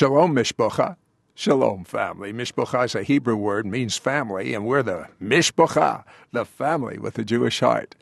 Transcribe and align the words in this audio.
Shalom, 0.00 0.34
Mishpocha. 0.34 0.96
Shalom, 1.34 1.84
family. 1.84 2.32
Mishpocha 2.32 2.86
is 2.86 2.94
a 2.94 3.02
Hebrew 3.02 3.36
word, 3.36 3.66
means 3.66 3.98
family, 3.98 4.54
and 4.54 4.64
we're 4.64 4.82
the 4.82 5.08
Mishpocha, 5.20 6.04
the 6.32 6.46
family 6.46 6.96
with 6.96 7.18
a 7.18 7.22
Jewish 7.22 7.60
heart, 7.60 7.94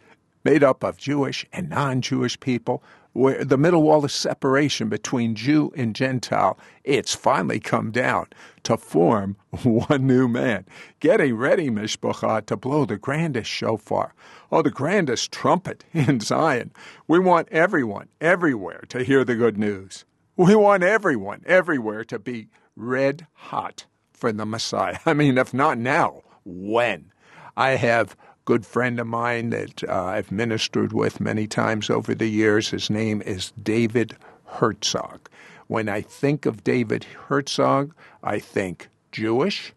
made 0.45 0.63
up 0.63 0.85
of 0.85 0.97
Jewish 0.97 1.45
and 1.53 1.69
non 1.69 2.01
Jewish 2.01 2.39
people. 2.39 2.85
Where 3.15 3.45
the 3.45 3.59
middle 3.59 3.83
wall 3.83 4.05
of 4.05 4.13
separation 4.13 4.89
between 4.89 5.35
Jew 5.35 5.73
and 5.77 5.93
Gentile, 5.93 6.57
it's 6.85 7.17
finally 7.17 7.59
come 7.59 7.91
down 7.91 8.29
to 8.63 8.77
form 8.77 9.35
one 9.65 10.07
new 10.07 10.29
man. 10.29 10.67
Getting 11.01 11.35
ready, 11.35 11.69
Mishpocha, 11.69 12.47
to 12.47 12.57
blow 12.57 12.85
the 12.85 12.97
grandest 12.97 13.51
shofar, 13.51 14.15
oh, 14.53 14.63
the 14.63 14.71
grandest 14.71 15.33
trumpet 15.33 15.83
in 15.93 16.21
Zion. 16.21 16.71
We 17.09 17.19
want 17.19 17.49
everyone, 17.51 18.07
everywhere, 18.21 18.85
to 18.91 19.03
hear 19.03 19.25
the 19.25 19.35
good 19.35 19.59
news. 19.59 20.05
We 20.39 20.55
want 20.55 20.85
everyone, 20.85 21.43
everywhere, 21.47 22.05
to 22.05 22.19
be 22.21 22.47
red 22.77 23.27
hot 23.33 23.87
for 24.13 24.31
the 24.31 24.47
Messiah. 24.47 24.99
I 25.05 25.13
mean, 25.13 25.37
if 25.37 25.53
not 25.53 25.79
now, 25.79 26.23
when? 26.45 27.11
I 27.57 27.71
have 27.71 28.17
good 28.45 28.65
friend 28.65 29.01
of 29.01 29.09
mine 29.09 29.51
that 29.51 29.83
uh, 29.83 30.05
I've 30.05 30.31
ministered 30.31 30.93
with 30.93 31.21
many 31.21 31.49
times 31.49 31.91
over 31.91 32.15
the 32.15 32.29
years. 32.29 32.69
His 32.69 32.89
name 32.89 33.21
is 33.23 33.51
David 33.61 34.17
Herzog. 34.45 35.29
When 35.67 35.89
I 35.89 36.03
think 36.03 36.47
of 36.47 36.63
David 36.63 37.03
Herzog, 37.27 37.93
I 38.23 38.39
think 38.39 38.91
Jewish, 39.11 39.73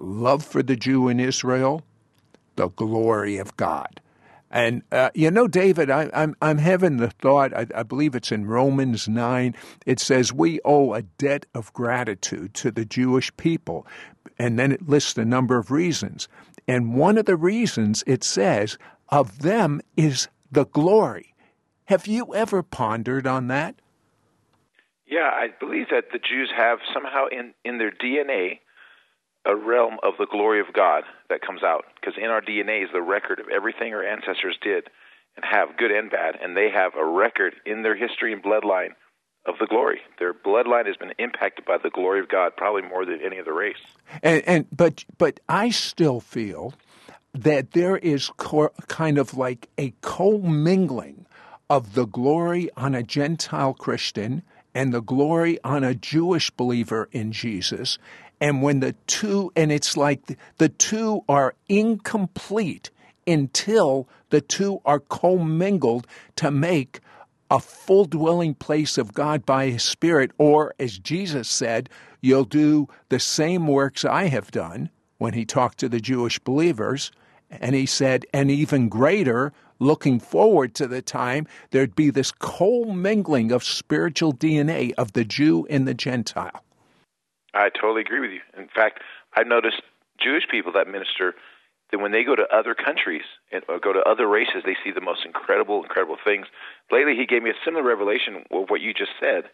love 0.00 0.44
for 0.44 0.60
the 0.60 0.74
Jew 0.74 1.06
in 1.06 1.20
Israel, 1.20 1.84
the 2.56 2.66
glory 2.70 3.36
of 3.36 3.56
God. 3.56 4.00
And 4.50 4.82
uh, 4.90 5.10
you 5.14 5.30
know, 5.30 5.46
David, 5.46 5.90
I, 5.90 6.04
am 6.04 6.10
I'm, 6.14 6.36
I'm 6.40 6.58
having 6.58 6.96
the 6.96 7.10
thought. 7.10 7.52
I, 7.54 7.66
I, 7.74 7.82
believe 7.82 8.14
it's 8.14 8.32
in 8.32 8.46
Romans 8.46 9.08
nine. 9.08 9.54
It 9.84 10.00
says 10.00 10.32
we 10.32 10.60
owe 10.64 10.94
a 10.94 11.02
debt 11.02 11.46
of 11.54 11.72
gratitude 11.74 12.54
to 12.54 12.70
the 12.70 12.86
Jewish 12.86 13.34
people, 13.36 13.86
and 14.38 14.58
then 14.58 14.72
it 14.72 14.88
lists 14.88 15.18
a 15.18 15.24
number 15.24 15.58
of 15.58 15.70
reasons. 15.70 16.28
And 16.66 16.94
one 16.94 17.18
of 17.18 17.26
the 17.26 17.36
reasons 17.36 18.02
it 18.06 18.24
says 18.24 18.78
of 19.10 19.40
them 19.40 19.80
is 19.96 20.28
the 20.50 20.64
glory. 20.66 21.34
Have 21.86 22.06
you 22.06 22.34
ever 22.34 22.62
pondered 22.62 23.26
on 23.26 23.48
that? 23.48 23.74
Yeah, 25.06 25.30
I 25.32 25.48
believe 25.58 25.86
that 25.90 26.12
the 26.12 26.18
Jews 26.18 26.50
have 26.56 26.78
somehow 26.92 27.26
in 27.30 27.52
in 27.64 27.78
their 27.78 27.90
DNA 27.90 28.60
a 29.44 29.56
realm 29.56 29.98
of 30.02 30.14
the 30.18 30.26
glory 30.26 30.60
of 30.60 30.72
God 30.72 31.04
that 31.28 31.40
comes 31.40 31.62
out 31.62 31.84
because 32.00 32.14
in 32.18 32.30
our 32.30 32.40
DNA 32.40 32.82
is 32.82 32.90
the 32.92 33.02
record 33.02 33.40
of 33.40 33.46
everything 33.48 33.94
our 33.94 34.04
ancestors 34.04 34.56
did 34.62 34.88
and 35.36 35.44
have 35.44 35.76
good 35.76 35.90
and 35.90 36.10
bad 36.10 36.36
and 36.42 36.56
they 36.56 36.70
have 36.70 36.92
a 36.94 37.04
record 37.04 37.54
in 37.64 37.82
their 37.82 37.96
history 37.96 38.32
and 38.32 38.42
bloodline 38.42 38.90
of 39.46 39.54
the 39.58 39.66
glory. 39.66 40.00
Their 40.18 40.34
bloodline 40.34 40.86
has 40.86 40.96
been 40.96 41.12
impacted 41.18 41.64
by 41.64 41.78
the 41.82 41.90
glory 41.90 42.20
of 42.20 42.28
God 42.28 42.52
probably 42.56 42.82
more 42.82 43.04
than 43.04 43.20
any 43.24 43.40
other 43.40 43.54
race. 43.54 43.76
And, 44.22 44.42
and 44.46 44.66
but 44.70 45.04
but 45.16 45.40
I 45.48 45.70
still 45.70 46.20
feel 46.20 46.74
that 47.32 47.72
there 47.72 47.96
is 47.96 48.30
co- 48.36 48.72
kind 48.88 49.18
of 49.18 49.34
like 49.36 49.68
a 49.78 49.94
commingling 50.02 51.26
of 51.70 51.94
the 51.94 52.06
glory 52.06 52.70
on 52.76 52.94
a 52.94 53.02
Gentile 53.02 53.74
Christian 53.74 54.42
and 54.74 54.92
the 54.92 55.02
glory 55.02 55.58
on 55.64 55.84
a 55.84 55.94
Jewish 55.94 56.50
believer 56.50 57.08
in 57.12 57.32
Jesus 57.32 57.98
and 58.40 58.62
when 58.62 58.80
the 58.80 58.94
two, 59.06 59.52
and 59.56 59.72
it's 59.72 59.96
like 59.96 60.38
the 60.58 60.68
two 60.68 61.22
are 61.28 61.54
incomplete 61.68 62.90
until 63.26 64.08
the 64.30 64.40
two 64.40 64.80
are 64.84 65.00
commingled 65.00 66.06
to 66.36 66.50
make 66.50 67.00
a 67.50 67.58
full 67.58 68.04
dwelling 68.04 68.54
place 68.54 68.98
of 68.98 69.14
God 69.14 69.44
by 69.46 69.70
His 69.70 69.82
Spirit, 69.82 70.30
or 70.38 70.74
as 70.78 70.98
Jesus 70.98 71.48
said, 71.48 71.88
you'll 72.20 72.44
do 72.44 72.88
the 73.08 73.18
same 73.18 73.66
works 73.66 74.04
I 74.04 74.24
have 74.24 74.50
done 74.50 74.90
when 75.18 75.34
He 75.34 75.44
talked 75.44 75.78
to 75.78 75.88
the 75.88 76.00
Jewish 76.00 76.38
believers. 76.38 77.10
And 77.50 77.74
He 77.74 77.86
said, 77.86 78.26
and 78.34 78.50
even 78.50 78.88
greater, 78.88 79.52
looking 79.78 80.20
forward 80.20 80.74
to 80.74 80.86
the 80.86 81.00
time 81.00 81.46
there'd 81.70 81.96
be 81.96 82.10
this 82.10 82.32
commingling 82.32 83.50
of 83.50 83.64
spiritual 83.64 84.34
DNA 84.34 84.92
of 84.98 85.12
the 85.14 85.24
Jew 85.24 85.66
and 85.70 85.88
the 85.88 85.94
Gentile. 85.94 86.62
I 87.58 87.70
totally 87.70 88.02
agree 88.02 88.20
with 88.20 88.30
you. 88.30 88.40
In 88.56 88.68
fact, 88.68 89.00
I've 89.36 89.48
noticed 89.48 89.82
Jewish 90.22 90.44
people 90.48 90.72
that 90.72 90.86
minister 90.86 91.34
that 91.90 91.98
when 91.98 92.12
they 92.12 92.22
go 92.22 92.36
to 92.36 92.46
other 92.54 92.74
countries 92.74 93.24
or 93.68 93.80
go 93.80 93.92
to 93.92 94.00
other 94.00 94.28
races, 94.28 94.62
they 94.64 94.76
see 94.84 94.92
the 94.92 95.00
most 95.00 95.24
incredible, 95.24 95.82
incredible 95.82 96.16
things. 96.22 96.46
Lately, 96.92 97.16
he 97.16 97.26
gave 97.26 97.42
me 97.42 97.50
a 97.50 97.64
similar 97.64 97.82
revelation 97.82 98.44
of 98.50 98.68
what 98.68 98.80
you 98.80 98.94
just 98.94 99.12
said. 99.18 99.44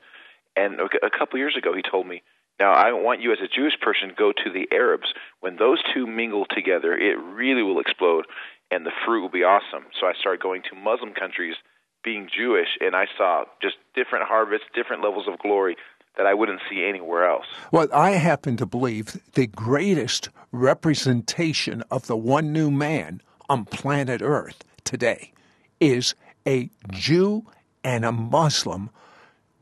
And 0.56 0.80
a 0.80 1.10
couple 1.10 1.38
years 1.38 1.56
ago, 1.56 1.74
he 1.74 1.82
told 1.82 2.06
me, 2.06 2.22
now 2.60 2.72
I 2.72 2.92
want 2.92 3.20
you 3.20 3.32
as 3.32 3.38
a 3.42 3.48
Jewish 3.48 3.80
person 3.80 4.12
go 4.16 4.32
to 4.32 4.50
the 4.52 4.68
Arabs. 4.70 5.12
When 5.40 5.56
those 5.56 5.78
two 5.94 6.06
mingle 6.06 6.46
together, 6.48 6.96
it 6.96 7.18
really 7.18 7.62
will 7.62 7.80
explode, 7.80 8.26
and 8.70 8.84
the 8.84 8.92
fruit 9.04 9.22
will 9.22 9.30
be 9.30 9.42
awesome. 9.44 9.86
So 9.98 10.06
I 10.06 10.12
started 10.12 10.42
going 10.42 10.62
to 10.70 10.76
Muslim 10.76 11.14
countries, 11.14 11.56
being 12.04 12.28
Jewish, 12.28 12.76
and 12.80 12.94
I 12.94 13.06
saw 13.16 13.44
just 13.62 13.76
different 13.94 14.26
harvests, 14.26 14.66
different 14.74 15.02
levels 15.02 15.26
of 15.26 15.38
glory 15.38 15.76
that 16.16 16.26
I 16.26 16.34
wouldn't 16.34 16.60
see 16.68 16.84
anywhere 16.84 17.28
else. 17.28 17.46
Well, 17.72 17.88
I 17.92 18.12
happen 18.12 18.56
to 18.58 18.66
believe 18.66 19.20
the 19.34 19.46
greatest 19.46 20.28
representation 20.52 21.82
of 21.90 22.06
the 22.06 22.16
one 22.16 22.52
new 22.52 22.70
man 22.70 23.20
on 23.48 23.64
planet 23.64 24.22
Earth 24.22 24.62
today 24.84 25.32
is 25.80 26.14
a 26.46 26.70
Jew 26.90 27.46
and 27.82 28.04
a 28.04 28.12
Muslim, 28.12 28.90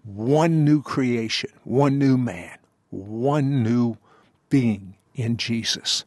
one 0.04 0.64
new 0.64 0.82
creation, 0.82 1.50
one 1.64 1.98
new 1.98 2.16
man, 2.16 2.58
one 2.90 3.62
new 3.62 3.96
being 4.50 4.94
in 5.14 5.36
Jesus. 5.36 6.04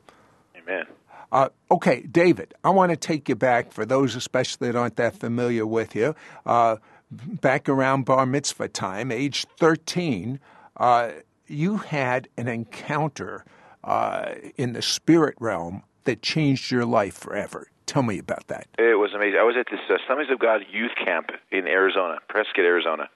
Amen. 0.56 0.86
Uh, 1.32 1.50
okay, 1.72 2.02
David, 2.02 2.54
I 2.64 2.70
want 2.70 2.92
to 2.92 2.96
take 2.96 3.28
you 3.28 3.36
back 3.36 3.72
for 3.72 3.86
those 3.86 4.16
especially 4.16 4.68
that 4.68 4.78
aren't 4.78 4.96
that 4.98 5.18
familiar 5.18 5.66
with 5.66 5.96
you. 5.96 6.16
Uh, 6.46 6.78
back 7.12 7.70
around 7.70 8.06
bar 8.06 8.26
mitzvah 8.26 8.70
time, 8.70 9.12
age 9.12 9.46
13, 9.58 10.40
uh, 10.78 11.12
you 11.48 11.78
had 11.78 12.28
an 12.38 12.48
encounter 12.48 13.46
uh, 13.84 14.34
in 14.58 14.74
the 14.74 14.82
spirit 14.82 15.36
realm 15.40 15.84
that 16.06 16.22
changed 16.22 16.72
your 16.72 16.86
life 16.86 17.16
forever. 17.16 17.68
Tell 17.86 18.04
me 18.04 18.18
about 18.18 18.48
that. 18.48 18.68
It 18.80 18.98
was 18.98 19.14
amazing. 19.14 19.40
I 19.40 19.44
was 19.44 19.56
at 19.60 19.68
this 19.70 19.80
uh, 19.90 20.34
of 20.34 20.40
God 20.40 20.62
youth 20.72 20.94
camp 21.04 21.30
in 21.52 21.68
Arizona, 21.68 22.18
Prescott, 22.28 22.66
Arizona. 22.66 23.10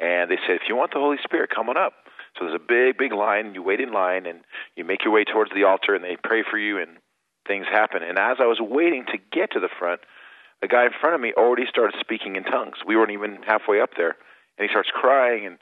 And 0.00 0.30
they 0.30 0.38
said, 0.46 0.56
if 0.56 0.62
you 0.68 0.74
want 0.74 0.92
the 0.92 0.98
Holy 0.98 1.18
Spirit, 1.22 1.50
come 1.54 1.68
on 1.68 1.76
up. 1.76 1.92
So 2.38 2.44
there's 2.44 2.56
a 2.56 2.64
big, 2.64 2.96
big 2.98 3.12
line. 3.12 3.54
You 3.54 3.62
wait 3.62 3.80
in 3.80 3.92
line, 3.92 4.26
and 4.26 4.40
you 4.76 4.84
make 4.84 5.04
your 5.04 5.12
way 5.12 5.24
towards 5.24 5.52
the 5.54 5.64
altar, 5.64 5.94
and 5.94 6.02
they 6.02 6.16
pray 6.22 6.42
for 6.48 6.58
you, 6.58 6.78
and 6.78 6.98
things 7.46 7.66
happen. 7.70 8.02
And 8.02 8.18
as 8.18 8.38
I 8.40 8.46
was 8.46 8.58
waiting 8.60 9.04
to 9.06 9.18
get 9.32 9.52
to 9.52 9.60
the 9.60 9.68
front, 9.78 10.00
the 10.60 10.68
guy 10.68 10.84
in 10.84 10.92
front 11.00 11.14
of 11.14 11.20
me 11.20 11.32
already 11.36 11.64
started 11.68 11.96
speaking 11.98 12.36
in 12.36 12.44
tongues. 12.44 12.78
We 12.86 12.96
weren't 12.96 13.12
even 13.12 13.42
halfway 13.46 13.80
up 13.80 13.90
there, 13.96 14.16
and 14.58 14.68
he 14.68 14.68
starts 14.68 14.90
crying 14.92 15.46
and 15.46 15.58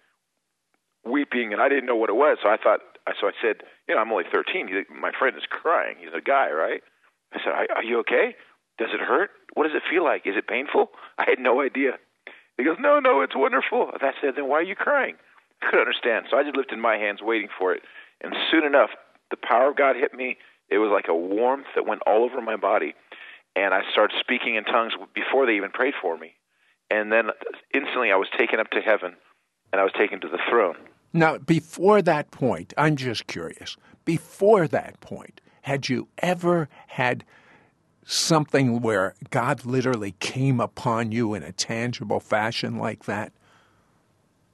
weeping, 1.05 1.53
and 1.53 1.63
I 1.63 1.69
didn't 1.69 1.87
know 1.87 1.97
what 1.97 2.11
it 2.11 2.17
was. 2.17 2.39
So 2.43 2.49
I 2.49 2.57
thought, 2.57 2.81
so 3.21 3.27
I 3.27 3.33
said, 3.41 3.63
you 3.89 3.95
know, 3.95 4.01
I'm 4.01 4.11
only 4.11 4.25
13. 4.31 4.69
He, 4.69 4.83
my 4.93 5.13
friend 5.17 5.37
is 5.37 5.45
crying. 5.49 5.97
He's 6.01 6.15
a 6.15 6.21
guy, 6.21 6.51
right? 6.51 6.83
I 7.33 7.39
said, 7.39 7.53
are, 7.53 7.67
are 7.77 7.85
you 7.85 7.99
okay? 8.01 8.35
Does 8.79 8.91
it 8.93 9.01
hurt? 9.01 9.31
What 9.55 9.65
does 9.65 9.75
it 9.75 9.83
feel 9.89 10.05
like? 10.05 10.27
Is 10.27 10.37
it 10.37 10.47
painful? 10.47 10.91
I 11.19 11.25
had 11.29 11.39
no 11.39 11.61
idea. 11.61 11.99
He 12.57 12.65
goes, 12.65 12.77
no, 12.81 12.99
no, 12.99 13.23
it's 13.23 13.37
wonderful. 13.37 13.91
I 13.95 14.13
said, 14.21 14.35
then 14.37 14.49
why 14.49 14.57
are 14.57 14.63
you 14.63 14.75
crying? 14.75 15.15
I 15.63 15.67
couldn't 15.67 15.81
understand. 15.81 16.27
So 16.31 16.37
I 16.37 16.43
just 16.43 16.57
lifted 16.57 16.79
my 16.79 16.97
hands, 16.97 17.21
waiting 17.23 17.49
for 17.57 17.73
it. 17.73 17.83
And 18.21 18.35
soon 18.51 18.65
enough, 18.65 18.91
the 19.31 19.37
power 19.37 19.71
of 19.71 19.77
God 19.77 19.97
hit 19.97 20.15
me. 20.15 20.37
It 20.71 20.79
was 20.79 20.91
like 20.93 21.07
a 21.09 21.15
warmth 21.15 21.67
that 21.75 21.87
went 21.87 22.03
all 22.07 22.25
over 22.25 22.43
my 22.43 22.57
body 22.57 22.95
and 23.57 23.75
I 23.75 23.83
started 23.93 24.17
speaking 24.21 24.57
in 24.57 24.65
tongues 24.65 24.93
before 25.15 25.47
they 25.47 25.57
even 25.57 25.71
prayed 25.71 25.95
for 26.01 26.17
me. 26.17 26.35
And 26.91 27.13
then 27.13 27.31
instantly 27.75 28.13
I 28.13 28.17
was 28.17 28.29
taken 28.37 28.61
up 28.61 28.71
to 28.71 28.81
heaven 28.81 29.15
and 29.73 29.81
I 29.81 29.85
was 29.85 29.93
taken 29.93 30.21
to 30.21 30.29
the 30.29 30.39
throne. 30.49 30.77
Now, 31.13 31.39
before 31.39 32.03
that 32.03 32.31
point, 32.31 32.75
I'm 32.77 32.97
just 32.97 33.27
curious. 33.27 33.77
Before 34.05 34.69
that 34.69 35.01
point, 35.01 35.41
had 35.63 35.89
you 35.89 36.09
ever 36.19 36.69
had 36.87 37.25
something 38.05 38.81
where 38.81 39.15
God 39.31 39.65
literally 39.65 40.15
came 40.19 40.61
upon 40.61 41.13
you 41.13 41.35
in 41.35 41.43
a 41.43 41.53
tangible 41.53 42.21
fashion 42.21 42.79
like 42.79 43.05
that? 43.05 43.33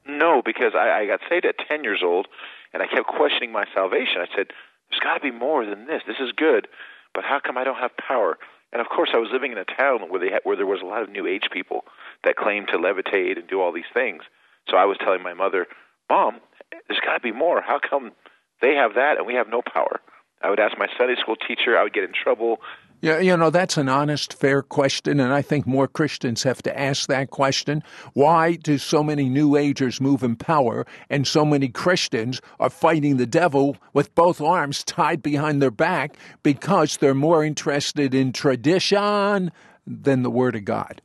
No, 0.07 0.43
because 0.45 0.73
I, 0.75 0.91
I 0.91 1.07
got 1.07 1.21
saved 1.29 1.47
at 1.47 1.57
10 1.69 1.85
years 1.85 2.03
old 2.05 2.27
and 2.73 2.83
I 2.83 2.87
kept 2.87 3.07
questioning 3.07 3.53
my 3.53 3.65
salvation. 3.73 4.17
I 4.19 4.27
said, 4.37 4.49
There's 4.91 5.01
got 5.01 5.15
to 5.15 5.21
be 5.21 5.31
more 5.31 5.65
than 5.65 5.87
this. 5.87 6.03
This 6.07 6.19
is 6.21 6.33
good, 6.33 6.69
but 7.15 7.25
how 7.25 7.41
come 7.45 7.57
I 7.57 7.65
don't 7.65 7.79
have 7.79 7.97
power? 7.97 8.39
And 8.75 8.81
of 8.81 8.88
course, 8.88 9.11
I 9.15 9.19
was 9.19 9.31
living 9.32 9.53
in 9.53 9.59
a 9.59 9.65
town 9.65 10.11
where 10.11 10.21
they 10.21 10.31
had, 10.31 10.41
where 10.43 10.56
there 10.56 10.67
was 10.67 10.82
a 10.82 10.87
lot 10.87 11.03
of 11.03 11.09
New 11.09 11.26
Age 11.26 11.49
people 11.53 11.85
that 12.25 12.37
claimed 12.37 12.69
to 12.69 12.76
levitate 12.76 13.38
and 13.38 13.47
do 13.47 13.61
all 13.61 13.73
these 13.73 13.85
things. 13.94 14.25
So 14.69 14.76
I 14.76 14.85
was 14.85 14.99
telling 14.99 15.23
my 15.23 15.32
mother, 15.32 15.69
"Mom, 16.11 16.41
there's 16.71 17.00
got 17.00 17.15
to 17.15 17.21
be 17.21 17.32
more. 17.32 17.62
How 17.62 17.79
come 17.79 18.12
they 18.61 18.75
have 18.75 18.94
that 18.94 19.17
and 19.17 19.26
we 19.26 19.35
have 19.35 19.49
no 19.49 19.62
power?" 19.62 20.00
I 20.43 20.50
would 20.50 20.61
ask 20.61 20.76
my 20.76 20.88
Sunday 20.99 21.15
school 21.17 21.37
teacher. 21.37 21.79
I 21.79 21.85
would 21.85 21.94
get 21.94 22.05
in 22.05 22.12
trouble. 22.12 22.61
Yeah, 23.00 23.19
you 23.19 23.37
know, 23.37 23.50
that's 23.50 23.76
an 23.76 23.88
honest, 23.88 24.32
fair 24.32 24.62
question, 24.62 25.20
and 25.20 25.32
I 25.32 25.43
think 25.43 25.67
more 25.67 25.87
Christians 25.87 26.43
have 26.44 26.62
to 26.62 26.79
ask 26.79 27.06
that 27.08 27.31
question. 27.31 27.82
Why 28.14 28.56
do 28.56 28.79
so 28.79 29.02
many 29.02 29.29
New 29.29 29.56
Agers 29.56 30.00
move 30.00 30.23
in 30.23 30.37
power 30.37 30.87
and 31.11 31.26
so 31.26 31.44
many 31.44 31.69
Christians 31.69 32.41
are 32.58 32.70
fighting 32.70 33.19
the 33.19 33.26
devil 33.26 33.76
with 33.93 34.14
both 34.14 34.41
arms 34.41 34.82
tied 34.85 35.23
behind 35.23 35.61
their 35.61 35.70
back 35.70 36.17
because 36.43 36.96
they're 36.96 37.14
more 37.14 37.44
interested 37.44 38.14
in 38.14 38.32
tradition 38.32 39.52
than 39.87 40.23
the 40.23 40.31
Word 40.31 40.56
of 40.56 40.64
God? 40.64 41.02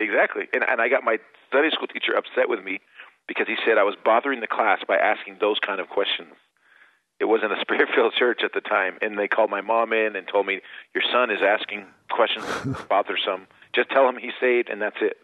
Exactly. 0.00 0.44
And, 0.54 0.64
and 0.66 0.80
I 0.80 0.88
got 0.88 1.04
my 1.04 1.18
Sunday 1.52 1.70
school 1.70 1.88
teacher 1.88 2.14
upset 2.16 2.48
with 2.48 2.64
me 2.64 2.80
because 3.28 3.46
he 3.46 3.56
said 3.66 3.76
I 3.76 3.84
was 3.84 3.96
bothering 4.02 4.40
the 4.40 4.46
class 4.46 4.80
by 4.86 4.96
asking 4.96 5.38
those 5.40 5.58
kind 5.58 5.80
of 5.80 5.88
questions 5.88 6.32
it 7.20 7.26
wasn't 7.26 7.52
a 7.52 7.56
spirit 7.60 7.88
filled 7.94 8.14
church 8.14 8.40
at 8.44 8.52
the 8.52 8.60
time 8.60 8.98
and 9.02 9.18
they 9.18 9.28
called 9.28 9.50
my 9.50 9.60
mom 9.60 9.92
in 9.92 10.16
and 10.16 10.26
told 10.30 10.46
me 10.46 10.60
your 10.94 11.04
son 11.12 11.30
is 11.30 11.40
asking 11.42 11.86
questions 12.10 12.44
bothersome 12.88 13.46
just 13.74 13.90
tell 13.90 14.08
him 14.08 14.16
he's 14.20 14.32
saved 14.40 14.68
and 14.68 14.80
that's 14.80 14.96
it. 15.00 15.16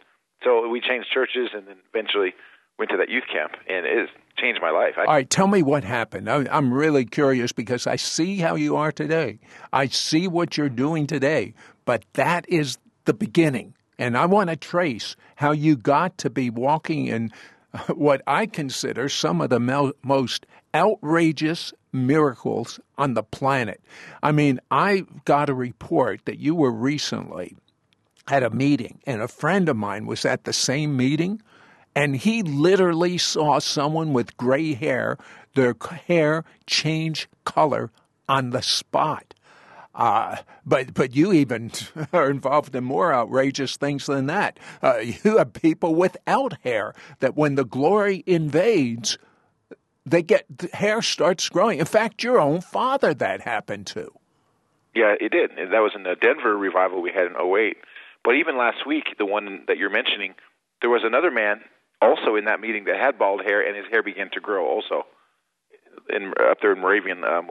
So 0.43 0.69
we 0.69 0.81
changed 0.81 1.09
churches 1.13 1.51
and 1.55 1.67
then 1.67 1.77
eventually 1.95 2.35
went 2.79 2.91
to 2.91 2.97
that 2.97 3.09
youth 3.11 3.25
camp 3.33 3.53
and 3.69 3.87
it 3.87 4.09
changed 4.39 4.61
my 4.63 4.71
life. 4.71 4.95
I, 4.97 5.05
all 5.05 5.15
right 5.15 5.29
tell 5.31 5.47
me 5.47 5.63
what 5.63 5.85
happened. 5.85 6.29
I'm 6.29 6.73
really 6.73 7.05
curious 7.05 7.53
because 7.53 7.87
i 7.87 7.97
see 7.97 8.39
how 8.39 8.55
you 8.57 8.77
are 8.77 8.93
today. 8.93 9.39
I 9.73 9.87
see 9.87 10.29
what 10.29 10.57
you're 10.57 10.69
doing 10.69 11.07
today 11.07 11.55
but 11.85 12.05
that 12.15 12.49
is 12.49 12.79
the 13.05 13.15
beginning. 13.15 13.75
And 13.99 14.17
i 14.17 14.27
want 14.27 14.51
to 14.51 14.57
trace 14.57 15.15
how 15.37 15.53
you 15.53 15.77
got 15.77 16.19
to 16.19 16.31
be 16.31 16.51
walking 16.51 17.07
in 17.07 17.31
what 17.95 18.23
I 18.27 18.47
consider 18.47 19.09
some 19.09 19.41
of 19.41 19.51
the 19.51 19.61
mo- 19.61 19.93
most 20.03 20.47
outrageous 20.75 21.73
miracles 21.93 22.81
on 22.99 23.15
the 23.15 23.23
planet. 23.23 23.81
I 24.23 24.33
mean, 24.33 24.61
I 24.71 25.05
got 25.25 25.49
a 25.49 25.55
report 25.55 26.25
that 26.25 26.39
you 26.39 26.55
were 26.55 26.71
recently 26.71 27.57
at 28.29 28.43
a 28.43 28.51
meeting, 28.51 29.01
and 29.07 29.21
a 29.21 29.29
friend 29.29 29.69
of 29.69 29.77
mine 29.77 30.07
was 30.07 30.25
at 30.25 30.45
the 30.45 30.53
same 30.53 30.97
meeting, 30.97 31.43
and 31.95 32.17
he 32.17 32.43
literally 32.43 33.19
saw 33.19 33.59
someone 33.59 34.13
with 34.13 34.37
gray 34.37 34.75
hair, 34.75 35.19
their 35.55 35.75
hair 36.07 36.45
change 36.67 37.29
color 37.45 37.91
on 38.29 38.51
the 38.51 38.63
spot. 38.63 39.35
Uh, 39.93 40.37
but 40.65 40.95
but 40.95 41.17
you 41.17 41.33
even 41.33 41.71
are 42.13 42.31
involved 42.31 42.75
in 42.77 42.85
more 42.85 43.13
outrageous 43.13 43.77
things 43.77 44.07
than 44.07 44.27
that. 44.27 44.59
Uh, 44.83 44.99
you 45.25 45.39
have 45.39 45.53
people 45.53 45.95
without 45.95 46.55
hair 46.63 46.95
that 47.19 47.37
when 47.37 47.57
the 47.57 47.65
glory 47.65 48.23
invades, 48.27 49.19
they 50.11 50.23
get 50.23 50.45
hair 50.73 51.03
starts 51.03 51.49
growing. 51.49 51.79
In 51.79 51.87
fact, 51.87 52.23
your 52.23 52.41
own 52.41 52.61
father 52.61 53.15
that 53.15 53.41
happened 53.43 53.87
to. 53.89 54.13
Yeah, 54.95 55.15
it 55.21 55.31
did. 55.31 55.51
That 55.57 55.81
was 55.81 55.93
in 55.95 56.03
the 56.03 56.17
Denver 56.21 56.57
revival 56.57 57.01
we 57.01 57.13
had 57.13 57.27
in 57.27 57.35
08. 57.37 57.77
But 58.25 58.33
even 58.33 58.59
last 58.59 58.87
week, 58.87 59.05
the 59.19 59.25
one 59.25 59.65
that 59.69 59.79
you're 59.79 59.91
mentioning, 59.91 60.35
there 60.81 60.91
was 60.91 61.03
another 61.05 61.31
man 61.31 61.61
also 62.03 62.35
in 62.37 62.47
that 62.47 62.61
meeting 62.61 62.85
that 62.85 62.97
had 62.97 63.19
bald 63.19 63.43
hair, 63.45 63.67
and 63.67 63.77
his 63.77 63.87
hair 63.91 64.03
began 64.03 64.31
to 64.33 64.41
grow 64.41 64.67
also 64.67 65.07
in 66.09 66.33
up 66.51 66.59
there 66.61 66.73
in 66.73 66.81
Moravian 66.81 67.25
um, 67.25 67.51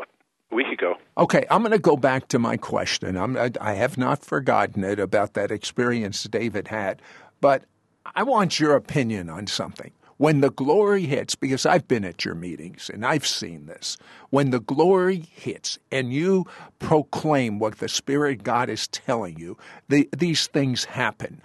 a 0.51 0.55
week 0.55 0.67
ago. 0.67 0.95
Okay, 1.17 1.45
I'm 1.49 1.61
going 1.61 1.71
to 1.71 1.79
go 1.79 1.95
back 1.95 2.27
to 2.29 2.39
my 2.39 2.57
question. 2.57 3.15
I'm, 3.15 3.37
I 3.61 3.73
have 3.73 3.97
not 3.97 4.23
forgotten 4.23 4.83
it 4.83 4.99
about 4.99 5.33
that 5.35 5.49
experience 5.51 6.23
David 6.23 6.67
had, 6.67 7.01
but 7.39 7.63
I 8.15 8.23
want 8.23 8.59
your 8.59 8.75
opinion 8.75 9.29
on 9.29 9.47
something 9.47 9.91
when 10.19 10.41
the 10.41 10.51
glory 10.51 11.03
hits, 11.03 11.33
because 11.33 11.65
I've 11.65 11.87
been 11.87 12.03
at 12.03 12.25
your 12.25 12.35
meetings 12.35 12.91
and 12.93 13.05
I've 13.05 13.25
seen 13.25 13.67
this, 13.67 13.97
when 14.31 14.49
the 14.49 14.59
glory 14.59 15.29
hits 15.33 15.79
and 15.93 16.11
you 16.11 16.45
proclaim 16.77 17.57
what 17.57 17.77
the 17.77 17.87
Spirit 17.87 18.43
God 18.43 18.69
is 18.69 18.89
telling 18.89 19.39
you, 19.39 19.57
the, 19.87 20.09
these 20.15 20.47
things 20.47 20.83
happen. 20.83 21.41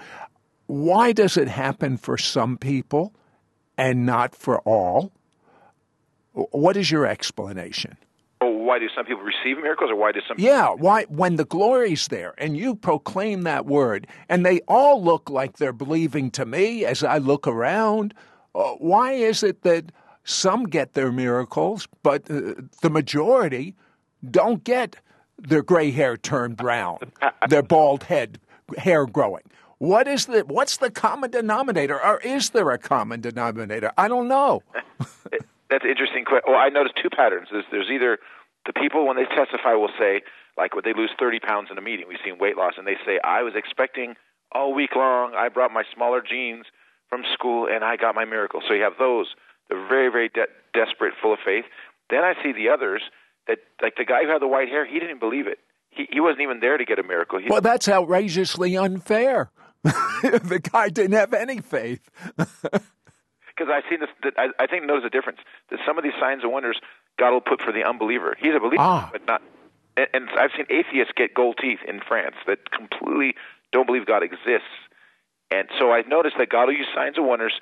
Why 0.66 1.12
does 1.12 1.36
it 1.36 1.46
happen 1.46 1.96
for 1.96 2.18
some 2.18 2.58
people 2.58 3.14
and 3.78 4.04
not 4.04 4.34
for 4.34 4.58
all? 4.62 5.12
What 6.32 6.76
is 6.76 6.90
your 6.90 7.06
explanation? 7.06 7.96
Oh, 8.40 8.50
why 8.50 8.80
do 8.80 8.88
some 8.92 9.04
people 9.04 9.22
receive 9.22 9.62
miracles, 9.62 9.92
or 9.92 9.96
why 9.96 10.10
do 10.10 10.20
some? 10.26 10.36
Yeah, 10.36 10.70
why 10.70 11.04
when 11.04 11.36
the 11.36 11.44
glory's 11.44 12.08
there 12.08 12.34
and 12.38 12.56
you 12.56 12.74
proclaim 12.74 13.42
that 13.42 13.66
word, 13.66 14.08
and 14.28 14.44
they 14.44 14.62
all 14.66 15.00
look 15.00 15.30
like 15.30 15.58
they're 15.58 15.72
believing 15.72 16.32
to 16.32 16.44
me 16.44 16.84
as 16.84 17.04
I 17.04 17.18
look 17.18 17.46
around. 17.46 18.14
Uh, 18.54 18.72
why 18.78 19.12
is 19.12 19.42
it 19.42 19.62
that 19.62 19.92
some 20.24 20.64
get 20.64 20.94
their 20.94 21.12
miracles, 21.12 21.88
but 22.02 22.30
uh, 22.30 22.54
the 22.82 22.90
majority 22.90 23.74
don't 24.30 24.64
get 24.64 24.96
their 25.38 25.62
gray 25.62 25.90
hair 25.90 26.16
turned 26.16 26.56
brown, 26.56 26.98
their 27.48 27.62
bald 27.62 28.04
head 28.04 28.38
hair 28.78 29.06
growing? 29.06 29.42
What 29.78 30.06
is 30.08 30.26
the 30.26 30.42
what's 30.46 30.78
the 30.78 30.90
common 30.90 31.30
denominator, 31.30 32.02
or 32.02 32.20
is 32.20 32.50
there 32.50 32.70
a 32.70 32.78
common 32.78 33.20
denominator? 33.20 33.92
I 33.98 34.08
don't 34.08 34.28
know. 34.28 34.62
That's 35.70 35.84
an 35.84 35.90
interesting 35.90 36.24
question. 36.24 36.52
Well, 36.52 36.60
I 36.60 36.68
noticed 36.68 36.94
two 37.02 37.10
patterns. 37.10 37.48
There's, 37.50 37.64
there's 37.72 37.90
either 37.90 38.18
the 38.66 38.72
people 38.72 39.06
when 39.06 39.16
they 39.16 39.24
testify 39.24 39.74
will 39.74 39.90
say, 39.98 40.22
like, 40.56 40.74
when 40.74 40.84
they 40.84 40.94
lose 40.94 41.10
30 41.18 41.40
pounds 41.40 41.68
in 41.70 41.78
a 41.78 41.80
meeting, 41.80 42.06
we've 42.06 42.22
seen 42.24 42.38
weight 42.38 42.56
loss, 42.56 42.74
and 42.78 42.86
they 42.86 42.96
say, 43.04 43.18
I 43.24 43.42
was 43.42 43.54
expecting 43.56 44.14
all 44.52 44.72
week 44.72 44.94
long. 44.94 45.34
I 45.34 45.48
brought 45.48 45.72
my 45.72 45.82
smaller 45.92 46.22
jeans 46.22 46.66
from 47.14 47.24
school 47.32 47.68
and 47.70 47.84
I 47.84 47.96
got 47.96 48.14
my 48.14 48.24
miracle. 48.24 48.60
So 48.66 48.74
you 48.74 48.82
have 48.82 48.98
those. 48.98 49.26
They're 49.68 49.86
very, 49.86 50.10
very 50.10 50.28
de- 50.28 50.50
desperate, 50.72 51.14
full 51.22 51.32
of 51.32 51.38
faith. 51.44 51.64
Then 52.10 52.24
I 52.24 52.34
see 52.42 52.52
the 52.52 52.68
others 52.70 53.02
that, 53.46 53.58
like 53.80 53.94
the 53.96 54.04
guy 54.04 54.24
who 54.24 54.30
had 54.30 54.42
the 54.42 54.48
white 54.48 54.68
hair, 54.68 54.84
he 54.84 54.98
didn't 54.98 55.20
believe 55.20 55.46
it. 55.46 55.58
He, 55.90 56.08
he 56.10 56.20
wasn't 56.20 56.40
even 56.42 56.58
there 56.58 56.76
to 56.76 56.84
get 56.84 56.98
a 56.98 57.04
miracle. 57.04 57.38
He, 57.38 57.48
well, 57.48 57.60
that's 57.60 57.88
outrageously 57.88 58.76
unfair. 58.76 59.52
the 59.84 60.60
guy 60.72 60.88
didn't 60.88 61.12
have 61.12 61.32
any 61.32 61.60
faith. 61.60 62.08
Because 63.56 63.72
I've 63.72 63.84
seen 63.88 64.00
this, 64.00 64.08
I, 64.36 64.48
I 64.58 64.66
think 64.66 64.84
knows 64.84 65.04
the 65.04 65.10
difference. 65.10 65.38
That 65.70 65.78
some 65.86 65.96
of 65.96 66.02
these 66.02 66.18
signs 66.18 66.42
and 66.42 66.50
wonders 66.50 66.80
God 67.20 67.30
will 67.30 67.40
put 67.40 67.62
for 67.62 67.70
the 67.70 67.84
unbeliever. 67.84 68.36
He's 68.36 68.50
a 68.52 68.58
believer, 68.58 68.82
ah. 68.82 69.08
but 69.12 69.24
not. 69.28 69.42
And, 69.96 70.08
and 70.12 70.28
I've 70.36 70.50
seen 70.56 70.66
atheists 70.70 71.12
get 71.16 71.34
gold 71.34 71.60
teeth 71.62 71.78
in 71.86 72.00
France 72.00 72.34
that 72.48 72.72
completely 72.72 73.36
don't 73.70 73.86
believe 73.86 74.06
God 74.06 74.24
exists 74.24 74.74
and 75.50 75.68
so 75.78 75.92
I 75.92 76.02
noticed 76.02 76.36
that 76.38 76.48
God 76.48 76.66
will 76.66 76.74
use 76.74 76.88
signs 76.94 77.16
and 77.16 77.26
wonders 77.26 77.52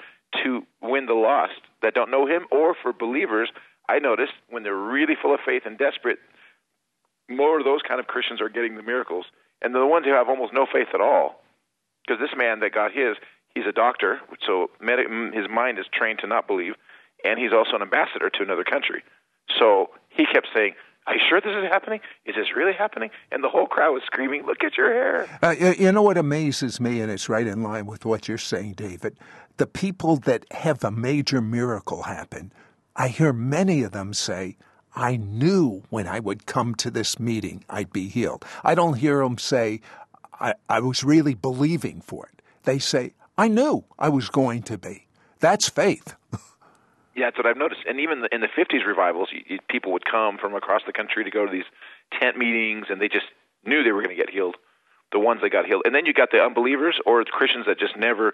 to 0.42 0.62
win 0.80 1.06
the 1.06 1.14
lost 1.14 1.60
that 1.82 1.94
don't 1.94 2.10
know 2.10 2.26
Him, 2.26 2.46
or 2.50 2.74
for 2.80 2.92
believers. 2.92 3.50
I 3.88 3.98
noticed 3.98 4.32
when 4.48 4.62
they're 4.62 4.74
really 4.74 5.14
full 5.20 5.34
of 5.34 5.40
faith 5.44 5.62
and 5.66 5.76
desperate, 5.76 6.18
more 7.28 7.58
of 7.58 7.64
those 7.64 7.80
kind 7.86 8.00
of 8.00 8.06
Christians 8.06 8.40
are 8.40 8.48
getting 8.48 8.76
the 8.76 8.82
miracles, 8.82 9.26
and 9.60 9.74
the 9.74 9.86
ones 9.86 10.06
who 10.06 10.12
have 10.12 10.28
almost 10.28 10.52
no 10.52 10.66
faith 10.72 10.88
at 10.94 11.00
all. 11.00 11.42
Because 12.06 12.20
this 12.20 12.36
man 12.36 12.60
that 12.60 12.72
got 12.72 12.92
his, 12.92 13.16
he's 13.54 13.66
a 13.66 13.72
doctor, 13.72 14.20
so 14.46 14.70
mm, 14.82 15.34
his 15.34 15.48
mind 15.48 15.78
is 15.78 15.86
trained 15.92 16.18
to 16.20 16.26
not 16.26 16.46
believe, 16.46 16.74
and 17.24 17.38
he's 17.38 17.52
also 17.52 17.76
an 17.76 17.82
ambassador 17.82 18.30
to 18.30 18.42
another 18.42 18.64
country. 18.64 19.02
So 19.58 19.90
he 20.08 20.24
kept 20.26 20.48
saying, 20.54 20.74
are 21.06 21.14
you 21.14 21.20
sure 21.28 21.40
this 21.40 21.50
is 21.50 21.70
happening? 21.70 22.00
Is 22.26 22.36
this 22.36 22.54
really 22.56 22.72
happening? 22.72 23.10
And 23.30 23.42
the 23.42 23.48
whole 23.48 23.66
crowd 23.66 23.92
was 23.92 24.02
screaming, 24.06 24.44
Look 24.46 24.62
at 24.62 24.76
your 24.76 24.92
hair. 24.92 25.38
Uh, 25.42 25.54
you 25.78 25.90
know 25.90 26.02
what 26.02 26.16
amazes 26.16 26.80
me, 26.80 27.00
and 27.00 27.10
it's 27.10 27.28
right 27.28 27.46
in 27.46 27.62
line 27.62 27.86
with 27.86 28.04
what 28.04 28.28
you're 28.28 28.38
saying, 28.38 28.74
David? 28.74 29.18
The 29.56 29.66
people 29.66 30.16
that 30.18 30.46
have 30.52 30.84
a 30.84 30.90
major 30.90 31.40
miracle 31.40 32.04
happen, 32.04 32.52
I 32.94 33.08
hear 33.08 33.32
many 33.32 33.82
of 33.82 33.92
them 33.92 34.14
say, 34.14 34.56
I 34.94 35.16
knew 35.16 35.82
when 35.90 36.06
I 36.06 36.20
would 36.20 36.46
come 36.46 36.74
to 36.76 36.90
this 36.90 37.18
meeting 37.18 37.64
I'd 37.68 37.92
be 37.92 38.08
healed. 38.08 38.44
I 38.62 38.74
don't 38.74 38.98
hear 38.98 39.18
them 39.22 39.38
say, 39.38 39.80
I, 40.38 40.54
I 40.68 40.80
was 40.80 41.02
really 41.02 41.34
believing 41.34 42.00
for 42.00 42.26
it. 42.26 42.42
They 42.64 42.78
say, 42.78 43.14
I 43.36 43.48
knew 43.48 43.84
I 43.98 44.08
was 44.08 44.28
going 44.28 44.62
to 44.64 44.78
be. 44.78 45.06
That's 45.40 45.68
faith. 45.68 46.14
Yeah, 47.14 47.26
that's 47.26 47.36
what 47.36 47.46
I've 47.46 47.56
noticed. 47.56 47.82
And 47.86 48.00
even 48.00 48.24
in 48.32 48.40
the 48.40 48.48
50s 48.48 48.86
revivals, 48.86 49.28
you, 49.32 49.42
you, 49.46 49.58
people 49.68 49.92
would 49.92 50.04
come 50.04 50.38
from 50.38 50.54
across 50.54 50.82
the 50.86 50.92
country 50.92 51.24
to 51.24 51.30
go 51.30 51.44
to 51.44 51.52
these 51.52 51.68
tent 52.18 52.36
meetings, 52.36 52.86
and 52.88 53.00
they 53.00 53.08
just 53.08 53.26
knew 53.64 53.82
they 53.82 53.92
were 53.92 54.02
going 54.02 54.16
to 54.16 54.20
get 54.20 54.30
healed. 54.30 54.56
The 55.12 55.18
ones 55.18 55.42
that 55.42 55.50
got 55.50 55.66
healed, 55.66 55.82
and 55.84 55.94
then 55.94 56.06
you 56.06 56.14
got 56.14 56.30
the 56.30 56.38
unbelievers 56.38 56.98
or 57.04 57.22
the 57.22 57.30
Christians 57.30 57.66
that 57.66 57.78
just 57.78 57.98
never 57.98 58.32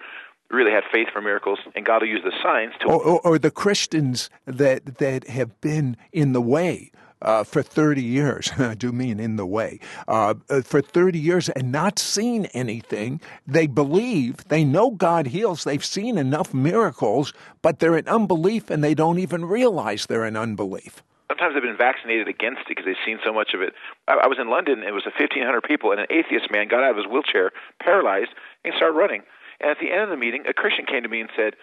really 0.49 0.71
had 0.71 0.85
faith 0.93 1.09
for 1.13 1.21
miracles, 1.21 1.59
and 1.75 1.85
God 1.85 2.03
will 2.03 2.09
use 2.09 2.23
the 2.23 2.33
signs 2.41 2.73
to. 2.81 2.87
Or, 2.87 3.03
or, 3.03 3.21
or 3.27 3.39
the 3.39 3.51
Christians 3.51 4.31
that 4.47 4.99
that 4.99 5.27
have 5.27 5.61
been 5.61 5.97
in 6.13 6.35
the 6.35 6.41
way 6.41 6.93
uh, 7.23 7.45
for 7.45 7.63
30 7.63 8.03
years, 8.03 8.51
I 8.59 8.75
do 8.75 8.93
mean 8.93 9.21
in 9.21 9.37
the 9.37 9.47
way, 9.47 9.81
uh, 10.07 10.35
uh, 10.49 10.63
for 10.63 10.81
30 10.81 11.19
years 11.19 11.49
and 11.49 11.73
not 11.73 11.99
seen 11.99 12.47
anything. 12.47 13.21
They 13.47 13.67
believe, 13.67 14.49
they 14.49 14.65
know 14.65 14.91
God 14.91 15.29
heals, 15.29 15.65
they've 15.65 15.85
seen 15.85 16.19
enough 16.19 16.55
miracles, 16.55 17.33
but 17.63 17.79
they're 17.79 17.97
in 17.97 18.09
unbelief 18.09 18.71
and 18.71 18.83
they 18.83 18.95
don't 18.95 19.19
even 19.19 19.45
realize 19.45 20.07
they're 20.07 20.27
in 20.27 20.37
unbelief. 20.37 21.03
Sometimes 21.29 21.55
they've 21.55 21.63
been 21.63 21.77
vaccinated 21.77 22.27
against 22.27 22.63
it 22.63 22.69
because 22.69 22.85
they've 22.87 23.05
seen 23.05 23.19
so 23.25 23.33
much 23.33 23.53
of 23.53 23.61
it. 23.61 23.75
I, 24.09 24.25
I 24.25 24.27
was 24.27 24.39
in 24.41 24.49
London, 24.49 24.83
it 24.83 24.93
was 24.93 25.05
a 25.05 25.13
1,500 25.13 25.61
people, 25.63 25.93
and 25.93 26.01
an 26.01 26.07
atheist 26.11 26.51
man 26.51 26.69
got 26.69 26.83
out 26.83 26.93
of 26.93 26.97
his 26.97 27.07
wheelchair, 27.07 27.53
paralyzed, 27.83 28.31
and 28.65 28.73
started 28.77 28.97
running. 28.97 29.23
And 29.61 29.71
at 29.71 29.79
the 29.81 29.91
end 29.93 30.03
of 30.03 30.09
the 30.09 30.17
meeting, 30.17 30.45
a 30.49 30.55
Christian 30.55 30.87
came 30.87 31.03
to 31.03 31.09
me 31.09 31.21
and 31.21 31.31
said, 31.37 31.55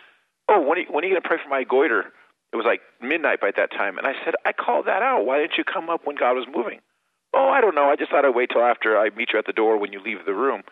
Oh, 0.48 0.62
when 0.62 0.78
are 0.78 0.82
you, 0.82 0.88
when 0.92 1.04
are 1.04 1.08
you 1.08 1.14
going 1.14 1.24
to 1.24 1.28
pray 1.28 1.40
for 1.42 1.50
my 1.50 1.64
goiter? 1.64 2.14
It 2.56 2.64
was 2.64 2.72
like 2.72 2.80
midnight 3.04 3.44
by 3.44 3.52
that 3.52 3.68
time, 3.76 3.98
and 4.00 4.08
I 4.08 4.16
said, 4.24 4.32
I 4.48 4.56
called 4.56 4.88
that 4.88 5.04
out. 5.04 5.28
Why 5.28 5.44
didn't 5.44 5.60
you 5.60 5.68
come 5.68 5.92
up 5.92 6.08
when 6.08 6.16
God 6.16 6.40
was 6.40 6.48
moving? 6.48 6.80
Oh, 7.36 7.52
I 7.52 7.60
don't 7.60 7.76
know. 7.76 7.92
I 7.92 8.00
just 8.00 8.12
thought 8.16 8.24
I'd 8.24 8.32
wait 8.32 8.48
till 8.48 8.64
after 8.64 8.96
I 8.96 9.12
meet 9.12 9.36
you 9.36 9.40
at 9.40 9.46
the 9.46 9.52
door 9.52 9.76
when 9.76 9.92
you 9.92 10.00
leave 10.00 10.24
the 10.24 10.32
room. 10.32 10.64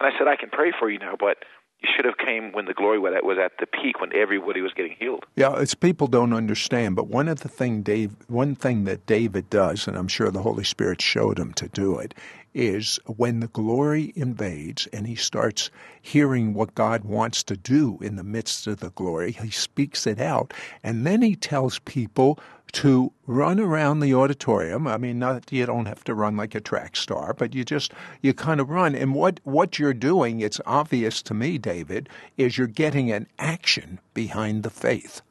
And 0.00 0.08
I 0.08 0.16
said, 0.16 0.32
I 0.32 0.40
can 0.40 0.48
pray 0.48 0.72
for 0.72 0.88
you 0.88 0.98
now, 0.98 1.12
but 1.12 1.44
you 1.80 1.88
should 1.94 2.04
have 2.04 2.16
came 2.18 2.52
when 2.52 2.64
the 2.64 2.74
glory 2.74 2.98
was 2.98 3.38
at 3.38 3.52
the 3.58 3.66
peak 3.66 4.00
when 4.00 4.14
everybody 4.14 4.60
was 4.60 4.72
getting 4.72 4.96
healed. 4.98 5.24
Yeah, 5.36 5.58
it's 5.58 5.74
people 5.74 6.06
don't 6.06 6.32
understand, 6.32 6.96
but 6.96 7.08
one 7.08 7.28
of 7.28 7.40
the 7.40 7.48
thing 7.48 7.82
Dave, 7.82 8.16
one 8.28 8.54
thing 8.54 8.84
that 8.84 9.06
David 9.06 9.50
does, 9.50 9.86
and 9.86 9.96
I'm 9.96 10.08
sure 10.08 10.30
the 10.30 10.42
Holy 10.42 10.64
Spirit 10.64 11.02
showed 11.02 11.38
him 11.38 11.52
to 11.54 11.68
do 11.68 11.98
it, 11.98 12.14
is 12.54 12.98
when 13.04 13.40
the 13.40 13.48
glory 13.48 14.14
invades 14.16 14.86
and 14.86 15.06
he 15.06 15.14
starts 15.14 15.70
hearing 16.00 16.54
what 16.54 16.74
God 16.74 17.04
wants 17.04 17.42
to 17.44 17.56
do 17.56 17.98
in 18.00 18.16
the 18.16 18.24
midst 18.24 18.66
of 18.66 18.80
the 18.80 18.90
glory, 18.90 19.32
he 19.32 19.50
speaks 19.50 20.06
it 20.06 20.18
out, 20.18 20.54
and 20.82 21.06
then 21.06 21.20
he 21.20 21.36
tells 21.36 21.78
people 21.80 22.38
to 22.72 23.12
run 23.26 23.58
around 23.58 24.00
the 24.00 24.14
auditorium. 24.14 24.86
I 24.86 24.96
mean, 24.96 25.18
not 25.18 25.50
you 25.52 25.66
don't 25.66 25.86
have 25.86 26.04
to 26.04 26.14
run 26.14 26.36
like 26.36 26.54
a 26.54 26.60
track 26.60 26.96
star, 26.96 27.32
but 27.32 27.54
you 27.54 27.64
just 27.64 27.92
you 28.20 28.34
kind 28.34 28.60
of 28.60 28.70
run. 28.70 28.94
And 28.94 29.14
what 29.14 29.40
what 29.44 29.78
you're 29.78 29.94
doing, 29.94 30.40
it's 30.40 30.60
obvious 30.66 31.22
to 31.22 31.34
me, 31.34 31.58
David, 31.58 32.08
is 32.36 32.58
you're 32.58 32.66
getting 32.66 33.10
an 33.10 33.26
action 33.38 34.00
behind 34.14 34.62
the 34.62 34.70
faith. 34.70 35.22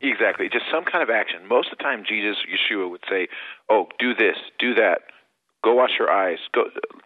Exactly, 0.00 0.48
just 0.48 0.64
some 0.70 0.84
kind 0.84 1.02
of 1.02 1.10
action. 1.10 1.46
Most 1.46 1.70
of 1.70 1.78
the 1.78 1.84
time, 1.84 2.04
Jesus, 2.08 2.36
Yeshua 2.50 2.90
would 2.90 3.04
say, 3.08 3.28
"Oh, 3.68 3.86
do 4.00 4.14
this, 4.14 4.36
do 4.58 4.74
that, 4.74 5.02
Go 5.62 5.74
wash 5.74 5.92
your 5.98 6.10
eyes. 6.10 6.38
Go 6.52 6.64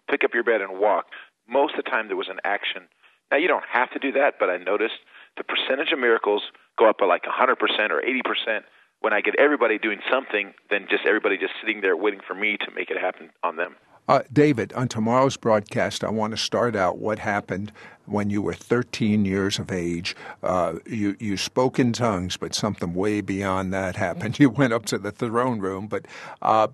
pick 0.09 0.23
up 0.23 0.33
your 0.33 0.43
bed 0.43 0.61
and 0.61 0.79
walk. 0.79 1.05
Most 1.47 1.75
of 1.77 1.85
the 1.85 1.89
time, 1.89 2.07
there 2.07 2.17
was 2.17 2.29
an 2.29 2.39
action. 2.43 2.83
Now 3.31 3.37
you 3.37 3.47
don't 3.47 3.63
have 3.71 3.91
to 3.91 3.99
do 3.99 4.11
that, 4.13 4.35
but 4.39 4.49
I 4.49 4.57
noticed 4.57 4.99
the 5.37 5.43
percentage 5.43 5.91
of 5.93 5.99
miracles 5.99 6.43
go 6.77 6.89
up 6.89 6.97
by 6.97 7.05
like 7.05 7.23
100% 7.23 7.91
or 7.91 8.01
80% 8.01 8.61
when 9.01 9.13
I 9.13 9.21
get 9.21 9.35
everybody 9.39 9.77
doing 9.77 9.99
something 10.11 10.53
than 10.69 10.87
just 10.89 11.05
everybody 11.05 11.37
just 11.37 11.53
sitting 11.61 11.81
there 11.81 11.95
waiting 11.95 12.21
for 12.27 12.33
me 12.33 12.57
to 12.57 12.71
make 12.75 12.89
it 12.89 12.97
happen 12.97 13.29
on 13.43 13.55
them. 13.55 13.75
Uh, 14.07 14.21
David, 14.31 14.71
on 14.71 14.87
tomorrow's 14.87 15.35
broadcast, 15.35 16.01
I 16.01 16.09
want 16.09 16.31
to 16.31 16.37
start 16.37 16.77
out 16.77 16.97
what 16.97 17.19
happened 17.19 17.73
when 18.05 18.29
you 18.29 18.41
were 18.41 18.53
13 18.53 19.25
years 19.25 19.59
of 19.59 19.69
age. 19.69 20.15
Uh, 20.41 20.75
you, 20.85 21.17
you 21.19 21.35
spoke 21.35 21.77
in 21.77 21.91
tongues, 21.91 22.37
but 22.37 22.55
something 22.55 22.93
way 22.93 23.19
beyond 23.19 23.73
that 23.73 23.97
happened. 23.97 24.39
You 24.47 24.49
went 24.49 24.71
up 24.71 24.85
to 24.85 24.97
the 24.97 25.11
throne 25.11 25.59
room, 25.59 25.87
but 25.87 26.05
uh, 26.41 26.67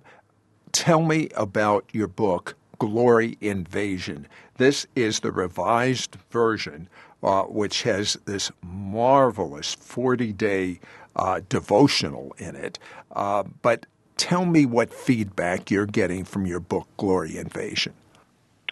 Tell 0.74 1.04
me 1.04 1.30
about 1.36 1.86
your 1.94 2.08
book, 2.08 2.56
Glory 2.86 3.38
Invasion. 3.40 4.28
This 4.58 4.86
is 4.94 5.22
the 5.22 5.32
revised 5.32 6.18
version, 6.32 6.90
uh, 7.24 7.44
which 7.44 7.84
has 7.84 8.18
this 8.26 8.52
marvelous 8.62 9.74
40 9.74 10.34
day 10.34 10.82
uh, 11.16 11.40
devotional 11.48 12.36
in 12.38 12.58
it. 12.58 12.80
Uh, 13.14 13.44
but 13.62 13.86
tell 14.18 14.44
me 14.44 14.66
what 14.66 14.94
feedback 14.94 15.72
you're 15.72 15.86
getting 15.86 16.26
from 16.26 16.46
your 16.46 16.60
book, 16.60 16.90
Glory 16.98 17.38
Invasion. 17.38 17.94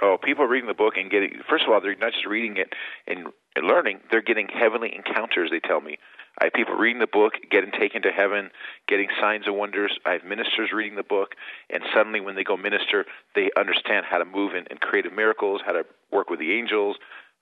Oh, 0.02 0.18
people 0.22 0.44
are 0.44 0.50
reading 0.50 0.68
the 0.68 0.74
book 0.74 0.96
and 0.98 1.10
getting, 1.10 1.40
first 1.50 1.64
of 1.64 1.72
all, 1.72 1.80
they're 1.80 1.96
not 1.96 2.12
just 2.12 2.26
reading 2.26 2.58
it 2.58 2.74
and 3.08 3.28
learning, 3.64 4.02
they're 4.12 4.22
getting 4.22 4.50
heavenly 4.50 4.94
encounters, 4.94 5.52
they 5.52 5.62
tell 5.62 5.80
me. 5.80 6.00
I 6.42 6.46
have 6.46 6.54
people 6.54 6.74
reading 6.74 7.00
the 7.00 7.06
book, 7.08 7.34
getting 7.52 7.70
taken 7.70 8.02
to 8.02 8.12
heaven, 8.12 8.50
getting 8.88 9.10
signs 9.22 9.44
and 9.46 9.56
wonders. 9.56 9.92
I 10.08 10.14
have 10.14 10.24
ministers 10.24 10.72
reading 10.74 10.96
the 10.96 11.04
book, 11.04 11.36
and 11.70 11.84
suddenly 11.94 12.20
when 12.20 12.34
they 12.34 12.44
go 12.44 12.58
minister, 12.58 13.06
they 13.36 13.52
understand 13.56 14.08
how 14.10 14.18
to 14.18 14.26
move 14.26 14.56
in, 14.56 14.66
in 14.72 14.78
creative 14.78 15.14
miracles, 15.14 15.62
how 15.64 15.74
to 15.74 15.84
work 16.12 16.32
with 16.32 16.40
the 16.40 16.52
angels. 16.54 16.98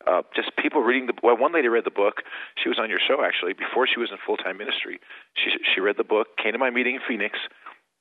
Uh, 0.05 0.23
just 0.35 0.51
people 0.57 0.81
reading 0.81 1.07
the 1.07 1.13
well. 1.23 1.37
One 1.37 1.53
lady 1.53 1.69
read 1.69 1.85
the 1.85 1.91
book. 1.95 2.23
She 2.61 2.67
was 2.67 2.77
on 2.77 2.89
your 2.89 2.99
show 2.99 3.23
actually 3.23 3.53
before 3.53 3.87
she 3.87 3.99
was 3.99 4.09
in 4.11 4.17
full 4.25 4.35
time 4.35 4.57
ministry. 4.57 4.99
She 5.35 5.51
she 5.73 5.79
read 5.79 5.95
the 5.97 6.03
book, 6.03 6.35
came 6.35 6.51
to 6.51 6.57
my 6.57 6.69
meeting 6.69 6.95
in 6.95 7.01
Phoenix, 7.07 7.39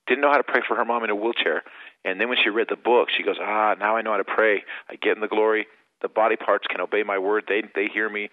didn't 0.08 0.22
know 0.22 0.30
how 0.32 0.38
to 0.38 0.42
pray 0.42 0.62
for 0.66 0.74
her 0.76 0.84
mom 0.84 1.04
in 1.04 1.10
a 1.10 1.14
wheelchair, 1.14 1.62
and 2.04 2.20
then 2.20 2.28
when 2.28 2.38
she 2.42 2.50
read 2.50 2.66
the 2.70 2.76
book, 2.76 3.08
she 3.16 3.22
goes, 3.22 3.36
Ah, 3.40 3.74
now 3.78 3.96
I 3.96 4.02
know 4.02 4.10
how 4.12 4.16
to 4.16 4.24
pray. 4.24 4.64
I 4.90 4.96
get 4.96 5.14
in 5.14 5.20
the 5.20 5.28
glory. 5.28 5.66
The 6.02 6.08
body 6.08 6.36
parts 6.36 6.66
can 6.68 6.80
obey 6.80 7.04
my 7.04 7.18
word. 7.18 7.44
They 7.48 7.62
they 7.74 7.86
hear 7.86 8.08
me. 8.08 8.30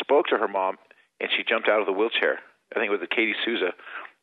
Spoke 0.00 0.26
to 0.26 0.36
her 0.36 0.48
mom, 0.48 0.76
and 1.20 1.30
she 1.36 1.42
jumped 1.42 1.68
out 1.68 1.80
of 1.80 1.86
the 1.86 1.92
wheelchair. 1.92 2.38
I 2.72 2.78
think 2.78 2.88
it 2.88 2.90
was 2.90 3.00
the 3.00 3.06
Katie 3.06 3.34
Souza 3.44 3.72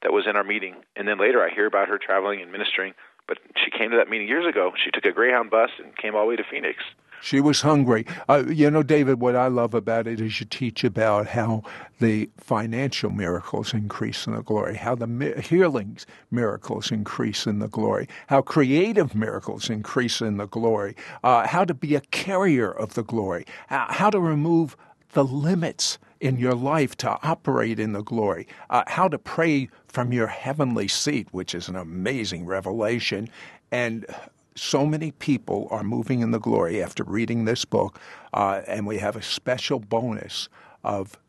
that 0.01 0.13
was 0.13 0.25
in 0.27 0.35
our 0.35 0.43
meeting. 0.43 0.75
And 0.95 1.07
then 1.07 1.19
later 1.19 1.41
I 1.43 1.53
hear 1.53 1.65
about 1.65 1.87
her 1.89 1.97
traveling 1.97 2.41
and 2.41 2.51
ministering. 2.51 2.93
But 3.27 3.39
she 3.55 3.71
came 3.71 3.89
to 3.91 3.97
that 3.97 4.09
meeting 4.09 4.27
years 4.27 4.45
ago. 4.45 4.71
She 4.83 4.91
took 4.91 5.05
a 5.05 5.11
Greyhound 5.11 5.49
bus 5.49 5.71
and 5.83 5.97
came 5.97 6.15
all 6.15 6.21
the 6.23 6.29
way 6.29 6.35
to 6.35 6.43
Phoenix. 6.43 6.83
She 7.21 7.41
was 7.41 7.61
hungry. 7.61 8.05
Uh, 8.29 8.43
you 8.47 8.69
know, 8.69 8.83
David, 8.83 9.19
what 9.19 9.35
I 9.35 9.47
love 9.47 9.73
about 9.73 10.05
it 10.05 10.21
is 10.21 10.39
you 10.39 10.45
teach 10.45 10.83
about 10.83 11.25
how 11.27 11.63
the 11.99 12.29
financial 12.37 13.09
miracles 13.09 13.73
increase 13.73 14.27
in 14.27 14.35
the 14.35 14.43
glory, 14.43 14.75
how 14.75 14.93
the 14.93 15.07
mi- 15.07 15.41
healings 15.41 16.05
miracles 16.29 16.91
increase 16.91 17.47
in 17.47 17.57
the 17.57 17.67
glory, 17.67 18.07
how 18.27 18.43
creative 18.43 19.15
miracles 19.15 19.71
increase 19.71 20.21
in 20.21 20.37
the 20.37 20.45
glory, 20.45 20.95
uh, 21.23 21.47
how 21.47 21.65
to 21.65 21.73
be 21.73 21.95
a 21.95 22.01
carrier 22.01 22.69
of 22.69 22.93
the 22.93 23.03
glory, 23.03 23.45
uh, 23.71 23.91
how 23.91 24.11
to 24.11 24.19
remove 24.19 24.77
the 25.13 25.23
limits 25.23 25.97
in 26.25 26.39
your 26.39 26.55
life 26.55 26.97
to 26.97 27.19
operate 27.21 27.79
in 27.79 27.93
the 27.93 28.01
glory, 28.01 28.47
uh, 28.71 28.83
how 28.87 29.07
to 29.07 29.19
pray 29.19 29.69
from 29.87 30.11
your 30.11 30.25
heavenly 30.25 30.87
seat, 30.87 31.27
which 31.31 31.53
is 31.53 31.67
an 31.67 31.75
amazing 31.75 32.45
revelation. 32.47 33.29
And 33.71 34.07
so 34.55 34.87
many 34.87 35.11
people 35.11 35.67
are 35.69 35.83
moving 35.83 36.21
in 36.21 36.31
the 36.31 36.39
glory 36.39 36.81
after 36.81 37.03
reading 37.03 37.45
this 37.45 37.63
book, 37.63 37.99
uh, 38.33 38.61
and 38.67 38.87
we 38.87 38.97
have 38.97 39.15
a 39.15 39.21
special 39.21 39.79
bonus 39.79 40.49
of 40.83 41.19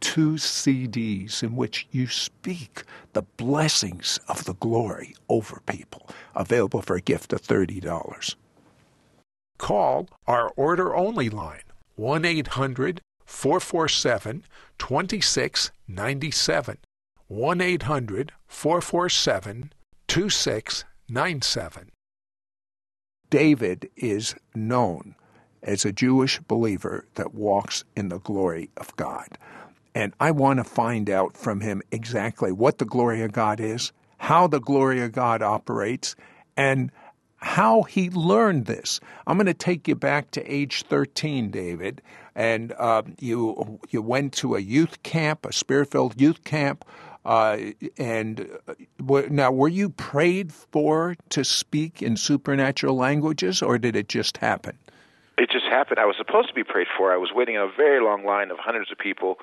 two 0.00 0.32
CDs 0.34 1.42
in 1.42 1.56
which 1.56 1.86
you 1.90 2.06
speak 2.06 2.82
the 3.14 3.22
blessings 3.22 4.20
of 4.28 4.44
the 4.44 4.54
glory 4.54 5.14
over 5.30 5.62
people, 5.64 6.10
available 6.34 6.82
for 6.82 6.96
a 6.96 7.00
gift 7.00 7.32
of 7.32 7.40
$30. 7.40 8.34
Call 9.56 10.10
our 10.26 10.50
order 10.56 10.94
only 10.94 11.30
line, 11.30 11.62
1 11.94 12.26
800 12.26 13.00
447 13.26 14.44
2697. 14.78 16.78
1 17.28 17.60
800 17.60 18.32
447 18.46 19.72
2697. 20.06 21.90
David 23.28 23.90
is 23.96 24.34
known 24.54 25.16
as 25.62 25.84
a 25.84 25.92
Jewish 25.92 26.38
believer 26.40 27.06
that 27.14 27.34
walks 27.34 27.84
in 27.96 28.08
the 28.08 28.20
glory 28.20 28.70
of 28.76 28.94
God. 28.96 29.38
And 29.94 30.14
I 30.20 30.30
want 30.30 30.58
to 30.58 30.64
find 30.64 31.10
out 31.10 31.36
from 31.36 31.60
him 31.60 31.82
exactly 31.90 32.52
what 32.52 32.78
the 32.78 32.84
glory 32.84 33.22
of 33.22 33.32
God 33.32 33.58
is, 33.58 33.92
how 34.18 34.46
the 34.46 34.60
glory 34.60 35.02
of 35.02 35.12
God 35.12 35.42
operates, 35.42 36.14
and 36.56 36.92
how 37.46 37.84
he 37.84 38.10
learned 38.10 38.66
this. 38.66 38.98
I'm 39.26 39.36
going 39.36 39.46
to 39.46 39.54
take 39.54 39.86
you 39.86 39.94
back 39.94 40.32
to 40.32 40.52
age 40.52 40.82
13, 40.82 41.50
David, 41.50 42.02
and 42.34 42.72
uh, 42.72 43.02
you 43.20 43.78
you 43.88 44.02
went 44.02 44.32
to 44.34 44.56
a 44.56 44.58
youth 44.58 45.02
camp, 45.04 45.46
a 45.46 45.52
spirit-filled 45.52 46.20
youth 46.20 46.42
camp. 46.42 46.84
Uh, 47.24 47.58
and 47.98 48.48
uh, 48.68 49.22
now, 49.30 49.52
were 49.52 49.68
you 49.68 49.90
prayed 49.90 50.52
for 50.52 51.16
to 51.30 51.44
speak 51.44 52.02
in 52.02 52.16
supernatural 52.16 52.96
languages, 52.96 53.62
or 53.62 53.78
did 53.78 53.94
it 53.94 54.08
just 54.08 54.38
happen? 54.38 54.76
It 55.38 55.48
just 55.50 55.66
happened. 55.66 56.00
I 56.00 56.06
was 56.06 56.16
supposed 56.18 56.48
to 56.48 56.54
be 56.54 56.64
prayed 56.64 56.88
for. 56.98 57.12
I 57.12 57.16
was 57.16 57.30
waiting 57.32 57.54
in 57.54 57.60
a 57.60 57.70
very 57.76 58.02
long 58.02 58.24
line 58.24 58.50
of 58.50 58.58
hundreds 58.58 58.90
of 58.90 58.98
people 58.98 59.36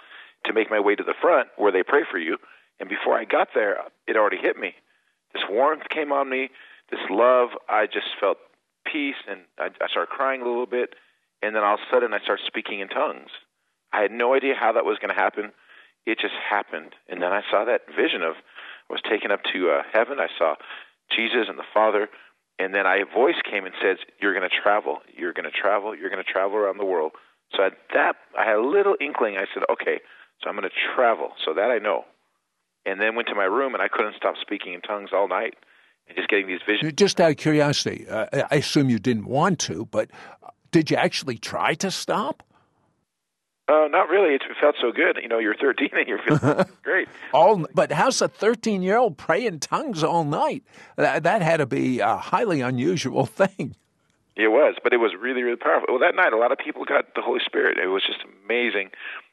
to 0.46 0.54
make 0.54 0.70
my 0.70 0.80
way 0.80 0.96
to 0.96 1.04
the 1.04 1.16
front 1.22 1.48
where 1.56 1.72
they 1.72 1.84
pray 1.84 2.02
for 2.10 2.18
you. 2.18 2.38
And 2.80 2.90
before 2.90 3.18
I 3.18 3.24
got 3.24 3.50
there, 3.56 3.78
it 4.08 4.18
already 4.18 4.38
hit 4.38 4.58
me. 4.58 4.76
This 5.34 5.44
warmth 5.50 5.88
came 5.90 6.12
on 6.12 6.30
me, 6.30 6.50
this 6.90 7.00
love. 7.10 7.50
I 7.70 7.86
just 7.86 8.08
felt 8.20 8.38
peace, 8.86 9.16
and 9.30 9.42
I, 9.58 9.70
I 9.84 9.88
started 9.88 10.10
crying 10.10 10.42
a 10.42 10.46
little 10.46 10.66
bit 10.66 10.96
and 11.44 11.54
then 11.54 11.64
all 11.64 11.76
of 11.76 11.82
a 11.82 11.94
sudden 11.94 12.14
I 12.14 12.24
started 12.24 12.48
speaking 12.48 12.80
in 12.80 12.88
tongues. 12.88 13.30
I 13.92 14.02
had 14.02 14.12
no 14.12 14.34
idea 14.34 14.56
how 14.56 14.72
that 14.72 14.86
was 14.86 14.98
going 14.98 15.14
to 15.14 15.20
happen. 15.20 15.52
It 16.08 16.18
just 16.18 16.34
happened, 16.34 16.96
and 17.10 17.22
then 17.22 17.32
I 17.32 17.42
saw 17.52 17.66
that 17.66 17.82
vision 17.88 18.24
of 18.24 18.36
I 18.90 18.94
was 18.94 19.02
taken 19.08 19.30
up 19.30 19.42
to 19.54 19.70
uh, 19.70 19.84
heaven. 19.94 20.20
I 20.20 20.28
saw 20.38 20.56
Jesus 21.12 21.48
and 21.48 21.60
the 21.60 21.68
Father, 21.74 22.10
and 22.60 22.74
then 22.74 22.86
a 22.86 23.04
voice 23.14 23.40
came 23.44 23.66
and 23.66 23.76
says, 23.82 23.98
"You're 24.20 24.34
going 24.34 24.50
to 24.50 24.56
travel. 24.56 25.00
You're 25.16 25.34
going 25.34 25.46
to 25.46 25.52
travel. 25.52 25.96
You're 25.96 26.10
going 26.10 26.24
to 26.24 26.32
travel 26.32 26.58
around 26.58 26.80
the 26.80 26.86
world." 26.86 27.12
So 27.56 27.64
at 27.64 27.74
that, 27.94 28.16
I 28.38 28.46
had 28.46 28.56
a 28.56 28.66
little 28.66 28.96
inkling. 29.00 29.38
I 29.38 29.46
said, 29.54 29.64
"Okay, 29.70 30.00
so 30.42 30.50
I'm 30.50 30.56
going 30.56 30.68
to 30.68 30.96
travel." 30.96 31.32
So 31.46 31.54
that 31.54 31.72
I 31.72 31.78
know, 31.78 32.04
and 32.86 33.00
then 33.00 33.16
went 33.16 33.28
to 33.30 33.36
my 33.36 33.46
room, 33.46 33.74
and 33.74 33.84
I 33.84 33.88
couldn't 33.88 34.16
stop 34.16 34.36
speaking 34.42 34.74
in 34.74 34.82
tongues 34.82 35.12
all 35.14 35.28
night 35.28 35.56
and 36.08 36.18
just 36.18 36.30
getting 36.30 36.48
these 36.48 36.62
visions. 36.66 36.94
Just 36.94 37.20
out 37.22 37.32
of 37.32 37.38
curiosity, 37.38 38.08
uh, 38.08 38.46
I 38.52 38.56
assume 38.56 38.90
you 38.90 39.00
didn't 39.00 39.26
want 39.26 39.60
to, 39.60 39.86
but 39.86 40.10
did 40.72 40.92
you 40.92 40.98
actually 40.98 41.38
try 41.38 41.74
to 41.76 41.92
stop? 41.92 42.44
Uh, 43.70 43.88
not 43.90 44.10
really. 44.10 44.36
It 44.36 44.44
felt 44.60 44.76
so 44.82 44.92
good. 44.92 45.18
You 45.22 45.30
know, 45.30 45.40
you're 45.40 45.56
13 45.56 45.90
and 45.94 46.06
you're 46.08 46.20
feeling 46.20 46.66
great. 46.84 47.08
all, 47.34 47.66
but 47.74 47.94
how's 47.94 48.22
a 48.22 48.28
13 48.28 48.82
year 48.82 48.98
old 48.98 49.18
praying 49.18 49.60
tongues 49.60 50.04
all 50.04 50.26
night? 50.26 50.64
That, 50.98 51.24
that 51.24 51.42
had 51.42 51.58
to 51.58 51.66
be 51.66 52.00
a 52.00 52.18
highly 52.18 52.60
unusual 52.60 53.26
thing. 53.42 53.76
It 54.36 54.50
was, 54.50 54.76
but 54.84 54.94
it 54.94 54.98
was 54.98 55.12
really, 55.18 55.44
really 55.44 55.58
powerful. 55.58 55.86
Well, 55.90 56.00
that 56.00 56.16
night, 56.16 56.34
a 56.34 56.38
lot 56.38 56.52
of 56.52 56.58
people 56.58 56.84
got 56.86 57.14
the 57.16 57.22
Holy 57.22 57.40
Spirit. 57.46 57.78
It 57.78 57.88
was 57.88 58.04
just 58.06 58.20
amazing. 58.44 58.90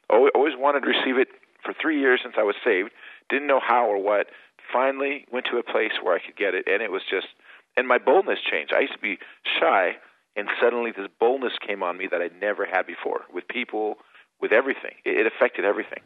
Always 0.09 0.53
wanted 0.57 0.81
to 0.81 0.87
receive 0.87 1.17
it 1.17 1.27
for 1.63 1.73
three 1.73 1.99
years 1.99 2.19
since 2.23 2.35
I 2.37 2.43
was 2.43 2.55
saved. 2.63 2.91
Didn't 3.29 3.47
know 3.47 3.59
how 3.59 3.87
or 3.87 3.97
what. 3.97 4.27
Finally, 4.71 5.25
went 5.31 5.45
to 5.51 5.57
a 5.57 5.63
place 5.63 5.91
where 6.01 6.15
I 6.15 6.19
could 6.19 6.37
get 6.37 6.53
it, 6.53 6.67
and 6.67 6.81
it 6.81 6.91
was 6.91 7.01
just 7.09 7.27
and 7.77 7.87
my 7.87 7.97
boldness 7.97 8.39
changed. 8.49 8.73
I 8.73 8.81
used 8.81 8.93
to 8.93 8.99
be 8.99 9.17
shy, 9.59 9.95
and 10.35 10.49
suddenly 10.61 10.91
this 10.91 11.07
boldness 11.19 11.53
came 11.65 11.83
on 11.83 11.97
me 11.97 12.07
that 12.11 12.21
I'd 12.21 12.39
never 12.39 12.65
had 12.65 12.85
before 12.85 13.21
with 13.33 13.47
people, 13.47 13.97
with 14.39 14.51
everything. 14.51 14.95
It, 15.05 15.25
affected 15.25 15.65
everything. 15.65 15.99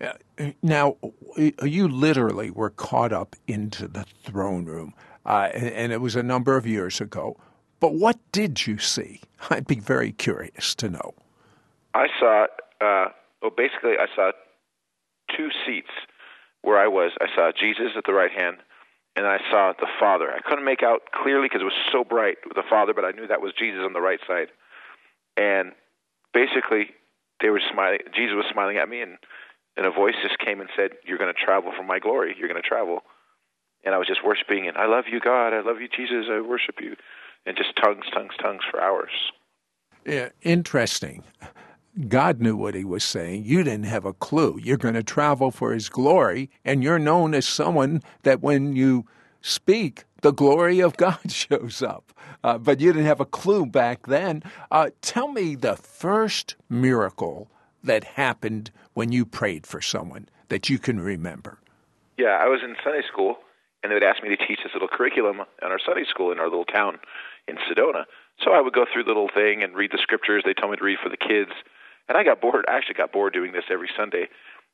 Uh, 0.00 0.52
now, 0.62 0.96
you 1.36 1.88
literally 1.88 2.50
were 2.50 2.70
caught 2.70 3.12
up 3.12 3.36
into 3.46 3.86
the 3.86 4.04
throne 4.24 4.64
room, 4.64 4.94
uh, 5.26 5.50
and, 5.52 5.66
and 5.66 5.92
it 5.92 6.00
was 6.00 6.16
a 6.16 6.22
number 6.22 6.56
of 6.56 6.66
years 6.66 7.00
ago. 7.00 7.36
But 7.80 7.94
what 7.94 8.18
did 8.32 8.66
you 8.66 8.78
see? 8.78 9.20
I'd 9.50 9.66
be 9.66 9.80
very 9.80 10.12
curious 10.12 10.74
to 10.76 10.88
know. 10.88 11.14
I 11.92 12.06
saw, 12.18 12.46
uh, 12.80 13.08
well, 13.42 13.50
basically, 13.54 13.94
I 13.98 14.06
saw 14.14 14.32
two 15.36 15.48
seats 15.66 15.90
where 16.62 16.78
I 16.78 16.88
was. 16.88 17.12
I 17.20 17.26
saw 17.34 17.52
Jesus 17.52 17.92
at 17.96 18.04
the 18.06 18.12
right 18.12 18.30
hand, 18.30 18.58
and 19.16 19.26
I 19.26 19.38
saw 19.50 19.72
the 19.78 19.88
Father. 19.98 20.30
I 20.30 20.40
couldn't 20.40 20.64
make 20.64 20.82
out 20.82 21.02
clearly 21.12 21.46
because 21.46 21.62
it 21.62 21.64
was 21.64 21.80
so 21.92 22.04
bright 22.04 22.36
the 22.54 22.62
Father, 22.68 22.94
but 22.94 23.04
I 23.04 23.12
knew 23.12 23.26
that 23.26 23.40
was 23.40 23.52
Jesus 23.58 23.80
on 23.84 23.92
the 23.92 24.00
right 24.00 24.20
side. 24.26 24.48
And 25.36 25.72
basically, 26.32 26.90
they 27.40 27.50
were 27.50 27.60
smiling. 27.72 28.00
Jesus 28.14 28.34
was 28.36 28.46
smiling 28.52 28.76
at 28.76 28.88
me, 28.88 29.00
and 29.00 29.18
and 29.76 29.86
a 29.86 29.90
voice 29.90 30.14
just 30.22 30.38
came 30.38 30.60
and 30.60 30.70
said, 30.76 30.92
"You're 31.04 31.18
going 31.18 31.32
to 31.32 31.44
travel 31.44 31.72
for 31.76 31.84
my 31.84 31.98
glory. 31.98 32.34
You're 32.38 32.48
going 32.48 32.60
to 32.60 32.68
travel." 32.68 33.02
And 33.82 33.94
I 33.94 33.98
was 33.98 34.06
just 34.06 34.24
worshiping, 34.24 34.68
and 34.68 34.76
I 34.76 34.86
love 34.86 35.04
you, 35.10 35.20
God. 35.20 35.54
I 35.54 35.60
love 35.60 35.80
you, 35.80 35.88
Jesus. 35.88 36.26
I 36.30 36.40
worship 36.40 36.80
you, 36.80 36.96
and 37.46 37.56
just 37.56 37.74
tongues, 37.76 38.04
tongues, 38.12 38.34
tongues 38.42 38.62
for 38.70 38.80
hours. 38.80 39.32
Yeah, 40.04 40.30
interesting. 40.42 41.24
God 42.08 42.40
knew 42.40 42.56
what 42.56 42.74
he 42.74 42.84
was 42.84 43.02
saying. 43.02 43.44
You 43.44 43.64
didn't 43.64 43.86
have 43.86 44.04
a 44.04 44.12
clue. 44.12 44.58
You're 44.62 44.76
going 44.76 44.94
to 44.94 45.02
travel 45.02 45.50
for 45.50 45.72
his 45.72 45.88
glory, 45.88 46.50
and 46.64 46.82
you're 46.82 46.98
known 46.98 47.34
as 47.34 47.46
someone 47.46 48.02
that 48.22 48.40
when 48.40 48.76
you 48.76 49.06
speak, 49.40 50.04
the 50.22 50.32
glory 50.32 50.80
of 50.80 50.96
God 50.96 51.18
shows 51.30 51.82
up. 51.82 52.12
Uh, 52.44 52.58
but 52.58 52.80
you 52.80 52.92
didn't 52.92 53.06
have 53.06 53.20
a 53.20 53.26
clue 53.26 53.66
back 53.66 54.06
then. 54.06 54.42
Uh, 54.70 54.90
tell 55.02 55.28
me 55.28 55.54
the 55.54 55.76
first 55.76 56.56
miracle 56.68 57.50
that 57.82 58.04
happened 58.04 58.70
when 58.94 59.12
you 59.12 59.24
prayed 59.24 59.66
for 59.66 59.80
someone 59.80 60.28
that 60.48 60.68
you 60.68 60.78
can 60.78 61.00
remember. 61.00 61.58
Yeah, 62.16 62.38
I 62.40 62.46
was 62.46 62.60
in 62.62 62.76
Sunday 62.84 63.02
school, 63.10 63.36
and 63.82 63.90
they 63.90 63.94
would 63.94 64.04
ask 64.04 64.22
me 64.22 64.28
to 64.28 64.36
teach 64.36 64.60
this 64.62 64.72
little 64.74 64.88
curriculum 64.88 65.40
in 65.62 65.68
our 65.68 65.78
Sunday 65.84 66.04
school 66.08 66.32
in 66.32 66.38
our 66.38 66.48
little 66.48 66.66
town 66.66 66.98
in 67.48 67.56
Sedona. 67.56 68.04
So 68.44 68.52
I 68.52 68.60
would 68.60 68.72
go 68.72 68.84
through 68.90 69.04
the 69.04 69.08
little 69.08 69.30
thing 69.32 69.62
and 69.62 69.74
read 69.74 69.90
the 69.92 69.98
scriptures 70.02 70.42
they 70.44 70.54
told 70.54 70.72
me 70.72 70.76
to 70.76 70.84
read 70.84 70.98
for 71.02 71.08
the 71.08 71.16
kids. 71.16 71.52
And 72.10 72.18
I 72.18 72.24
got 72.24 72.42
bored. 72.42 72.66
I 72.66 72.74
actually 72.76 72.98
got 72.98 73.12
bored 73.12 73.32
doing 73.32 73.52
this 73.52 73.70
every 73.70 73.88
Sunday. 73.96 74.26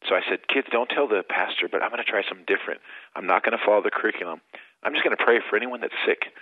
So 0.08 0.14
I 0.16 0.24
said, 0.24 0.48
kids, 0.48 0.68
don't 0.72 0.88
tell 0.88 1.06
the 1.06 1.20
pastor, 1.28 1.68
but 1.68 1.82
I'm 1.82 1.92
going 1.92 2.02
to 2.02 2.08
try 2.08 2.24
something 2.24 2.48
different. 2.48 2.80
I'm 3.14 3.26
not 3.26 3.44
going 3.44 3.52
to 3.52 3.60
follow 3.60 3.82
the 3.84 3.92
curriculum. 3.92 4.40
I'm 4.82 4.96
just 4.96 5.04
going 5.04 5.16
to 5.16 5.22
pray 5.22 5.44
for 5.44 5.56
anyone 5.56 5.82
that's 5.84 6.00
sick. 6.08 6.32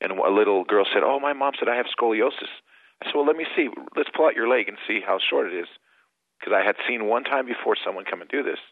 And 0.00 0.12
a 0.12 0.30
little 0.30 0.62
girl 0.62 0.86
said, 0.86 1.02
oh, 1.02 1.18
my 1.18 1.32
mom 1.32 1.58
said 1.58 1.68
I 1.68 1.74
have 1.74 1.90
scoliosis. 1.90 2.54
I 3.02 3.06
said, 3.06 3.18
well, 3.18 3.26
let 3.26 3.34
me 3.34 3.46
see. 3.56 3.66
Let's 3.96 4.10
pull 4.14 4.26
out 4.26 4.38
your 4.38 4.46
leg 4.46 4.68
and 4.68 4.78
see 4.86 5.00
how 5.04 5.18
short 5.18 5.50
it 5.50 5.58
is. 5.58 5.66
Because 6.38 6.54
I 6.54 6.64
had 6.64 6.76
seen 6.86 7.06
one 7.06 7.24
time 7.24 7.46
before 7.46 7.74
someone 7.74 8.04
come 8.04 8.20
and 8.20 8.30
do 8.30 8.44
this. 8.44 8.62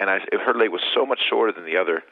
And 0.00 0.10
I, 0.10 0.18
her 0.44 0.54
leg 0.54 0.70
was 0.70 0.82
so 0.92 1.06
much 1.06 1.20
shorter 1.30 1.52
than 1.52 1.66
the 1.66 1.78
other. 1.78 2.02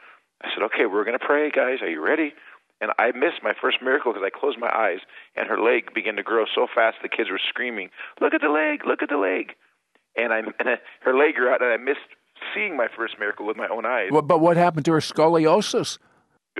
I 0.41 0.49
said, 0.55 0.63
okay, 0.71 0.85
we're 0.85 1.03
going 1.03 1.19
to 1.19 1.25
pray, 1.25 1.51
guys. 1.51 1.81
Are 1.81 1.89
you 1.89 1.99
ready? 1.99 2.33
And 2.81 2.91
I 2.97 3.11
missed 3.11 3.43
my 3.43 3.53
first 3.61 3.77
miracle 3.81 4.11
because 4.11 4.25
I 4.25 4.37
closed 4.37 4.59
my 4.59 4.69
eyes 4.73 4.99
and 5.35 5.47
her 5.47 5.61
leg 5.61 5.93
began 5.93 6.15
to 6.15 6.23
grow 6.23 6.45
so 6.53 6.67
fast 6.73 6.97
the 7.01 7.09
kids 7.09 7.29
were 7.29 7.39
screaming, 7.47 7.89
"Look 8.19 8.33
at 8.33 8.41
the 8.41 8.49
leg! 8.49 8.85
Look 8.85 9.03
at 9.03 9.09
the 9.09 9.17
leg!" 9.17 9.53
And 10.17 10.33
I 10.33 10.39
and 10.59 10.79
her 11.01 11.15
leg 11.15 11.35
grew 11.35 11.49
out, 11.49 11.61
and 11.61 11.71
I 11.71 11.77
missed 11.77 12.09
seeing 12.53 12.75
my 12.75 12.87
first 12.97 13.19
miracle 13.19 13.45
with 13.45 13.55
my 13.55 13.67
own 13.67 13.85
eyes. 13.85 14.09
Well, 14.11 14.23
but 14.23 14.41
what 14.41 14.57
happened 14.57 14.85
to 14.85 14.93
her 14.93 14.99
scoliosis? 14.99 15.99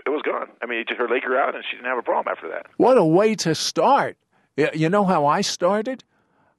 It 0.05 0.09
was 0.09 0.21
gone. 0.23 0.47
I 0.61 0.67
mean, 0.67 0.85
her 0.97 1.09
leg 1.09 1.23
grew 1.23 1.37
out, 1.37 1.55
and 1.55 1.63
she 1.69 1.75
didn't 1.75 1.89
have 1.89 1.97
a 1.97 2.03
problem 2.03 2.31
after 2.31 2.47
that. 2.49 2.67
What 2.77 2.97
a 2.97 3.03
way 3.03 3.35
to 3.35 3.53
start! 3.55 4.17
You 4.55 4.89
know 4.89 5.05
how 5.05 5.25
I 5.25 5.41
started? 5.41 6.03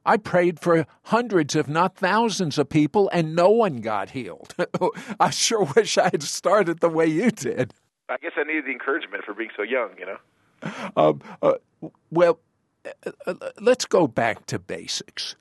I 0.04 0.16
prayed 0.16 0.58
for 0.58 0.86
hundreds, 1.04 1.54
if 1.54 1.68
not 1.68 1.94
thousands, 1.94 2.58
of 2.58 2.68
people, 2.68 3.08
and 3.12 3.36
no 3.36 3.50
one 3.50 3.76
got 3.76 4.10
healed. 4.10 4.54
I 5.20 5.30
sure 5.30 5.64
wish 5.76 5.96
I 5.96 6.10
had 6.10 6.24
started 6.24 6.80
the 6.80 6.88
way 6.88 7.06
you 7.06 7.30
did. 7.30 7.72
I 8.08 8.16
guess 8.18 8.32
I 8.36 8.44
needed 8.44 8.66
the 8.66 8.72
encouragement 8.72 9.24
for 9.24 9.34
being 9.34 9.50
so 9.56 9.62
young, 9.62 9.90
you 9.98 10.06
know. 10.06 10.18
Um, 10.96 11.20
uh, 11.42 11.54
well, 12.10 12.38
uh, 13.06 13.12
uh, 13.26 13.34
let's 13.60 13.84
go 13.84 14.06
back 14.06 14.46
to 14.46 14.58
basics. 14.58 15.36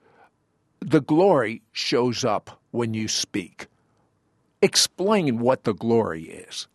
The 0.80 1.02
glory 1.02 1.62
shows 1.72 2.26
up 2.26 2.60
when 2.72 2.94
you 2.94 3.08
speak. 3.08 3.68
Explain 4.62 5.40
what 5.40 5.64
the 5.64 5.74
glory 5.74 6.24
is. 6.24 6.68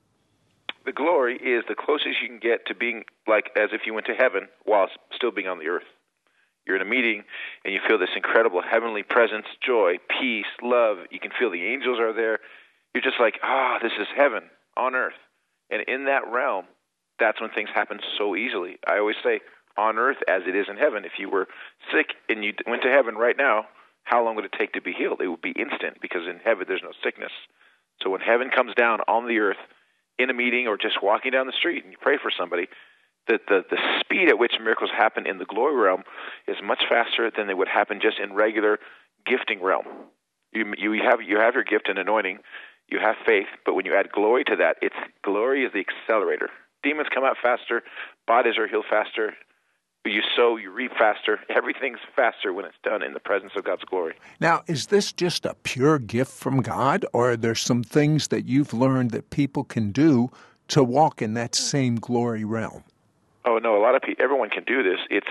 The 0.85 0.93
glory 0.93 1.37
is 1.37 1.65
the 1.69 1.75
closest 1.75 2.23
you 2.23 2.29
can 2.29 2.39
get 2.39 2.67
to 2.67 2.75
being 2.75 3.05
like 3.27 3.51
as 3.57 3.71
if 3.73 3.83
you 3.87 3.95
went 3.95 4.07
to 4.07 4.15
heaven 4.15 4.49
while 4.65 4.89
still 5.15 5.33
being 5.33 5.49
on 5.49 5.59
the 5.59 5.67
earth. 5.67 5.87
You're 6.67 6.77
in 6.77 6.83
a 6.83 6.89
meeting 6.89 7.25
and 7.65 7.75
you 7.75 7.81
feel 7.87 7.99
this 7.99 8.15
incredible 8.15 8.63
heavenly 8.63 9.03
presence, 9.03 9.47
joy, 9.65 9.99
peace, 10.21 10.47
love. 10.63 10.99
You 11.11 11.19
can 11.19 11.31
feel 11.37 11.51
the 11.51 11.65
angels 11.65 11.99
are 11.99 12.13
there. 12.13 12.39
You're 12.95 13.03
just 13.03 13.21
like, 13.21 13.35
ah, 13.43 13.77
oh, 13.77 13.79
this 13.83 13.93
is 14.01 14.07
heaven 14.17 14.45
on 14.77 14.95
earth. 14.95 15.15
And 15.71 15.83
in 15.89 16.07
that 16.07 16.31
realm, 16.31 16.67
that's 17.19 17.41
when 17.41 17.51
things 17.51 17.71
happen 17.75 18.01
so 18.19 18.37
easily. 18.37 18.79
I 18.87 18.99
always 18.99 19.17
say, 19.23 19.41
on 19.77 19.99
earth 19.99 20.19
as 20.29 20.43
it 20.47 20.57
is 20.57 20.67
in 20.69 20.77
heaven. 20.77 21.05
If 21.05 21.19
you 21.19 21.29
were 21.29 21.49
sick 21.93 22.15
and 22.29 22.45
you 22.45 22.53
went 22.67 22.83
to 22.83 22.89
heaven 22.89 23.15
right 23.15 23.37
now, 23.37 23.67
how 24.05 24.25
long 24.25 24.37
would 24.37 24.45
it 24.45 24.55
take 24.59 24.73
to 24.73 24.81
be 24.81 24.93
healed? 24.93 25.21
It 25.21 25.29
would 25.29 25.43
be 25.43 25.51
instant 25.53 25.99
because 26.01 26.23
in 26.29 26.41
heaven 26.45 26.65
there's 26.69 26.83
no 26.83 26.93
sickness. 27.03 27.33
So 28.03 28.11
when 28.11 28.21
heaven 28.21 28.51
comes 28.55 28.75
down 28.75 29.01
on 29.09 29.27
the 29.27 29.39
earth 29.39 29.61
in 30.19 30.31
a 30.31 30.35
meeting 30.35 30.67
or 30.67 30.77
just 30.77 31.03
walking 31.03 31.33
down 31.33 31.47
the 31.47 31.53
street 31.53 31.83
and 31.83 31.93
you 31.93 31.99
pray 32.01 32.17
for 32.21 32.31
somebody, 32.31 32.69
the, 33.27 33.39
the, 33.49 33.65
the 33.69 33.79
speed 34.01 34.29
at 34.29 34.39
which 34.39 34.53
miracles 34.63 34.91
happen 34.97 35.27
in 35.27 35.39
the 35.39 35.45
glory 35.45 35.75
realm 35.75 36.05
is 36.47 36.57
much 36.63 36.85
faster 36.89 37.31
than 37.37 37.47
they 37.47 37.55
would 37.55 37.69
happen 37.69 37.99
just 38.01 38.19
in 38.19 38.35
regular 38.35 38.79
gifting 39.27 39.63
realm. 39.63 39.85
You, 40.53 40.73
you 40.79 41.03
have 41.03 41.21
you 41.21 41.39
have 41.39 41.55
your 41.55 41.65
gift 41.65 41.89
and 41.89 41.99
anointing, 41.99 42.39
you 42.89 42.99
have 42.99 43.17
faith, 43.27 43.49
but 43.65 43.75
when 43.75 43.85
you 43.85 43.95
add 43.95 44.11
glory 44.13 44.45
to 44.45 44.57
that, 44.57 44.77
it's 44.83 44.97
glory 45.23 45.65
is 45.65 45.73
the 45.73 45.81
accelerator. 45.81 46.51
Demons 46.83 47.09
come 47.13 47.25
out 47.25 47.37
faster, 47.43 47.83
bodies 48.27 48.59
are 48.59 48.69
healed 48.69 48.85
faster. 48.89 49.35
You 50.05 50.23
sow, 50.37 50.57
you 50.57 50.71
reap 50.71 50.93
faster. 50.93 51.41
Everything's 51.49 51.99
faster 52.15 52.53
when 52.53 52.65
it's 52.65 52.77
done 52.85 53.03
in 53.03 53.13
the 53.13 53.19
presence 53.19 53.53
of 53.57 53.65
God's 53.65 53.83
glory. 53.83 54.15
Now, 54.39 54.63
is 54.69 54.87
this 54.87 55.13
just 55.13 55.45
a 55.45 55.55
pure 55.65 55.99
gift 55.99 56.31
from 56.31 56.63
God, 56.63 57.05
or 57.13 57.33
are 57.33 57.37
there 57.37 57.57
some 57.57 57.83
things 57.83 58.29
that 58.29 58.47
you've 58.47 58.73
learned 58.73 59.11
that 59.11 59.31
people 59.31 59.65
can 59.65 59.91
do 59.91 60.31
to 60.69 60.85
walk 60.85 61.23
in 61.23 61.35
that 61.35 61.57
same 61.57 61.97
glory 61.97 62.45
realm? 62.45 62.85
Oh 63.45 63.59
no, 63.59 63.77
a 63.77 63.83
lot 63.83 63.95
of 63.95 64.03
people, 64.03 64.23
everyone 64.23 64.51
can 64.51 64.65
do 64.65 64.83
this. 64.83 64.99
It's 65.11 65.27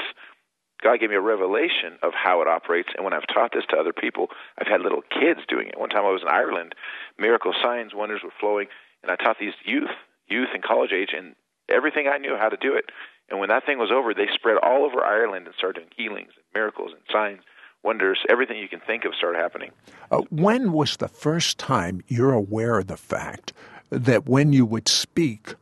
God 0.85 0.99
gave 0.99 1.09
me 1.09 1.15
a 1.15 1.21
revelation 1.21 1.97
of 2.03 2.13
how 2.13 2.43
it 2.43 2.47
operates. 2.47 2.89
And 2.95 3.03
when 3.03 3.11
I've 3.11 3.25
taught 3.33 3.51
this 3.53 3.65
to 3.71 3.75
other 3.75 3.91
people, 3.91 4.27
I've 4.59 4.67
had 4.67 4.81
little 4.81 5.01
kids 5.01 5.39
doing 5.49 5.67
it. 5.67 5.79
One 5.79 5.89
time 5.89 6.05
I 6.05 6.13
was 6.13 6.21
in 6.21 6.27
Ireland, 6.27 6.75
miracle 7.17 7.53
signs, 7.59 7.95
wonders 7.95 8.21
were 8.23 8.33
flowing, 8.39 8.67
and 9.01 9.11
I 9.11 9.15
taught 9.15 9.37
these 9.39 9.57
youth, 9.65 9.89
youth 10.27 10.49
in 10.53 10.61
college 10.61 10.91
age, 10.93 11.09
and 11.17 11.33
everything 11.73 12.07
I 12.07 12.19
knew 12.19 12.37
how 12.39 12.49
to 12.49 12.57
do 12.57 12.75
it. 12.75 12.85
And 13.31 13.39
when 13.39 13.49
that 13.49 13.65
thing 13.65 13.79
was 13.79 13.89
over, 13.91 14.13
they 14.13 14.27
spread 14.31 14.57
all 14.61 14.85
over 14.85 15.03
Ireland 15.03 15.47
and 15.47 15.55
started 15.57 15.79
doing 15.79 15.89
healings 15.97 16.33
and 16.37 16.45
miracles 16.53 16.91
and 16.93 17.01
signs, 17.11 17.41
wonders, 17.81 18.19
everything 18.29 18.59
you 18.59 18.67
can 18.67 18.81
think 18.85 19.05
of 19.05 19.15
started 19.17 19.39
happening. 19.39 19.71
Uh, 20.11 20.21
when 20.29 20.71
was 20.71 20.97
the 20.97 21.07
first 21.07 21.57
time 21.57 22.03
you're 22.07 22.33
aware 22.33 22.77
of 22.77 22.85
the 22.85 22.97
fact 22.97 23.53
that 23.89 24.29
when 24.29 24.53
you 24.53 24.67
would 24.67 24.87
speak, 24.87 25.55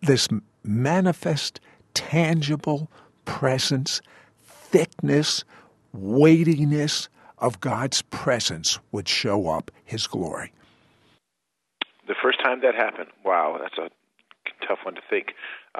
this 0.00 0.28
manifest, 0.62 1.58
tangible 1.92 2.88
presence 3.24 4.00
thickness, 4.74 5.44
weightiness 5.92 7.08
of 7.38 7.60
God's 7.60 8.02
presence 8.02 8.80
would 8.90 9.08
show 9.08 9.48
up, 9.48 9.70
His 9.84 10.08
glory. 10.08 10.52
The 12.08 12.16
first 12.20 12.42
time 12.42 12.60
that 12.62 12.74
happened, 12.74 13.10
wow, 13.24 13.56
that's 13.60 13.78
a 13.78 13.88
tough 14.66 14.80
one 14.84 14.96
to 14.96 15.00
think. 15.08 15.28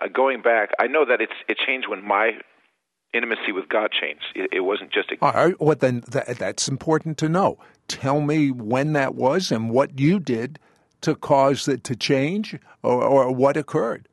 Uh, 0.00 0.06
going 0.06 0.42
back, 0.42 0.70
I 0.78 0.86
know 0.86 1.04
that 1.06 1.20
it's 1.20 1.32
it 1.48 1.58
changed 1.58 1.88
when 1.88 2.06
my 2.06 2.38
intimacy 3.12 3.50
with 3.50 3.68
God 3.68 3.90
changed. 3.90 4.26
It, 4.36 4.50
it 4.52 4.60
wasn't 4.60 4.92
just 4.92 5.10
a. 5.10 5.16
All 5.20 5.32
right, 5.32 5.60
well 5.60 5.76
then 5.76 6.04
that, 6.12 6.38
that's 6.38 6.68
important 6.68 7.18
to 7.18 7.28
know. 7.28 7.58
Tell 7.88 8.20
me 8.20 8.52
when 8.52 8.92
that 8.92 9.16
was 9.16 9.50
and 9.50 9.70
what 9.70 9.98
you 9.98 10.20
did 10.20 10.60
to 11.00 11.16
cause 11.16 11.66
it 11.66 11.82
to 11.84 11.96
change, 11.96 12.56
or, 12.84 13.02
or 13.02 13.32
what 13.32 13.56
occurred. 13.56 14.08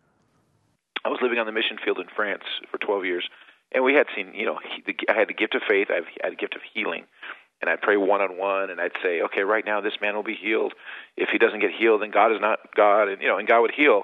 I 1.05 1.09
was 1.09 1.19
living 1.21 1.37
on 1.37 1.45
the 1.45 1.51
mission 1.51 1.77
field 1.83 1.99
in 1.99 2.07
France 2.15 2.43
for 2.69 2.77
12 2.79 3.05
years, 3.05 3.29
and 3.71 3.83
we 3.83 3.93
had 3.93 4.07
seen, 4.15 4.33
you 4.33 4.45
know, 4.45 4.59
he, 4.63 4.81
the, 4.85 4.95
I 5.09 5.17
had 5.17 5.29
the 5.29 5.33
gift 5.33 5.55
of 5.55 5.61
faith, 5.67 5.87
I 5.89 6.01
had 6.23 6.33
the 6.33 6.37
gift 6.37 6.55
of 6.55 6.61
healing, 6.73 7.05
and 7.61 7.69
I'd 7.69 7.81
pray 7.81 7.97
one 7.97 8.21
on 8.21 8.37
one, 8.37 8.69
and 8.69 8.81
I'd 8.81 8.91
say, 9.03 9.21
okay, 9.21 9.41
right 9.41 9.65
now 9.65 9.81
this 9.81 9.93
man 10.01 10.15
will 10.15 10.23
be 10.23 10.35
healed. 10.35 10.73
If 11.15 11.29
he 11.31 11.37
doesn't 11.37 11.59
get 11.59 11.71
healed, 11.77 12.01
then 12.01 12.11
God 12.11 12.31
is 12.31 12.41
not 12.41 12.59
God, 12.75 13.07
and 13.07 13.21
you 13.21 13.27
know, 13.27 13.37
and 13.37 13.47
God 13.47 13.61
would 13.61 13.73
heal. 13.75 14.03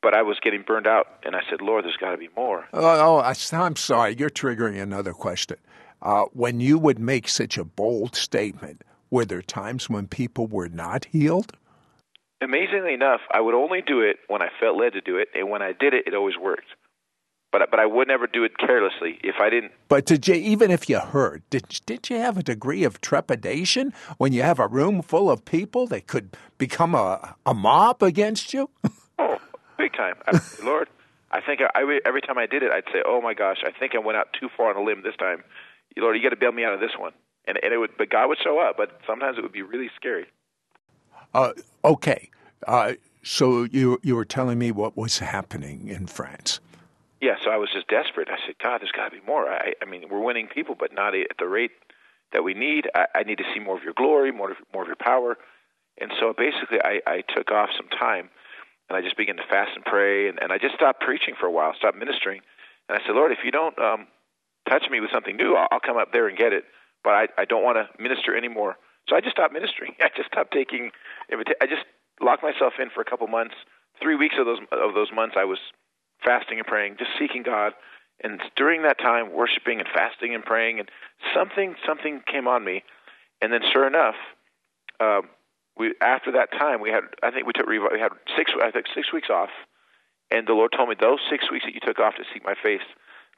But 0.00 0.14
I 0.14 0.22
was 0.22 0.38
getting 0.40 0.62
burned 0.62 0.86
out, 0.86 1.06
and 1.24 1.34
I 1.34 1.40
said, 1.50 1.60
Lord, 1.60 1.84
there's 1.84 1.96
got 1.96 2.12
to 2.12 2.16
be 2.16 2.28
more. 2.36 2.66
Oh, 2.72 2.80
oh 2.82 3.16
I, 3.16 3.34
am 3.52 3.76
sorry, 3.76 4.14
you're 4.16 4.30
triggering 4.30 4.80
another 4.80 5.12
question. 5.12 5.56
Uh, 6.00 6.24
when 6.32 6.60
you 6.60 6.78
would 6.78 7.00
make 7.00 7.28
such 7.28 7.58
a 7.58 7.64
bold 7.64 8.14
statement, 8.14 8.82
were 9.10 9.24
there 9.24 9.42
times 9.42 9.90
when 9.90 10.06
people 10.06 10.46
were 10.46 10.68
not 10.68 11.06
healed? 11.06 11.52
Amazingly 12.40 12.94
enough, 12.94 13.20
I 13.32 13.40
would 13.40 13.54
only 13.54 13.82
do 13.82 14.00
it 14.00 14.18
when 14.28 14.42
I 14.42 14.48
felt 14.60 14.76
led 14.76 14.92
to 14.92 15.00
do 15.00 15.16
it, 15.16 15.28
and 15.34 15.50
when 15.50 15.62
I 15.62 15.72
did 15.72 15.94
it, 15.94 16.06
it 16.06 16.14
always 16.14 16.36
worked. 16.36 16.68
But 17.50 17.70
but 17.70 17.80
I 17.80 17.86
would 17.86 18.08
never 18.08 18.26
do 18.26 18.44
it 18.44 18.58
carelessly 18.58 19.18
if 19.24 19.36
I 19.40 19.48
didn't. 19.48 19.72
But 19.88 20.04
did 20.04 20.28
you, 20.28 20.34
even 20.34 20.70
if 20.70 20.88
you 20.88 20.98
heard, 20.98 21.42
did 21.48 21.80
did 21.86 22.10
you 22.10 22.18
have 22.18 22.36
a 22.36 22.42
degree 22.42 22.84
of 22.84 23.00
trepidation 23.00 23.94
when 24.18 24.32
you 24.32 24.42
have 24.42 24.58
a 24.58 24.66
room 24.66 25.00
full 25.00 25.30
of 25.30 25.44
people 25.44 25.86
that 25.86 26.06
could 26.06 26.36
become 26.58 26.94
a 26.94 27.36
a 27.46 27.54
mob 27.54 28.02
against 28.02 28.52
you? 28.52 28.68
oh, 29.18 29.40
big 29.78 29.92
time, 29.94 30.16
Lord. 30.62 30.88
I 31.30 31.40
think 31.40 31.60
I, 31.60 31.68
I, 31.74 32.00
every 32.06 32.22
time 32.22 32.38
I 32.38 32.46
did 32.46 32.62
it, 32.62 32.70
I'd 32.70 32.84
say, 32.92 33.02
"Oh 33.04 33.20
my 33.20 33.34
gosh, 33.34 33.58
I 33.64 33.70
think 33.78 33.94
I 33.94 33.98
went 33.98 34.18
out 34.18 34.28
too 34.38 34.48
far 34.54 34.70
on 34.70 34.76
a 34.76 34.82
limb 34.82 35.02
this 35.02 35.16
time. 35.16 35.42
Lord, 35.96 36.16
you 36.16 36.22
got 36.22 36.30
to 36.30 36.36
bail 36.36 36.52
me 36.52 36.64
out 36.64 36.74
of 36.74 36.80
this 36.80 36.92
one." 36.98 37.12
And 37.46 37.58
and 37.62 37.72
it 37.72 37.78
would, 37.78 37.90
but 37.96 38.10
God 38.10 38.28
would 38.28 38.38
show 38.42 38.58
up. 38.58 38.76
But 38.76 39.00
sometimes 39.06 39.38
it 39.38 39.42
would 39.42 39.52
be 39.52 39.62
really 39.62 39.90
scary. 39.96 40.26
Uh, 41.34 41.52
okay, 41.84 42.30
uh, 42.66 42.94
so 43.22 43.64
you 43.64 43.98
you 44.02 44.16
were 44.16 44.24
telling 44.24 44.58
me 44.58 44.70
what 44.70 44.96
was 44.96 45.18
happening 45.18 45.88
in 45.88 46.06
France. 46.06 46.60
Yeah, 47.20 47.34
so 47.42 47.50
I 47.50 47.56
was 47.56 47.68
just 47.72 47.88
desperate. 47.88 48.28
I 48.30 48.38
said, 48.46 48.54
God, 48.62 48.80
there's 48.80 48.92
got 48.92 49.10
to 49.10 49.20
be 49.20 49.26
more. 49.26 49.50
I, 49.50 49.74
I 49.82 49.84
mean, 49.86 50.04
we're 50.10 50.22
winning 50.22 50.46
people, 50.46 50.76
but 50.78 50.92
not 50.92 51.14
at 51.14 51.36
the 51.38 51.48
rate 51.48 51.72
that 52.32 52.44
we 52.44 52.54
need. 52.54 52.86
I, 52.94 53.06
I 53.14 53.22
need 53.24 53.38
to 53.38 53.44
see 53.52 53.60
more 53.60 53.76
of 53.76 53.82
your 53.82 53.94
glory, 53.94 54.30
more 54.30 54.52
of, 54.52 54.56
more 54.72 54.82
of 54.82 54.88
your 54.88 55.00
power. 55.00 55.36
And 56.00 56.12
so 56.20 56.32
basically, 56.36 56.78
I, 56.82 57.00
I 57.06 57.22
took 57.34 57.50
off 57.50 57.70
some 57.76 57.88
time 57.88 58.30
and 58.88 58.96
I 58.96 59.02
just 59.02 59.16
began 59.16 59.36
to 59.36 59.46
fast 59.50 59.72
and 59.74 59.84
pray. 59.84 60.28
And, 60.28 60.38
and 60.40 60.52
I 60.52 60.58
just 60.58 60.74
stopped 60.74 61.00
preaching 61.00 61.34
for 61.38 61.46
a 61.46 61.50
while, 61.50 61.74
stopped 61.76 61.98
ministering. 61.98 62.40
And 62.88 62.96
I 62.96 63.04
said, 63.04 63.14
Lord, 63.14 63.32
if 63.32 63.38
you 63.44 63.50
don't 63.50 63.76
um, 63.78 64.06
touch 64.68 64.84
me 64.90 65.00
with 65.00 65.10
something 65.12 65.36
new, 65.36 65.56
I'll, 65.56 65.68
I'll 65.72 65.80
come 65.80 65.96
up 65.96 66.12
there 66.12 66.28
and 66.28 66.38
get 66.38 66.52
it. 66.52 66.64
But 67.02 67.10
I, 67.14 67.26
I 67.36 67.44
don't 67.44 67.64
want 67.64 67.78
to 67.78 68.02
minister 68.02 68.36
anymore. 68.36 68.76
So 69.08 69.16
I 69.16 69.20
just 69.20 69.34
stopped 69.34 69.52
ministering. 69.52 69.94
I 70.00 70.08
just 70.16 70.28
stopped 70.28 70.52
taking. 70.52 70.90
I 71.32 71.66
just 71.66 71.82
locked 72.20 72.42
myself 72.42 72.74
in 72.80 72.90
for 72.94 73.00
a 73.00 73.04
couple 73.04 73.26
months. 73.26 73.54
Three 74.00 74.14
weeks 74.14 74.36
of 74.38 74.46
those 74.46 74.60
of 74.70 74.94
those 74.94 75.10
months, 75.12 75.34
I 75.36 75.44
was 75.44 75.58
fasting 76.24 76.58
and 76.58 76.66
praying, 76.66 76.96
just 76.98 77.10
seeking 77.18 77.42
God. 77.42 77.72
And 78.22 78.40
during 78.56 78.82
that 78.82 78.98
time, 78.98 79.32
worshiping 79.32 79.78
and 79.78 79.88
fasting 79.94 80.34
and 80.34 80.44
praying, 80.44 80.80
and 80.80 80.90
something 81.34 81.76
something 81.86 82.22
came 82.30 82.48
on 82.48 82.64
me. 82.64 82.82
And 83.40 83.52
then, 83.52 83.60
sure 83.72 83.86
enough, 83.86 84.16
uh, 84.98 85.20
we 85.76 85.94
after 86.00 86.32
that 86.32 86.50
time 86.52 86.80
we 86.80 86.90
had 86.90 87.04
I 87.22 87.30
think 87.30 87.46
we 87.46 87.52
took 87.52 87.66
we 87.66 87.78
had 87.78 88.10
six 88.36 88.50
I 88.60 88.70
think 88.72 88.86
six 88.94 89.12
weeks 89.12 89.30
off, 89.30 89.50
and 90.30 90.48
the 90.48 90.54
Lord 90.54 90.72
told 90.76 90.88
me 90.88 90.96
those 91.00 91.20
six 91.30 91.50
weeks 91.50 91.64
that 91.64 91.74
you 91.74 91.80
took 91.80 92.00
off 92.00 92.16
to 92.16 92.24
seek 92.32 92.44
my 92.44 92.54
face 92.60 92.82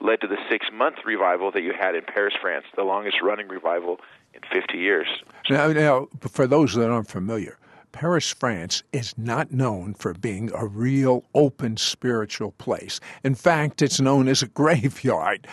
led 0.00 0.20
to 0.22 0.26
the 0.26 0.38
six 0.50 0.66
month 0.72 0.96
revival 1.04 1.50
that 1.52 1.62
you 1.62 1.72
had 1.78 1.94
in 1.94 2.02
Paris, 2.02 2.34
France, 2.40 2.64
the 2.76 2.82
longest 2.82 3.18
running 3.22 3.48
revival 3.48 3.98
in 4.32 4.40
50 4.52 4.78
years. 4.78 5.06
Now, 5.48 5.68
now 5.68 6.08
for 6.30 6.46
those 6.46 6.74
that 6.74 6.90
aren't 6.90 7.08
familiar, 7.08 7.58
Paris, 7.92 8.30
France 8.30 8.82
is 8.92 9.16
not 9.18 9.52
known 9.52 9.94
for 9.94 10.14
being 10.14 10.50
a 10.54 10.66
real 10.66 11.24
open 11.34 11.76
spiritual 11.76 12.52
place. 12.52 13.00
In 13.24 13.34
fact, 13.34 13.82
it's 13.82 14.00
known 14.00 14.28
as 14.28 14.42
a 14.42 14.48
graveyard. 14.60 15.46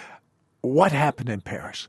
What 0.62 0.92
happened 0.92 1.30
in 1.30 1.42
Paris? 1.42 1.88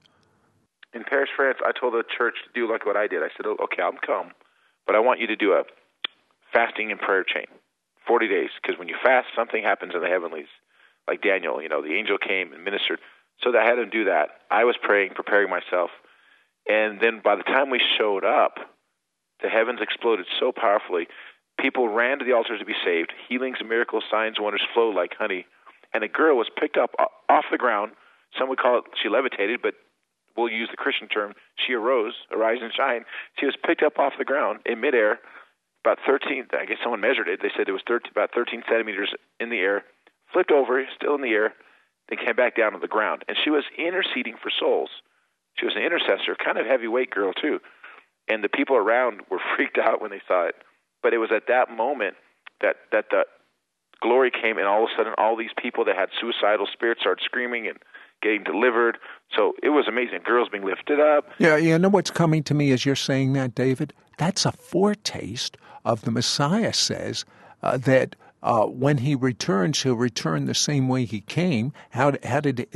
In 0.94 1.04
Paris, 1.04 1.28
France, 1.36 1.58
I 1.64 1.72
told 1.78 1.94
the 1.94 2.02
church 2.16 2.36
to 2.46 2.52
do 2.60 2.70
like 2.70 2.86
what 2.86 2.96
I 2.96 3.06
did. 3.06 3.22
I 3.22 3.28
said, 3.36 3.46
oh, 3.46 3.56
okay, 3.64 3.82
I'll 3.82 3.92
come, 4.04 4.32
but 4.86 4.96
I 4.96 5.00
want 5.00 5.20
you 5.20 5.26
to 5.26 5.36
do 5.36 5.52
a 5.52 5.64
fasting 6.52 6.90
and 6.90 7.00
prayer 7.00 7.24
chain, 7.24 7.46
40 8.06 8.28
days, 8.28 8.50
because 8.60 8.78
when 8.78 8.88
you 8.88 8.96
fast, 9.02 9.28
something 9.36 9.62
happens 9.62 9.92
in 9.94 10.00
the 10.00 10.08
heavenlies. 10.08 10.48
Like 11.06 11.22
Daniel, 11.22 11.62
you 11.62 11.68
know, 11.68 11.82
the 11.82 11.94
angel 11.94 12.18
came 12.18 12.52
and 12.52 12.64
ministered. 12.64 13.00
So 13.42 13.56
I 13.56 13.64
had 13.64 13.78
him 13.78 13.90
do 13.90 14.04
that. 14.04 14.28
I 14.50 14.64
was 14.64 14.76
praying, 14.82 15.12
preparing 15.14 15.48
myself. 15.48 15.90
And 16.68 17.00
then 17.00 17.20
by 17.22 17.36
the 17.36 17.42
time 17.42 17.70
we 17.70 17.80
showed 17.98 18.24
up, 18.24 18.58
the 19.42 19.48
heavens 19.48 19.80
exploded 19.80 20.26
so 20.38 20.52
powerfully. 20.52 21.06
People 21.60 21.88
ran 21.88 22.18
to 22.18 22.24
the 22.24 22.32
altars 22.32 22.60
to 22.60 22.64
be 22.64 22.74
saved. 22.84 23.12
Healings, 23.28 23.58
miracles, 23.66 24.04
signs, 24.10 24.36
wonders 24.38 24.62
flow 24.74 24.90
like 24.90 25.14
honey. 25.18 25.46
And 25.92 26.04
a 26.04 26.08
girl 26.08 26.36
was 26.36 26.50
picked 26.58 26.76
up 26.76 26.94
off 27.28 27.44
the 27.50 27.58
ground. 27.58 27.92
Some 28.38 28.48
would 28.48 28.58
call 28.58 28.78
it 28.78 28.84
she 29.02 29.08
levitated, 29.08 29.60
but 29.62 29.74
we'll 30.36 30.50
use 30.50 30.68
the 30.70 30.76
Christian 30.76 31.08
term. 31.08 31.32
She 31.56 31.72
arose, 31.72 32.14
arise 32.30 32.58
and 32.62 32.72
shine. 32.72 33.04
She 33.38 33.46
was 33.46 33.56
picked 33.66 33.82
up 33.82 33.98
off 33.98 34.12
the 34.18 34.24
ground 34.24 34.60
in 34.66 34.80
midair, 34.80 35.18
about 35.84 35.98
13. 36.06 36.46
I 36.52 36.66
guess 36.66 36.78
someone 36.82 37.00
measured 37.00 37.28
it. 37.28 37.40
They 37.42 37.50
said 37.56 37.68
it 37.68 37.72
was 37.72 37.82
13, 37.88 38.10
about 38.10 38.30
13 38.34 38.62
centimeters 38.68 39.14
in 39.40 39.50
the 39.50 39.58
air. 39.58 39.84
Flipped 40.32 40.52
over, 40.52 40.84
still 40.94 41.14
in 41.14 41.22
the 41.22 41.32
air, 41.32 41.54
then 42.08 42.18
came 42.24 42.36
back 42.36 42.56
down 42.56 42.72
to 42.72 42.78
the 42.78 42.86
ground. 42.86 43.24
And 43.26 43.36
she 43.42 43.50
was 43.50 43.64
interceding 43.78 44.34
for 44.40 44.50
souls. 44.50 44.90
She 45.56 45.64
was 45.64 45.74
an 45.74 45.82
intercessor, 45.82 46.36
kind 46.36 46.58
of 46.58 46.66
heavyweight 46.66 47.10
girl 47.10 47.32
too 47.32 47.58
and 48.28 48.44
the 48.44 48.48
people 48.48 48.76
around 48.76 49.22
were 49.30 49.40
freaked 49.56 49.78
out 49.78 50.00
when 50.00 50.10
they 50.10 50.22
saw 50.26 50.46
it. 50.46 50.54
But 51.02 51.14
it 51.14 51.18
was 51.18 51.30
at 51.34 51.44
that 51.48 51.70
moment 51.74 52.16
that 52.60 52.76
that 52.92 53.06
the 53.10 53.24
glory 54.00 54.30
came, 54.30 54.58
and 54.58 54.66
all 54.66 54.84
of 54.84 54.90
a 54.92 54.96
sudden, 54.96 55.14
all 55.18 55.36
these 55.36 55.54
people 55.60 55.84
that 55.84 55.96
had 55.96 56.08
suicidal 56.20 56.66
spirits 56.72 57.00
started 57.00 57.22
screaming 57.24 57.66
and 57.66 57.78
getting 58.22 58.42
delivered. 58.42 58.98
So 59.36 59.54
it 59.62 59.70
was 59.70 59.86
amazing. 59.88 60.20
Girls 60.24 60.48
being 60.50 60.64
lifted 60.64 61.00
up. 61.00 61.26
Yeah, 61.38 61.56
you 61.56 61.78
know 61.78 61.88
what's 61.88 62.10
coming 62.10 62.42
to 62.44 62.54
me 62.54 62.72
as 62.72 62.84
you're 62.84 62.96
saying 62.96 63.32
that, 63.34 63.54
David? 63.54 63.92
That's 64.18 64.44
a 64.44 64.52
foretaste 64.52 65.56
of 65.84 66.02
the 66.02 66.10
Messiah 66.10 66.72
says 66.72 67.24
uh, 67.62 67.76
that. 67.78 68.16
Uh, 68.40 68.66
when 68.66 68.98
he 68.98 69.16
returns, 69.16 69.82
he'll 69.82 69.94
return 69.94 70.44
the 70.44 70.54
same 70.54 70.88
way 70.88 71.04
he 71.04 71.20
came. 71.22 71.72
How, 71.90 72.12
how 72.22 72.38
did 72.38 72.68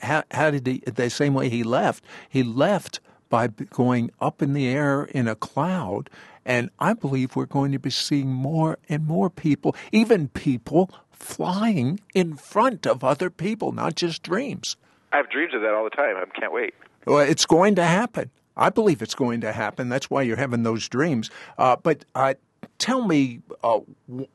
how, 0.00 0.24
how 0.30 0.50
did 0.50 0.66
he 0.66 0.78
the 0.78 1.10
same 1.10 1.34
way 1.34 1.50
he 1.50 1.62
left? 1.62 2.02
He 2.30 2.42
left 2.42 3.00
by 3.28 3.48
going 3.48 4.10
up 4.20 4.42
in 4.42 4.52
the 4.52 4.68
air 4.68 5.04
in 5.04 5.28
a 5.28 5.34
cloud. 5.34 6.10
And 6.44 6.70
I 6.78 6.92
believe 6.92 7.36
we're 7.36 7.46
going 7.46 7.72
to 7.72 7.78
be 7.78 7.90
seeing 7.90 8.28
more 8.28 8.78
and 8.88 9.06
more 9.06 9.30
people, 9.30 9.74
even 9.92 10.28
people 10.28 10.90
flying 11.10 12.00
in 12.14 12.36
front 12.36 12.86
of 12.86 13.02
other 13.02 13.30
people, 13.30 13.72
not 13.72 13.94
just 13.94 14.22
dreams. 14.22 14.76
I 15.12 15.16
have 15.18 15.30
dreams 15.30 15.54
of 15.54 15.62
that 15.62 15.72
all 15.72 15.84
the 15.84 15.90
time. 15.90 16.16
I 16.16 16.24
can't 16.38 16.52
wait. 16.52 16.74
Well, 17.06 17.20
it's 17.20 17.46
going 17.46 17.76
to 17.76 17.84
happen. 17.84 18.30
I 18.56 18.70
believe 18.70 19.02
it's 19.02 19.14
going 19.14 19.40
to 19.40 19.52
happen. 19.52 19.88
That's 19.88 20.10
why 20.10 20.22
you're 20.22 20.36
having 20.36 20.62
those 20.62 20.88
dreams. 20.88 21.30
Uh, 21.58 21.76
but 21.82 22.04
uh, 22.14 22.34
tell 22.78 23.06
me 23.06 23.40
uh, 23.62 23.80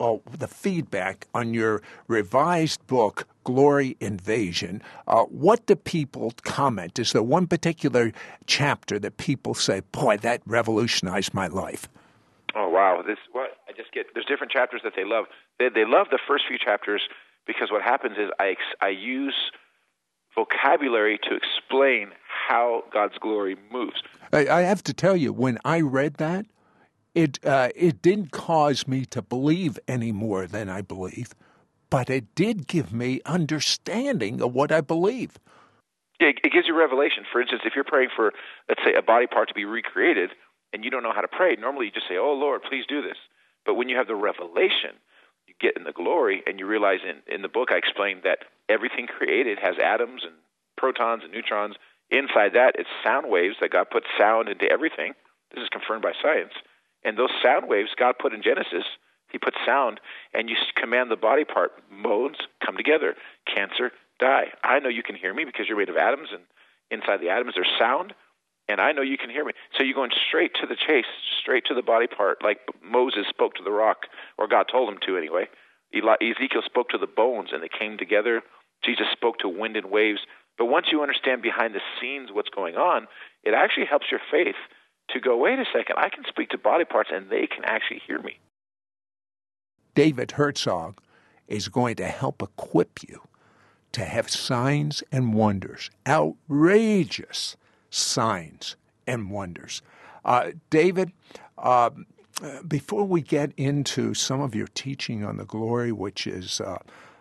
uh, 0.00 0.16
the 0.38 0.48
feedback 0.48 1.26
on 1.34 1.54
your 1.54 1.82
revised 2.08 2.86
book, 2.86 3.26
Glory 3.44 3.96
Invasion. 4.00 4.82
Uh, 5.06 5.24
what 5.24 5.66
do 5.66 5.76
people 5.76 6.32
comment? 6.42 6.98
Is 6.98 7.12
there 7.12 7.22
one 7.22 7.46
particular 7.46 8.12
chapter 8.46 8.98
that 8.98 9.16
people 9.16 9.54
say, 9.54 9.80
"Boy, 9.92 10.16
that 10.18 10.42
revolutionized 10.46 11.34
my 11.34 11.46
life"? 11.46 11.88
Oh 12.54 12.68
wow! 12.68 13.02
This 13.06 13.18
what 13.32 13.58
I 13.68 13.72
just 13.72 13.92
get. 13.92 14.06
There's 14.14 14.26
different 14.26 14.52
chapters 14.52 14.80
that 14.84 14.94
they 14.96 15.04
love. 15.04 15.26
They 15.58 15.68
they 15.68 15.84
love 15.84 16.08
the 16.10 16.18
first 16.26 16.44
few 16.48 16.58
chapters 16.58 17.02
because 17.46 17.70
what 17.70 17.82
happens 17.82 18.16
is 18.18 18.30
I 18.38 18.56
I 18.80 18.88
use 18.88 19.50
vocabulary 20.34 21.18
to 21.28 21.34
explain 21.34 22.10
how 22.48 22.84
God's 22.92 23.18
glory 23.18 23.56
moves. 23.72 24.02
I, 24.32 24.46
I 24.46 24.60
have 24.62 24.82
to 24.84 24.94
tell 24.94 25.16
you, 25.16 25.32
when 25.32 25.58
I 25.64 25.80
read 25.80 26.14
that, 26.14 26.46
it 27.14 27.44
uh, 27.44 27.70
it 27.74 28.02
didn't 28.02 28.30
cause 28.30 28.86
me 28.86 29.04
to 29.06 29.22
believe 29.22 29.78
any 29.88 30.12
more 30.12 30.46
than 30.46 30.68
I 30.68 30.82
believe, 30.82 31.34
but 31.88 32.08
it 32.08 32.34
did 32.34 32.66
give 32.66 32.92
me 32.92 33.20
understanding 33.26 34.40
of 34.40 34.54
what 34.54 34.70
I 34.70 34.80
believe. 34.80 35.38
It 36.20 36.52
gives 36.52 36.68
you 36.68 36.78
revelation. 36.78 37.24
For 37.32 37.40
instance, 37.40 37.62
if 37.64 37.72
you're 37.74 37.84
praying 37.84 38.10
for, 38.14 38.32
let's 38.68 38.82
say, 38.84 38.92
a 38.94 39.02
body 39.02 39.26
part 39.26 39.48
to 39.48 39.54
be 39.54 39.64
recreated, 39.64 40.30
and 40.72 40.84
you 40.84 40.90
don't 40.90 41.02
know 41.02 41.14
how 41.14 41.22
to 41.22 41.28
pray, 41.28 41.56
normally 41.56 41.86
you 41.86 41.92
just 41.92 42.08
say, 42.08 42.18
"Oh 42.18 42.34
Lord, 42.34 42.62
please 42.62 42.84
do 42.86 43.02
this." 43.02 43.16
But 43.64 43.74
when 43.74 43.88
you 43.88 43.96
have 43.96 44.06
the 44.06 44.14
revelation, 44.14 45.00
you 45.46 45.54
get 45.60 45.76
in 45.76 45.84
the 45.84 45.92
glory, 45.92 46.42
and 46.46 46.58
you 46.58 46.66
realize. 46.66 47.00
In 47.02 47.22
in 47.34 47.42
the 47.42 47.48
book, 47.48 47.70
I 47.72 47.76
explained 47.76 48.22
that 48.24 48.44
everything 48.68 49.06
created 49.06 49.58
has 49.58 49.76
atoms 49.82 50.22
and 50.24 50.34
protons 50.76 51.24
and 51.24 51.32
neutrons. 51.32 51.76
Inside 52.10 52.52
that, 52.54 52.74
it's 52.78 52.90
sound 53.04 53.30
waves 53.30 53.56
that 53.60 53.70
God 53.70 53.86
put 53.90 54.04
sound 54.18 54.48
into 54.48 54.70
everything. 54.70 55.14
This 55.54 55.62
is 55.62 55.68
confirmed 55.70 56.02
by 56.02 56.12
science 56.20 56.52
and 57.04 57.18
those 57.18 57.30
sound 57.42 57.68
waves 57.68 57.90
God 57.98 58.16
put 58.20 58.34
in 58.34 58.42
Genesis, 58.42 58.84
He 59.30 59.38
put 59.38 59.54
sound, 59.66 60.00
and 60.34 60.48
you 60.48 60.56
command 60.76 61.10
the 61.10 61.16
body 61.16 61.44
part 61.44 61.72
modes 61.90 62.38
come 62.64 62.76
together. 62.76 63.14
Cancer, 63.46 63.92
die. 64.18 64.52
I 64.62 64.78
know 64.80 64.88
you 64.88 65.02
can 65.02 65.16
hear 65.16 65.32
me 65.32 65.44
because 65.44 65.66
you're 65.68 65.78
made 65.78 65.88
of 65.88 65.96
atoms, 65.96 66.28
and 66.32 66.42
inside 66.90 67.20
the 67.20 67.30
atoms 67.30 67.52
there's 67.54 67.70
sound, 67.78 68.14
and 68.68 68.80
I 68.80 68.92
know 68.92 69.02
you 69.02 69.18
can 69.18 69.30
hear 69.30 69.44
me. 69.44 69.52
So 69.76 69.84
you're 69.84 69.94
going 69.94 70.12
straight 70.28 70.52
to 70.60 70.66
the 70.66 70.76
chase, 70.76 71.10
straight 71.40 71.64
to 71.66 71.74
the 71.74 71.82
body 71.82 72.06
part, 72.06 72.42
like 72.42 72.58
Moses 72.82 73.26
spoke 73.28 73.54
to 73.54 73.64
the 73.64 73.72
rock, 73.72 74.06
or 74.38 74.46
God 74.46 74.66
told 74.70 74.88
him 74.88 74.98
to 75.06 75.16
anyway. 75.16 75.48
Ezekiel 75.92 76.62
spoke 76.64 76.90
to 76.90 76.98
the 76.98 77.08
bones, 77.08 77.50
and 77.52 77.62
they 77.62 77.68
came 77.68 77.98
together. 77.98 78.42
Jesus 78.84 79.06
spoke 79.12 79.38
to 79.38 79.48
wind 79.48 79.76
and 79.76 79.90
waves. 79.90 80.20
But 80.56 80.66
once 80.66 80.86
you 80.92 81.02
understand 81.02 81.42
behind 81.42 81.74
the 81.74 81.80
scenes 82.00 82.30
what's 82.32 82.50
going 82.50 82.76
on, 82.76 83.08
it 83.42 83.54
actually 83.54 83.86
helps 83.86 84.06
your 84.10 84.20
faith 84.30 84.56
to 85.12 85.20
go, 85.20 85.36
wait 85.36 85.58
a 85.58 85.64
second, 85.72 85.96
I 85.98 86.08
can 86.08 86.24
speak 86.28 86.50
to 86.50 86.58
body 86.58 86.84
parts 86.84 87.10
and 87.12 87.28
they 87.30 87.46
can 87.46 87.64
actually 87.64 88.02
hear 88.06 88.20
me. 88.20 88.38
David 89.94 90.32
Herzog 90.32 91.00
is 91.48 91.68
going 91.68 91.96
to 91.96 92.06
help 92.06 92.42
equip 92.42 93.02
you 93.08 93.22
to 93.92 94.04
have 94.04 94.30
signs 94.30 95.02
and 95.10 95.34
wonders, 95.34 95.90
outrageous 96.06 97.56
signs 97.90 98.76
and 99.06 99.30
wonders. 99.30 99.82
Uh, 100.24 100.52
David, 100.70 101.12
uh, 101.58 101.90
before 102.66 103.04
we 103.04 103.20
get 103.20 103.52
into 103.56 104.14
some 104.14 104.40
of 104.40 104.54
your 104.54 104.68
teaching 104.68 105.24
on 105.24 105.36
the 105.36 105.44
glory, 105.44 105.92
which 105.92 106.26
is 106.26 106.60
uh, 106.60 106.78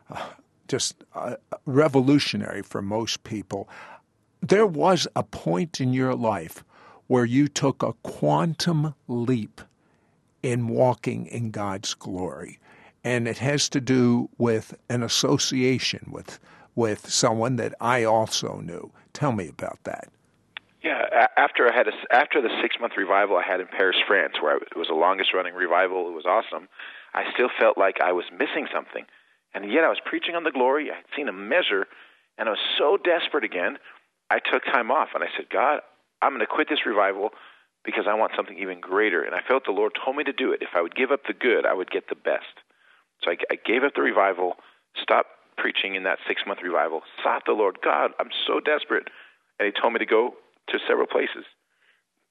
uh, 0.09 0.29
just 0.67 1.03
uh, 1.15 1.35
revolutionary 1.65 2.61
for 2.61 2.81
most 2.81 3.23
people, 3.23 3.67
there 4.41 4.67
was 4.67 5.07
a 5.15 5.23
point 5.23 5.81
in 5.81 5.91
your 5.91 6.15
life 6.15 6.63
where 7.09 7.25
you 7.25 7.47
took 7.47 7.81
a 7.81 7.93
quantum 8.03 8.93
leap 9.07 9.61
in 10.43 10.67
walking 10.67 11.25
in 11.25 11.49
God's 11.49 11.95
glory. 11.95 12.59
And 13.03 13.27
it 13.27 13.39
has 13.39 13.67
to 13.69 13.81
do 13.81 14.29
with 14.37 14.75
an 14.89 15.01
association 15.01 16.11
with 16.11 16.39
with 16.75 17.09
someone 17.09 17.55
that 17.55 17.73
I 17.81 18.03
also 18.03 18.61
knew. 18.61 18.91
Tell 19.11 19.31
me 19.31 19.49
about 19.49 19.83
that. 19.83 20.07
Yeah, 20.83 21.27
after 21.35 21.67
I 21.67 21.75
had 21.75 21.87
a, 21.87 21.91
after 22.13 22.41
the 22.41 22.49
six 22.61 22.75
month 22.79 22.93
revival 22.95 23.37
I 23.37 23.43
had 23.43 23.59
in 23.59 23.67
Paris, 23.67 23.97
France, 24.07 24.35
where 24.39 24.57
it 24.57 24.77
was 24.77 24.87
the 24.87 24.93
longest 24.93 25.33
running 25.33 25.55
revival, 25.55 26.07
it 26.07 26.13
was 26.13 26.25
awesome. 26.25 26.69
I 27.15 27.23
still 27.33 27.49
felt 27.59 27.77
like 27.77 27.97
I 28.01 28.11
was 28.11 28.25
missing 28.31 28.67
something, 28.71 29.05
and 29.55 29.65
yet 29.73 29.83
I 29.83 29.89
was 29.89 29.99
preaching 30.05 30.35
on 30.35 30.43
the 30.43 30.51
glory. 30.51 30.91
I 30.91 30.97
had 30.97 31.05
seen 31.15 31.27
a 31.27 31.33
measure, 31.33 31.87
and 32.37 32.47
I 32.47 32.51
was 32.51 32.63
so 32.77 32.97
desperate 32.97 33.43
again. 33.43 33.77
I 34.29 34.37
took 34.39 34.63
time 34.63 34.91
off, 34.91 35.09
and 35.15 35.23
I 35.23 35.27
said, 35.35 35.49
God, 35.49 35.81
I'm 36.21 36.31
going 36.31 36.41
to 36.41 36.47
quit 36.47 36.67
this 36.69 36.85
revival 36.85 37.29
because 37.85 38.05
I 38.09 38.13
want 38.13 38.33
something 38.35 38.57
even 38.57 38.79
greater. 38.79 39.23
And 39.23 39.33
I 39.33 39.41
felt 39.47 39.65
the 39.65 39.71
Lord 39.71 39.93
told 40.03 40.17
me 40.17 40.23
to 40.23 40.33
do 40.33 40.51
it. 40.51 40.61
If 40.61 40.69
I 40.75 40.81
would 40.81 40.95
give 40.95 41.11
up 41.11 41.21
the 41.27 41.33
good, 41.33 41.65
I 41.65 41.73
would 41.73 41.91
get 41.91 42.09
the 42.09 42.15
best. 42.15 42.59
So 43.23 43.31
I, 43.31 43.37
I 43.51 43.55
gave 43.55 43.83
up 43.83 43.93
the 43.95 44.01
revival, 44.01 44.55
stopped 45.01 45.29
preaching 45.57 45.95
in 45.95 46.03
that 46.03 46.19
six 46.27 46.41
month 46.47 46.59
revival, 46.63 47.01
sought 47.23 47.43
the 47.45 47.53
Lord. 47.53 47.79
God, 47.83 48.11
I'm 48.19 48.29
so 48.47 48.59
desperate. 48.59 49.07
And 49.59 49.65
He 49.65 49.81
told 49.81 49.93
me 49.93 49.99
to 49.99 50.05
go 50.05 50.35
to 50.69 50.79
several 50.87 51.07
places. 51.07 51.45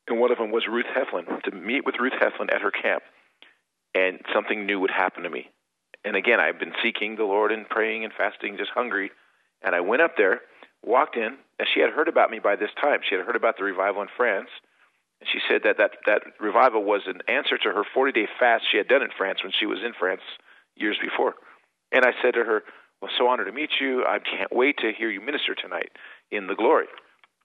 And 0.07 0.21
one 0.21 0.33
of 0.33 0.39
them 0.39 0.51
was 0.51 0.67
Ruth 0.67 0.87
Heflin, 0.87 1.43
to 1.43 1.51
meet 1.51 1.85
with 1.85 1.97
Ruth 2.01 2.15
Heflin 2.15 2.53
at 2.55 2.63
her 2.63 2.71
camp. 2.71 3.03
And 3.95 4.21
something 4.33 4.65
new 4.65 4.81
would 4.81 4.91
happen 4.91 5.23
to 5.25 5.31
me. 5.31 5.51
And 6.05 6.17
again, 6.17 6.41
I've 6.41 6.59
been 6.59 6.73
seeking 6.83 7.17
the 7.17 7.25
Lord 7.25 7.53
and 7.53 7.69
praying 7.69 8.05
and 8.05 8.13
fasting, 8.13 8.57
just 8.57 8.71
hungry. 8.71 9.11
And 9.63 9.75
I 9.75 9.81
went 9.81 10.03
up 10.03 10.13
there, 10.17 10.41
walked 10.85 11.17
in, 11.17 11.37
and 11.59 11.69
she 11.73 11.81
had 11.81 11.91
heard 11.91 12.09
about 12.09 12.31
me 12.31 12.39
by 12.39 12.57
this 12.57 12.71
time. 12.81 13.01
She 13.09 13.15
had 13.15 13.25
heard 13.25 13.37
about 13.37 13.57
the 13.59 13.65
revival 13.65 14.03
in 14.03 14.09
France. 14.17 14.49
And 15.21 15.29
she 15.33 15.41
said 15.49 15.63
that 15.65 15.79
that, 15.79 15.99
that 16.07 16.23
revival 16.39 16.85
was 16.85 17.03
an 17.07 17.21
answer 17.27 17.59
to 17.59 17.71
her 17.71 17.83
40 17.93 18.13
day 18.13 18.29
fast 18.39 18.65
she 18.71 18.79
had 18.79 18.89
done 18.89 19.03
in 19.03 19.11
France 19.17 19.43
when 19.43 19.53
she 19.59 19.67
was 19.67 19.79
in 19.85 19.93
France 19.99 20.23
years 20.77 20.97
before. 21.03 21.35
And 21.91 22.05
I 22.05 22.13
said 22.23 22.35
to 22.35 22.45
her, 22.45 22.63
Well, 23.03 23.11
so 23.19 23.27
honored 23.27 23.47
to 23.47 23.53
meet 23.53 23.71
you. 23.81 24.05
I 24.07 24.19
can't 24.19 24.55
wait 24.55 24.79
to 24.79 24.93
hear 24.97 25.11
you 25.11 25.21
minister 25.21 25.55
tonight 25.55 25.91
in 26.31 26.47
the 26.47 26.55
glory. 26.55 26.87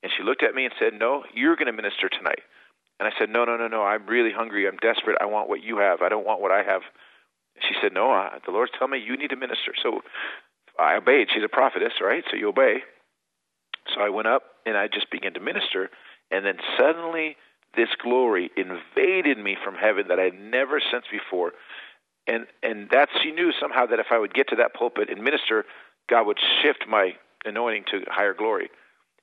And 0.04 0.12
she 0.16 0.24
looked 0.24 0.44
at 0.44 0.54
me 0.54 0.66
and 0.66 0.74
said, 0.78 0.94
No, 0.94 1.24
you're 1.34 1.56
going 1.56 1.68
to 1.68 1.74
minister 1.74 2.10
tonight. 2.10 2.42
And 3.00 3.08
I 3.08 3.12
said, 3.18 3.30
No, 3.30 3.46
no, 3.46 3.58
no, 3.58 3.68
no. 3.68 3.84
I'm 3.84 4.06
really 4.06 4.32
hungry. 4.32 4.68
I'm 4.68 4.78
desperate. 4.78 5.18
I 5.20 5.26
want 5.26 5.50
what 5.50 5.64
you 5.64 5.78
have. 5.78 6.02
I 6.02 6.10
don't 6.10 6.26
want 6.26 6.42
what 6.42 6.52
I 6.52 6.62
have. 6.62 6.82
She 7.62 7.74
said, 7.82 7.94
No, 7.94 8.12
uh, 8.14 8.38
the 8.46 8.52
Lord's 8.52 8.72
telling 8.78 8.92
me 8.92 9.00
you 9.00 9.18
need 9.18 9.30
to 9.30 9.36
minister. 9.36 9.74
So 9.82 10.02
I 10.78 10.96
obeyed. 10.96 11.30
She's 11.34 11.44
a 11.44 11.50
prophetess, 11.50 11.94
right? 12.02 12.24
So 12.30 12.38
you 12.38 12.50
obey. 12.50 12.84
So 13.94 14.02
I 14.02 14.10
went 14.10 14.28
up 14.28 14.44
and 14.66 14.78
I 14.78 14.88
just 14.88 15.10
began 15.12 15.34
to 15.34 15.40
minister. 15.40 15.90
And 16.32 16.46
then 16.46 16.58
suddenly 16.78 17.36
this 17.76 17.90
glory 18.02 18.52
invaded 18.56 19.38
me 19.38 19.58
from 19.64 19.76
heaven 19.76 20.08
that 20.10 20.20
I 20.20 20.24
had 20.24 20.40
never 20.40 20.82
sensed 20.92 21.10
before. 21.12 21.54
And 22.28 22.46
and 22.62 22.90
that 22.92 23.10
she 23.22 23.32
knew 23.32 23.52
somehow 23.60 23.86
that 23.88 24.00
if 24.00 24.08
I 24.12 24.18
would 24.18 24.34
get 24.34 24.48
to 24.50 24.56
that 24.58 24.74
pulpit 24.74 25.10
and 25.10 25.22
minister, 25.22 25.66
God 26.10 26.26
would 26.28 26.40
shift 26.62 26.86
my 26.88 27.14
anointing 27.46 27.86
to 27.92 28.02
higher 28.10 28.34
glory. 28.34 28.70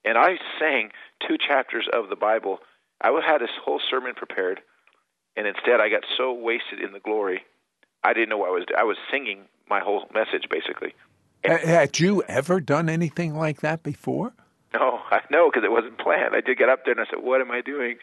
And 0.04 0.18
I 0.18 0.38
sang 0.58 0.90
two 1.26 1.36
chapters 1.38 1.88
of 1.92 2.08
the 2.08 2.16
Bible. 2.16 2.58
I 3.00 3.08
had 3.24 3.40
this 3.40 3.50
whole 3.64 3.80
sermon 3.90 4.14
prepared, 4.14 4.60
and 5.36 5.46
instead 5.46 5.80
I 5.80 5.88
got 5.88 6.04
so 6.18 6.32
wasted 6.32 6.80
in 6.82 6.92
the 6.92 7.00
glory, 7.00 7.42
I 8.04 8.12
didn't 8.12 8.28
know 8.28 8.38
what 8.38 8.48
I 8.48 8.52
was. 8.52 8.64
I 8.76 8.84
was 8.84 8.98
singing 9.10 9.44
my 9.68 9.80
whole 9.80 10.06
message 10.12 10.48
basically. 10.50 10.94
And, 11.42 11.58
had 11.60 11.98
you 11.98 12.22
ever 12.28 12.60
done 12.60 12.90
anything 12.90 13.34
like 13.34 13.60
that 13.62 13.82
before? 13.82 14.34
I 15.16 15.20
know 15.30 15.50
because 15.50 15.64
it 15.64 15.72
wasn't 15.72 15.98
planned. 15.98 16.34
I 16.34 16.40
did 16.40 16.58
get 16.58 16.68
up 16.68 16.84
there 16.84 16.92
and 16.92 17.00
I 17.00 17.10
said, 17.10 17.22
"What 17.22 17.40
am 17.40 17.50
I 17.50 17.60
doing?" 17.60 17.96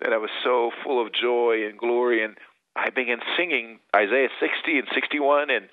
And 0.00 0.14
I 0.14 0.18
was 0.18 0.30
so 0.44 0.70
full 0.84 1.04
of 1.04 1.12
joy 1.12 1.66
and 1.66 1.78
glory, 1.78 2.22
and 2.22 2.36
I 2.76 2.90
began 2.90 3.18
singing 3.36 3.80
Isaiah 3.94 4.28
60 4.40 4.78
and 4.78 4.88
61, 4.94 5.50
and 5.50 5.68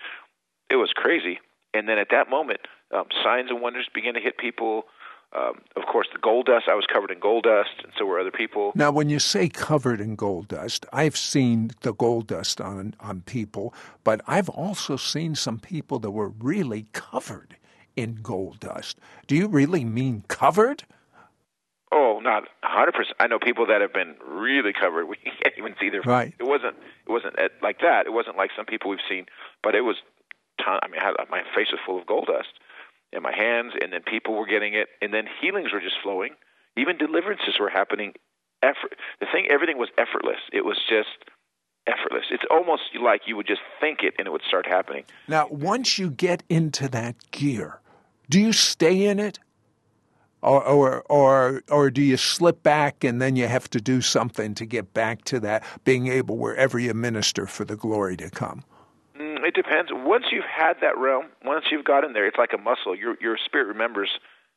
it 0.69 0.75
was 0.75 0.91
crazy. 0.93 1.39
And 1.73 1.87
then 1.87 1.97
at 1.97 2.07
that 2.11 2.29
moment, 2.29 2.61
um, 2.93 3.05
signs 3.23 3.49
and 3.49 3.61
wonders 3.61 3.87
began 3.93 4.15
to 4.15 4.19
hit 4.19 4.37
people. 4.37 4.83
Um, 5.31 5.61
of 5.75 5.83
course, 5.85 6.07
the 6.11 6.17
gold 6.17 6.47
dust. 6.47 6.65
I 6.67 6.73
was 6.73 6.87
covered 6.91 7.11
in 7.11 7.19
gold 7.19 7.43
dust, 7.43 7.69
and 7.83 7.93
so 7.95 8.05
were 8.05 8.19
other 8.19 8.31
people. 8.31 8.71
Now, 8.73 8.89
when 8.89 9.09
you 9.09 9.19
say 9.19 9.47
covered 9.47 10.01
in 10.01 10.15
gold 10.15 10.47
dust, 10.47 10.87
I've 10.91 11.15
seen 11.15 11.69
the 11.81 11.93
gold 11.93 12.25
dust 12.25 12.59
on 12.59 12.95
on 12.99 13.21
people, 13.21 13.75
but 14.03 14.21
I've 14.25 14.49
also 14.49 14.97
seen 14.97 15.35
some 15.35 15.59
people 15.59 15.99
that 15.99 16.09
were 16.09 16.29
really 16.29 16.87
covered 16.93 17.57
in 17.99 18.19
gold 18.21 18.59
dust. 18.59 18.97
Do 19.27 19.35
you 19.35 19.47
really 19.47 19.83
mean 19.83 20.23
covered? 20.27 20.83
Oh, 21.91 22.19
not 22.21 22.43
hundred 22.61 22.93
percent. 22.93 23.15
I 23.19 23.27
know 23.27 23.39
people 23.39 23.65
that 23.67 23.81
have 23.81 23.93
been 23.93 24.15
really 24.25 24.73
covered. 24.73 25.05
We 25.09 25.17
can't 25.17 25.57
even 25.57 25.75
see 25.79 25.89
their. 25.89 26.01
Right. 26.01 26.33
It 26.39 26.45
wasn't. 26.45 26.75
It 27.07 27.11
wasn't 27.11 27.37
uh, 27.39 27.49
like 27.61 27.79
that. 27.81 28.05
It 28.05 28.13
wasn't 28.13 28.37
like 28.37 28.51
some 28.55 28.65
people 28.65 28.89
we've 28.89 28.99
seen, 29.09 29.25
but 29.63 29.75
it 29.75 29.81
was. 29.81 29.97
Ton, 30.63 30.79
I 30.83 30.87
mean, 30.87 30.99
I 30.99 31.05
had, 31.05 31.15
uh, 31.19 31.25
my 31.31 31.41
face 31.55 31.67
was 31.71 31.79
full 31.85 31.99
of 31.99 32.05
gold 32.05 32.27
dust 32.27 32.49
in 33.11 33.23
my 33.23 33.33
hands, 33.33 33.73
and 33.81 33.93
then 33.93 34.01
people 34.03 34.35
were 34.35 34.45
getting 34.45 34.73
it, 34.73 34.87
and 35.01 35.13
then 35.13 35.25
healings 35.41 35.71
were 35.71 35.79
just 35.79 35.95
flowing. 36.03 36.35
Even 36.77 36.97
deliverances 36.97 37.55
were 37.59 37.69
happening. 37.69 38.13
Effort. 38.61 38.95
The 39.21 39.25
thing, 39.31 39.47
everything 39.49 39.77
was 39.77 39.89
effortless. 39.97 40.39
It 40.51 40.65
was 40.65 40.77
just 40.87 41.15
effortless. 41.87 42.25
It's 42.29 42.43
almost 42.51 42.83
like 43.01 43.21
you 43.25 43.35
would 43.35 43.47
just 43.47 43.61
think 43.79 44.03
it, 44.03 44.13
and 44.17 44.27
it 44.27 44.31
would 44.31 44.43
start 44.47 44.67
happening. 44.67 45.05
Now, 45.27 45.47
once 45.49 45.97
you 45.97 46.09
get 46.09 46.43
into 46.49 46.87
that 46.89 47.15
gear, 47.31 47.78
do 48.29 48.39
you 48.39 48.53
stay 48.53 49.05
in 49.05 49.19
it? 49.19 49.39
Or, 50.41 50.63
or, 50.63 51.01
or, 51.09 51.63
or 51.69 51.91
do 51.91 52.01
you 52.01 52.15
slip 52.15 52.63
back 52.63 53.03
and 53.03 53.21
then 53.21 53.35
you 53.35 53.47
have 53.47 53.69
to 53.71 53.81
do 53.81 53.99
something 53.99 54.55
to 54.55 54.65
get 54.65 54.93
back 54.93 55.25
to 55.25 55.39
that 55.41 55.65
being 55.83 56.07
able 56.07 56.37
wherever 56.37 56.79
you 56.79 56.93
minister 56.93 57.45
for 57.45 57.65
the 57.65 57.75
glory 57.75 58.15
to 58.17 58.29
come? 58.29 58.63
Mm, 59.19 59.43
it 59.43 59.53
depends. 59.53 59.91
Once 59.93 60.25
you've 60.31 60.45
had 60.45 60.77
that 60.79 60.97
realm, 60.97 61.25
once 61.43 61.65
you've 61.71 61.83
got 61.83 62.05
in 62.05 62.13
there, 62.13 62.25
it's 62.25 62.37
like 62.37 62.53
a 62.53 62.57
muscle. 62.57 62.95
Your 62.95 63.17
your 63.19 63.37
spirit 63.43 63.67
remembers 63.67 64.09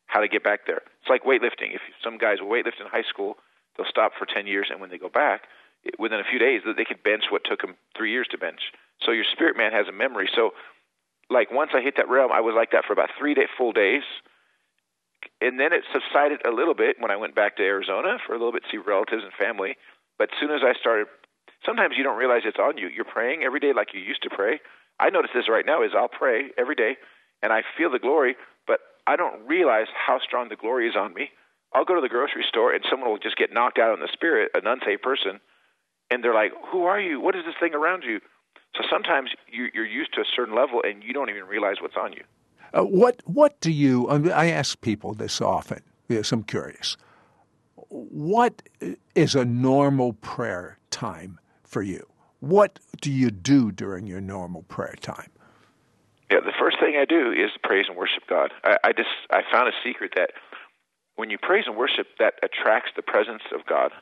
how 0.06 0.20
to 0.20 0.28
get 0.28 0.44
back 0.44 0.66
there. 0.68 0.82
It's 1.00 1.10
like 1.10 1.24
weightlifting. 1.24 1.74
If 1.74 1.80
some 2.04 2.16
guys 2.16 2.38
weightlift 2.38 2.78
in 2.78 2.86
high 2.86 3.02
school, 3.08 3.38
they'll 3.76 3.90
stop 3.90 4.12
for 4.16 4.24
ten 4.24 4.46
years, 4.46 4.68
and 4.70 4.80
when 4.80 4.90
they 4.90 4.98
go 4.98 5.08
back, 5.08 5.42
it, 5.82 5.98
within 5.98 6.20
a 6.20 6.24
few 6.28 6.38
days, 6.38 6.62
they 6.64 6.84
could 6.84 7.02
bench 7.02 7.24
what 7.30 7.42
took 7.44 7.62
them 7.62 7.74
three 7.96 8.12
years 8.12 8.28
to 8.30 8.38
bench. 8.38 8.60
So 9.04 9.10
your 9.10 9.24
spirit 9.32 9.56
man 9.56 9.72
has 9.72 9.88
a 9.88 9.92
memory. 9.92 10.28
So, 10.34 10.50
like 11.32 11.50
once 11.50 11.70
I 11.74 11.80
hit 11.80 11.96
that 11.96 12.08
realm, 12.08 12.30
I 12.32 12.40
was 12.40 12.54
like 12.54 12.70
that 12.72 12.84
for 12.84 12.92
about 12.92 13.10
three 13.18 13.34
day, 13.34 13.46
full 13.56 13.72
days, 13.72 14.02
and 15.40 15.58
then 15.58 15.72
it 15.72 15.82
subsided 15.92 16.44
a 16.46 16.50
little 16.50 16.74
bit 16.74 16.96
when 16.98 17.10
I 17.10 17.16
went 17.16 17.34
back 17.34 17.56
to 17.56 17.62
Arizona 17.62 18.18
for 18.26 18.34
a 18.34 18.38
little 18.38 18.52
bit 18.52 18.62
to 18.64 18.68
see 18.70 18.78
relatives 18.78 19.24
and 19.24 19.32
family. 19.32 19.76
But 20.18 20.30
as 20.32 20.38
soon 20.38 20.50
as 20.50 20.62
I 20.62 20.74
started 20.78 21.06
sometimes 21.64 21.94
you 21.96 22.04
don't 22.04 22.18
realize 22.18 22.42
it's 22.44 22.58
on 22.58 22.78
you. 22.78 22.88
You're 22.88 23.04
praying 23.04 23.42
every 23.42 23.60
day 23.60 23.72
like 23.74 23.94
you 23.94 24.00
used 24.00 24.22
to 24.22 24.30
pray. 24.30 24.60
I 25.00 25.10
notice 25.10 25.30
this 25.34 25.48
right 25.48 25.66
now 25.66 25.82
is 25.82 25.92
I'll 25.96 26.08
pray 26.08 26.50
every 26.58 26.74
day 26.74 26.96
and 27.42 27.52
I 27.52 27.62
feel 27.76 27.90
the 27.90 27.98
glory, 27.98 28.36
but 28.66 28.80
I 29.06 29.16
don't 29.16 29.46
realize 29.46 29.86
how 29.94 30.18
strong 30.20 30.48
the 30.48 30.56
glory 30.56 30.88
is 30.88 30.96
on 30.96 31.14
me. 31.14 31.30
I'll 31.74 31.84
go 31.84 31.94
to 31.94 32.00
the 32.00 32.08
grocery 32.08 32.44
store 32.46 32.72
and 32.72 32.84
someone 32.88 33.10
will 33.10 33.18
just 33.18 33.36
get 33.36 33.52
knocked 33.52 33.78
out 33.78 33.94
in 33.94 34.00
the 34.00 34.12
spirit, 34.12 34.50
an 34.54 34.66
unsaved 34.66 35.02
person, 35.02 35.40
and 36.10 36.22
they're 36.22 36.34
like, 36.34 36.52
"Who 36.70 36.84
are 36.84 37.00
you? 37.00 37.18
What 37.20 37.34
is 37.34 37.44
this 37.44 37.56
thing 37.58 37.74
around 37.74 38.04
you?" 38.04 38.20
So 38.76 38.82
sometimes 38.90 39.30
you're 39.50 39.86
used 39.86 40.14
to 40.14 40.20
a 40.20 40.24
certain 40.34 40.54
level 40.54 40.82
and 40.84 41.02
you 41.02 41.12
don't 41.12 41.28
even 41.30 41.44
realize 41.44 41.76
what's 41.80 41.96
on 41.96 42.12
you. 42.12 42.24
Uh, 42.72 42.82
what 42.82 43.20
What 43.26 43.60
do 43.60 43.70
you? 43.70 44.08
I 44.08 44.46
ask 44.46 44.80
people 44.80 45.14
this 45.14 45.40
often. 45.40 45.80
Yes, 46.08 46.32
I'm 46.32 46.42
curious. 46.42 46.96
What 47.88 48.62
is 49.14 49.34
a 49.34 49.44
normal 49.44 50.14
prayer 50.14 50.78
time 50.90 51.38
for 51.64 51.82
you? 51.82 52.06
What 52.40 52.78
do 53.00 53.12
you 53.12 53.30
do 53.30 53.70
during 53.70 54.06
your 54.06 54.20
normal 54.20 54.62
prayer 54.62 54.94
time? 55.00 55.30
Yeah, 56.30 56.40
the 56.40 56.52
first 56.58 56.80
thing 56.80 56.96
I 56.96 57.04
do 57.04 57.30
is 57.30 57.50
praise 57.62 57.86
and 57.88 57.96
worship 57.96 58.22
God. 58.26 58.52
I, 58.64 58.78
I 58.84 58.92
just 58.92 59.10
I 59.30 59.42
found 59.52 59.68
a 59.68 59.72
secret 59.84 60.12
that 60.16 60.30
when 61.16 61.28
you 61.28 61.36
praise 61.36 61.64
and 61.66 61.76
worship, 61.76 62.06
that 62.18 62.34
attracts 62.42 62.90
the 62.96 63.02
presence 63.02 63.42
of 63.54 63.66
God. 63.66 63.92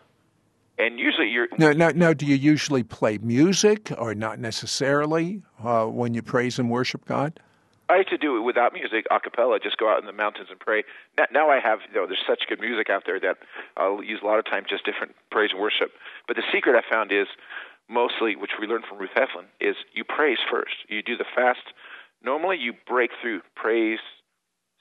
And 0.81 0.99
usually, 0.99 1.29
you're 1.29 1.49
now. 1.59 1.73
Now, 1.73 1.91
now 1.91 2.13
do 2.15 2.25
you 2.25 2.37
usually 2.37 2.83
play 2.83 3.19
music, 3.19 3.93
or 3.99 4.15
not 4.15 4.39
necessarily, 4.39 5.43
uh, 5.63 5.85
when 5.85 6.15
you 6.15 6.23
praise 6.23 6.59
and 6.59 6.71
worship 6.71 7.05
God? 7.05 7.39
I 7.91 7.97
used 7.97 8.09
to 8.09 8.17
do 8.17 8.39
it 8.39 8.41
without 8.41 8.73
music, 8.73 9.05
a 9.11 9.21
cappella. 9.21 9.59
Just 9.59 9.77
go 9.77 9.91
out 9.91 10.01
in 10.01 10.07
the 10.07 10.13
mountains 10.13 10.49
and 10.49 10.59
pray. 10.59 10.85
Now 11.33 11.51
I 11.51 11.59
have, 11.61 11.81
you 11.89 12.01
know, 12.01 12.07
there's 12.07 12.25
such 12.27 12.45
good 12.49 12.61
music 12.61 12.89
out 12.89 13.03
there 13.05 13.21
that 13.21 13.37
I'll 13.77 14.03
use 14.03 14.21
a 14.23 14.27
lot 14.27 14.39
of 14.39 14.47
times 14.47 14.69
just 14.71 14.87
different 14.87 15.17
praise 15.31 15.51
and 15.53 15.61
worship. 15.61 15.91
But 16.27 16.37
the 16.37 16.45
secret 16.53 16.77
I 16.77 16.89
found 16.89 17.13
is 17.13 17.27
mostly, 17.89 18.37
which 18.37 18.53
we 18.59 18.67
learned 18.67 18.85
from 18.89 18.99
Ruth 18.99 19.11
Heflin, 19.15 19.51
is 19.61 19.77
you 19.93 20.05
praise 20.05 20.39
first. 20.51 20.77
You 20.89 21.03
do 21.03 21.17
the 21.17 21.27
fast. 21.35 21.75
Normally, 22.23 22.57
you 22.57 22.73
break 22.87 23.11
through 23.21 23.41
praise 23.55 23.99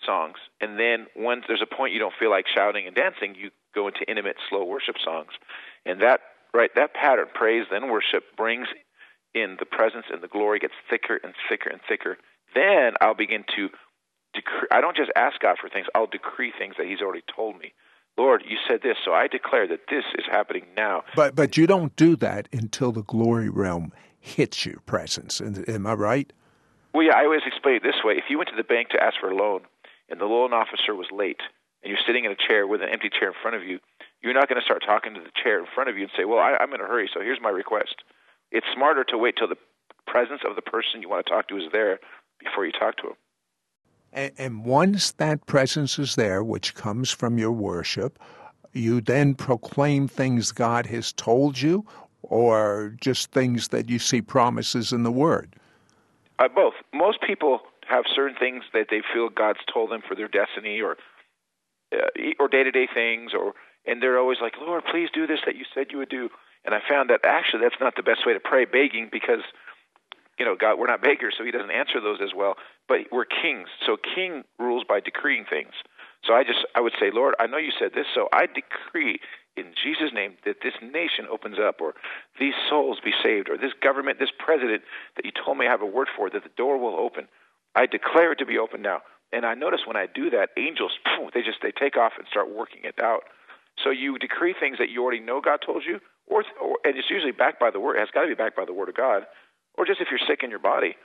songs, 0.05 0.37
and 0.61 0.79
then 0.79 1.07
once 1.15 1.43
there's 1.47 1.63
a 1.63 1.75
point 1.75 1.91
you 1.91 1.99
don't 1.99 2.13
feel 2.17 2.29
like 2.29 2.45
shouting 2.47 2.87
and 2.87 2.95
dancing, 2.95 3.35
you 3.35 3.49
go 3.75 3.87
into 3.87 4.07
intimate, 4.07 4.37
slow 4.49 4.63
worship 4.63 4.95
songs, 5.03 5.31
and 5.85 6.01
that 6.01 6.21
right, 6.53 6.71
that 6.75 6.93
pattern, 6.93 7.27
praise 7.33 7.65
then 7.71 7.89
worship, 7.89 8.23
brings 8.37 8.67
in 9.33 9.57
the 9.59 9.65
presence 9.65 10.05
and 10.11 10.21
the 10.21 10.27
glory 10.27 10.59
gets 10.59 10.73
thicker 10.89 11.19
and 11.23 11.33
thicker 11.49 11.69
and 11.69 11.81
thicker. 11.87 12.17
Then 12.55 12.93
I'll 13.01 13.15
begin 13.15 13.43
to 13.55 13.69
decree. 14.33 14.67
I 14.71 14.81
don't 14.81 14.97
just 14.97 15.11
ask 15.15 15.39
God 15.39 15.57
for 15.61 15.69
things; 15.69 15.87
I'll 15.93 16.07
decree 16.07 16.51
things 16.57 16.75
that 16.77 16.87
He's 16.87 17.01
already 17.01 17.23
told 17.35 17.59
me. 17.59 17.73
Lord, 18.17 18.43
you 18.45 18.57
said 18.67 18.81
this, 18.83 18.97
so 19.05 19.13
I 19.13 19.27
declare 19.27 19.67
that 19.67 19.81
this 19.89 20.03
is 20.17 20.25
happening 20.29 20.65
now. 20.75 21.03
But 21.15 21.35
but 21.35 21.57
you 21.57 21.67
don't 21.67 21.95
do 21.95 22.15
that 22.17 22.49
until 22.51 22.91
the 22.91 23.03
glory 23.03 23.49
realm 23.49 23.93
hits 24.19 24.65
your 24.65 24.79
presence. 24.81 25.41
Am 25.41 25.87
I 25.87 25.93
right? 25.93 26.33
Well, 26.93 27.03
yeah. 27.03 27.15
I 27.15 27.23
always 27.25 27.41
explain 27.45 27.75
it 27.75 27.83
this 27.83 28.03
way: 28.03 28.13
if 28.13 28.25
you 28.29 28.37
went 28.37 28.49
to 28.49 28.55
the 28.55 28.63
bank 28.63 28.89
to 28.89 29.01
ask 29.01 29.15
for 29.19 29.29
a 29.29 29.35
loan, 29.35 29.61
and 30.09 30.19
the 30.19 30.25
loan 30.25 30.53
officer 30.53 30.95
was 30.95 31.07
late, 31.11 31.41
and 31.83 31.89
you're 31.89 32.03
sitting 32.05 32.25
in 32.25 32.31
a 32.31 32.35
chair 32.35 32.67
with 32.67 32.81
an 32.81 32.89
empty 32.89 33.09
chair 33.09 33.29
in 33.29 33.35
front 33.41 33.55
of 33.55 33.63
you, 33.63 33.79
you're 34.21 34.33
not 34.33 34.49
going 34.49 34.59
to 34.59 34.65
start 34.65 34.83
talking 34.85 35.13
to 35.13 35.19
the 35.19 35.31
chair 35.41 35.59
in 35.59 35.65
front 35.73 35.89
of 35.89 35.97
you 35.97 36.03
and 36.03 36.11
say, 36.17 36.25
"Well, 36.25 36.39
I, 36.39 36.57
I'm 36.59 36.73
in 36.73 36.81
a 36.81 36.87
hurry, 36.87 37.09
so 37.13 37.21
here's 37.21 37.39
my 37.41 37.49
request." 37.49 38.03
It's 38.51 38.67
smarter 38.73 39.03
to 39.05 39.17
wait 39.17 39.35
till 39.37 39.47
the 39.47 39.57
presence 40.07 40.41
of 40.47 40.55
the 40.55 40.61
person 40.61 41.01
you 41.01 41.09
want 41.09 41.25
to 41.25 41.31
talk 41.31 41.47
to 41.49 41.57
is 41.57 41.71
there 41.71 41.99
before 42.39 42.65
you 42.65 42.71
talk 42.71 42.97
to 42.97 43.07
him. 43.09 43.15
And, 44.11 44.31
and 44.37 44.65
once 44.65 45.11
that 45.13 45.45
presence 45.45 45.99
is 45.99 46.15
there, 46.15 46.43
which 46.43 46.73
comes 46.73 47.11
from 47.11 47.37
your 47.37 47.51
worship, 47.51 48.17
you 48.73 49.01
then 49.01 49.35
proclaim 49.35 50.07
things 50.07 50.51
God 50.51 50.87
has 50.87 51.13
told 51.13 51.61
you, 51.61 51.85
or 52.23 52.95
just 52.99 53.31
things 53.31 53.69
that 53.69 53.89
you 53.89 53.99
see 53.99 54.21
promises 54.21 54.91
in 54.91 55.03
the 55.03 55.11
Word? 55.11 55.55
Uh, 56.39 56.47
both. 56.47 56.73
Most 56.93 57.19
people 57.21 57.61
have 57.87 58.05
certain 58.13 58.35
things 58.37 58.63
that 58.73 58.87
they 58.89 59.01
feel 59.13 59.29
God's 59.29 59.59
told 59.71 59.91
them 59.91 60.01
for 60.07 60.15
their 60.15 60.27
destiny, 60.27 60.79
or 60.81 60.97
uh, 61.93 62.07
or 62.39 62.47
day 62.47 62.63
to 62.63 62.71
day 62.71 62.87
things, 62.93 63.31
or 63.33 63.53
and 63.89 64.01
they're 64.01 64.19
always 64.19 64.39
like, 64.41 64.53
Lord, 64.59 64.83
please 64.89 65.09
do 65.13 65.25
this 65.27 65.39
that 65.45 65.55
you 65.55 65.65
said 65.73 65.87
you 65.91 65.97
would 65.97 66.09
do. 66.09 66.29
And 66.65 66.75
I 66.75 66.79
found 66.87 67.09
that 67.09 67.21
actually 67.23 67.61
that's 67.63 67.79
not 67.81 67.95
the 67.95 68.03
best 68.03 68.25
way 68.25 68.33
to 68.33 68.39
pray, 68.39 68.65
begging, 68.65 69.09
because 69.11 69.41
you 70.39 70.45
know, 70.45 70.55
God, 70.55 70.79
we're 70.79 70.87
not 70.87 71.01
beggars, 71.01 71.35
so 71.37 71.43
He 71.43 71.51
doesn't 71.51 71.71
answer 71.71 71.99
those 71.99 72.19
as 72.23 72.31
well. 72.33 72.55
But 72.87 73.11
we're 73.11 73.25
kings, 73.25 73.67
so 73.85 73.97
king 73.97 74.43
rules 74.57 74.83
by 74.87 75.01
decreeing 75.01 75.45
things. 75.49 75.73
So 76.23 76.33
I 76.33 76.43
just, 76.43 76.65
I 76.75 76.81
would 76.81 76.93
say, 76.99 77.11
Lord, 77.13 77.35
I 77.39 77.47
know 77.47 77.57
you 77.57 77.71
said 77.77 77.91
this, 77.93 78.07
so 78.13 78.29
I 78.33 78.45
decree 78.47 79.19
in 79.55 79.73
Jesus' 79.75 80.11
name 80.13 80.35
that 80.45 80.57
this 80.63 80.73
nation 80.81 81.27
opens 81.29 81.57
up, 81.59 81.81
or 81.81 81.93
these 82.39 82.53
souls 82.69 82.99
be 83.03 83.11
saved, 83.21 83.49
or 83.49 83.57
this 83.57 83.73
government, 83.83 84.19
this 84.19 84.31
president 84.37 84.83
that 85.17 85.25
you 85.25 85.31
told 85.31 85.57
me 85.57 85.67
I 85.67 85.71
have 85.71 85.81
a 85.81 85.85
word 85.85 86.07
for, 86.15 86.29
that 86.29 86.43
the 86.43 86.55
door 86.55 86.77
will 86.77 86.95
open. 86.95 87.27
I 87.75 87.85
declare 87.85 88.31
it 88.31 88.39
to 88.39 88.45
be 88.45 88.57
open 88.57 88.81
now. 88.81 89.01
And 89.31 89.45
I 89.45 89.53
notice 89.53 89.81
when 89.85 89.97
I 89.97 90.07
do 90.07 90.29
that, 90.31 90.49
angels, 90.57 90.91
they 91.33 91.41
just 91.41 91.59
they 91.61 91.71
take 91.71 91.97
off 91.97 92.13
and 92.17 92.25
start 92.31 92.49
working 92.49 92.81
it 92.83 92.95
out. 92.99 93.23
So 93.83 93.91
you 93.91 94.17
decree 94.17 94.53
things 94.59 94.77
that 94.79 94.89
you 94.89 95.01
already 95.03 95.21
know 95.21 95.41
God 95.41 95.59
told 95.65 95.83
you, 95.85 95.99
or, 96.27 96.43
or 96.61 96.77
and 96.83 96.97
it's 96.97 97.09
usually 97.09 97.31
backed 97.31 97.59
by 97.59 97.71
the 97.71 97.79
word. 97.79 97.95
It 97.95 97.99
has 97.99 98.09
got 98.13 98.23
to 98.23 98.27
be 98.27 98.35
backed 98.35 98.55
by 98.55 98.65
the 98.65 98.73
word 98.73 98.89
of 98.89 98.95
God, 98.95 99.25
or 99.77 99.85
just 99.85 100.01
if 100.01 100.09
you're 100.11 100.19
sick 100.27 100.43
in 100.43 100.49
your 100.49 100.59
body. 100.59 100.95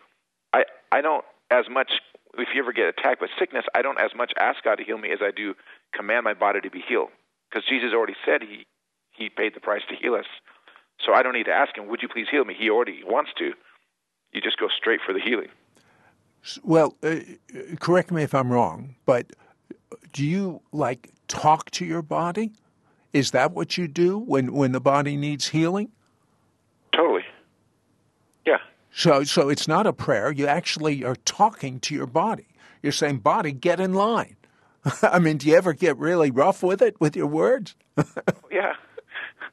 I 0.53 0.65
I 0.91 1.01
don't 1.01 1.25
as 1.51 1.67
much 1.71 1.91
if 2.37 2.49
you 2.55 2.61
ever 2.61 2.73
get 2.73 2.87
attacked 2.89 3.21
with 3.21 3.31
sickness, 3.39 3.65
I 3.75 3.83
don't 3.83 4.01
as 4.01 4.11
much 4.17 4.33
ask 4.39 4.63
God 4.65 4.77
to 4.77 4.85
heal 4.85 4.99
me 4.99 5.13
as 5.13 5.21
I 5.23 5.31
do 5.31 5.55
command 5.95 6.25
my 6.25 6.35
body 6.35 6.61
to 6.61 6.71
be 6.71 6.83
healed, 6.87 7.11
because 7.49 7.65
Jesus 7.69 7.93
already 7.93 8.17
said 8.27 8.43
he 8.43 8.67
he 9.13 9.29
paid 9.29 9.55
the 9.55 9.61
price 9.61 9.83
to 9.89 9.95
heal 9.95 10.15
us. 10.15 10.27
So 11.05 11.13
I 11.13 11.23
don't 11.23 11.35
need 11.35 11.47
to 11.47 11.53
ask 11.53 11.77
him, 11.77 11.87
"Would 11.89 12.03
you 12.03 12.09
please 12.09 12.27
heal 12.31 12.45
me?" 12.45 12.55
He 12.59 12.71
already 12.71 13.03
wants 13.05 13.31
to. 13.39 13.53
You 14.33 14.41
just 14.41 14.59
go 14.59 14.69
straight 14.69 15.01
for 15.07 15.13
the 15.13 15.21
healing. 15.21 15.49
Well, 16.63 16.97
uh, 17.03 17.21
correct 17.79 18.11
me 18.11 18.23
if 18.23 18.35
I'm 18.35 18.51
wrong, 18.51 18.97
but 19.07 19.33
do 20.13 20.27
you 20.27 20.61
like 20.73 21.11
talk 21.29 21.71
to 21.73 21.85
your 21.85 22.03
body? 22.03 22.53
Is 23.14 23.31
that 23.31 23.53
what 23.53 23.79
you 23.79 23.87
do 23.87 24.18
when, 24.18 24.53
when 24.53 24.72
the 24.72 24.81
body 24.81 25.16
needs 25.16 25.48
healing? 25.48 25.92
Totally. 26.92 27.24
Yeah. 28.44 28.59
So 28.92 29.22
so 29.22 29.48
it's 29.48 29.68
not 29.68 29.87
a 29.87 29.92
prayer. 29.92 30.33
You 30.33 30.48
actually 30.48 31.05
are 31.05 31.14
talking 31.14 31.79
to 31.81 31.94
your 31.94 32.09
body. 32.09 32.48
You're 32.83 32.92
saying, 32.92 33.18
body, 33.18 33.53
get 33.53 33.79
in 33.79 33.94
line. 33.94 34.37
I 35.03 35.20
mean, 35.20 35.38
do 35.38 35.48
you 35.48 35.57
ever 35.57 35.72
get 35.72 35.96
really 35.96 36.33
rough 36.33 36.62
with 36.62 36.83
it 36.83 37.00
with 37.00 37.14
your 37.16 37.29
words? 37.29 37.77
yeah. 38.50 38.74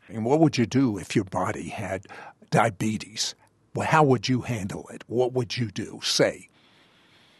And 0.09 0.25
what 0.25 0.39
would 0.39 0.57
you 0.57 0.65
do 0.65 0.97
if 0.97 1.15
your 1.15 1.25
body 1.25 1.69
had 1.69 2.07
diabetes? 2.49 3.35
Well, 3.75 3.87
how 3.87 4.03
would 4.03 4.27
you 4.27 4.41
handle 4.41 4.89
it? 4.91 5.03
What 5.07 5.33
would 5.33 5.55
you 5.55 5.67
do? 5.67 5.99
Say. 6.03 6.49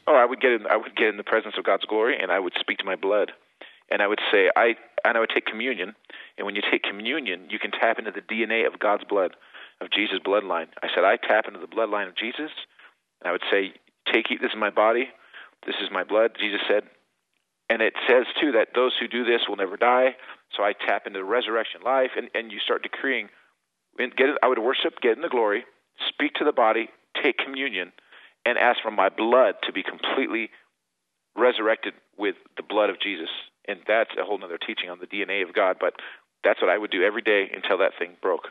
Oh, 0.08 0.16
I 0.16 0.26
would 0.26 0.40
get 0.40 0.52
in. 0.52 0.68
I 0.68 0.78
would 0.78 0.96
get 0.96 1.08
in 1.08 1.18
the 1.18 1.24
presence 1.24 1.56
of 1.58 1.66
God's 1.66 1.86
glory, 1.86 2.18
and 2.22 2.32
I 2.32 2.40
would 2.40 2.54
speak 2.60 2.78
to 2.78 2.86
my 2.86 2.96
blood, 2.96 3.32
and 3.90 4.02
I 4.02 4.08
would 4.08 4.22
say, 4.32 4.50
I 4.56 4.76
and 5.04 5.18
I 5.18 5.20
would 5.20 5.32
take 5.34 5.46
communion, 5.46 5.96
and 6.38 6.46
when 6.46 6.56
you 6.56 6.62
take 6.70 6.84
communion, 6.84 7.48
you 7.50 7.60
can 7.60 7.72
tap 7.72 8.00
into 8.00 8.12
the 8.12 8.22
DNA 8.22 8.68
of 8.68 8.80
God's 8.80 9.04
blood, 9.04 9.36
of 9.80 9.92
Jesus' 9.92 10.20
bloodline. 10.26 10.68
I 10.84 10.88
said, 10.94 11.04
I 11.04 11.18
tap 11.18 11.46
into 11.48 11.60
the 11.60 11.68
bloodline 11.68 12.08
of 12.08 12.16
Jesus, 12.16 12.52
and 13.22 13.26
I 13.26 13.32
would 13.32 13.44
say, 13.52 13.74
take 14.12 14.32
eat. 14.32 14.42
This 14.42 14.52
is 14.52 14.58
my 14.60 14.70
body. 14.70 15.10
This 15.66 15.76
is 15.82 15.90
my 15.92 16.04
blood. 16.04 16.32
Jesus 16.40 16.62
said, 16.68 16.84
and 17.70 17.82
it 17.82 17.94
says 18.08 18.26
too 18.40 18.52
that 18.52 18.70
those 18.76 18.94
who 19.00 19.08
do 19.08 19.24
this 19.24 19.42
will 19.48 19.56
never 19.56 19.78
die. 19.78 20.16
So 20.58 20.64
I 20.64 20.74
tap 20.74 21.08
into 21.08 21.20
the 21.20 21.26
resurrection 21.26 21.82
life, 21.86 22.12
and 22.18 22.30
and 22.36 22.52
you 22.52 22.60
start 22.60 22.84
decreeing. 22.84 23.30
Get 23.98 24.28
I 24.44 24.48
would 24.48 24.60
worship, 24.60 25.00
get 25.02 25.16
in 25.16 25.22
the 25.22 25.30
glory, 25.30 25.64
speak 26.10 26.34
to 26.36 26.44
the 26.44 26.52
body, 26.52 26.90
take 27.24 27.38
communion, 27.38 27.94
and 28.46 28.58
ask 28.58 28.82
for 28.82 28.92
my 28.92 29.10
blood 29.10 29.56
to 29.64 29.72
be 29.72 29.84
completely 29.84 30.50
resurrected 31.36 31.94
with 32.18 32.36
the 32.58 32.64
blood 32.64 32.90
of 32.90 33.00
Jesus. 33.00 33.30
And 33.72 33.80
that's 33.88 34.12
a 34.20 34.26
whole 34.26 34.44
other 34.44 34.58
teaching 34.58 34.90
on 34.90 35.00
the 35.00 35.08
DNA 35.08 35.48
of 35.48 35.54
God. 35.54 35.78
But 35.80 35.94
that's 36.44 36.62
what 36.62 36.70
I 36.70 36.78
would 36.78 36.92
do 36.92 37.04
every 37.04 37.22
day 37.22 37.50
until 37.54 37.78
that 37.78 37.92
thing 37.98 38.18
broke. 38.22 38.50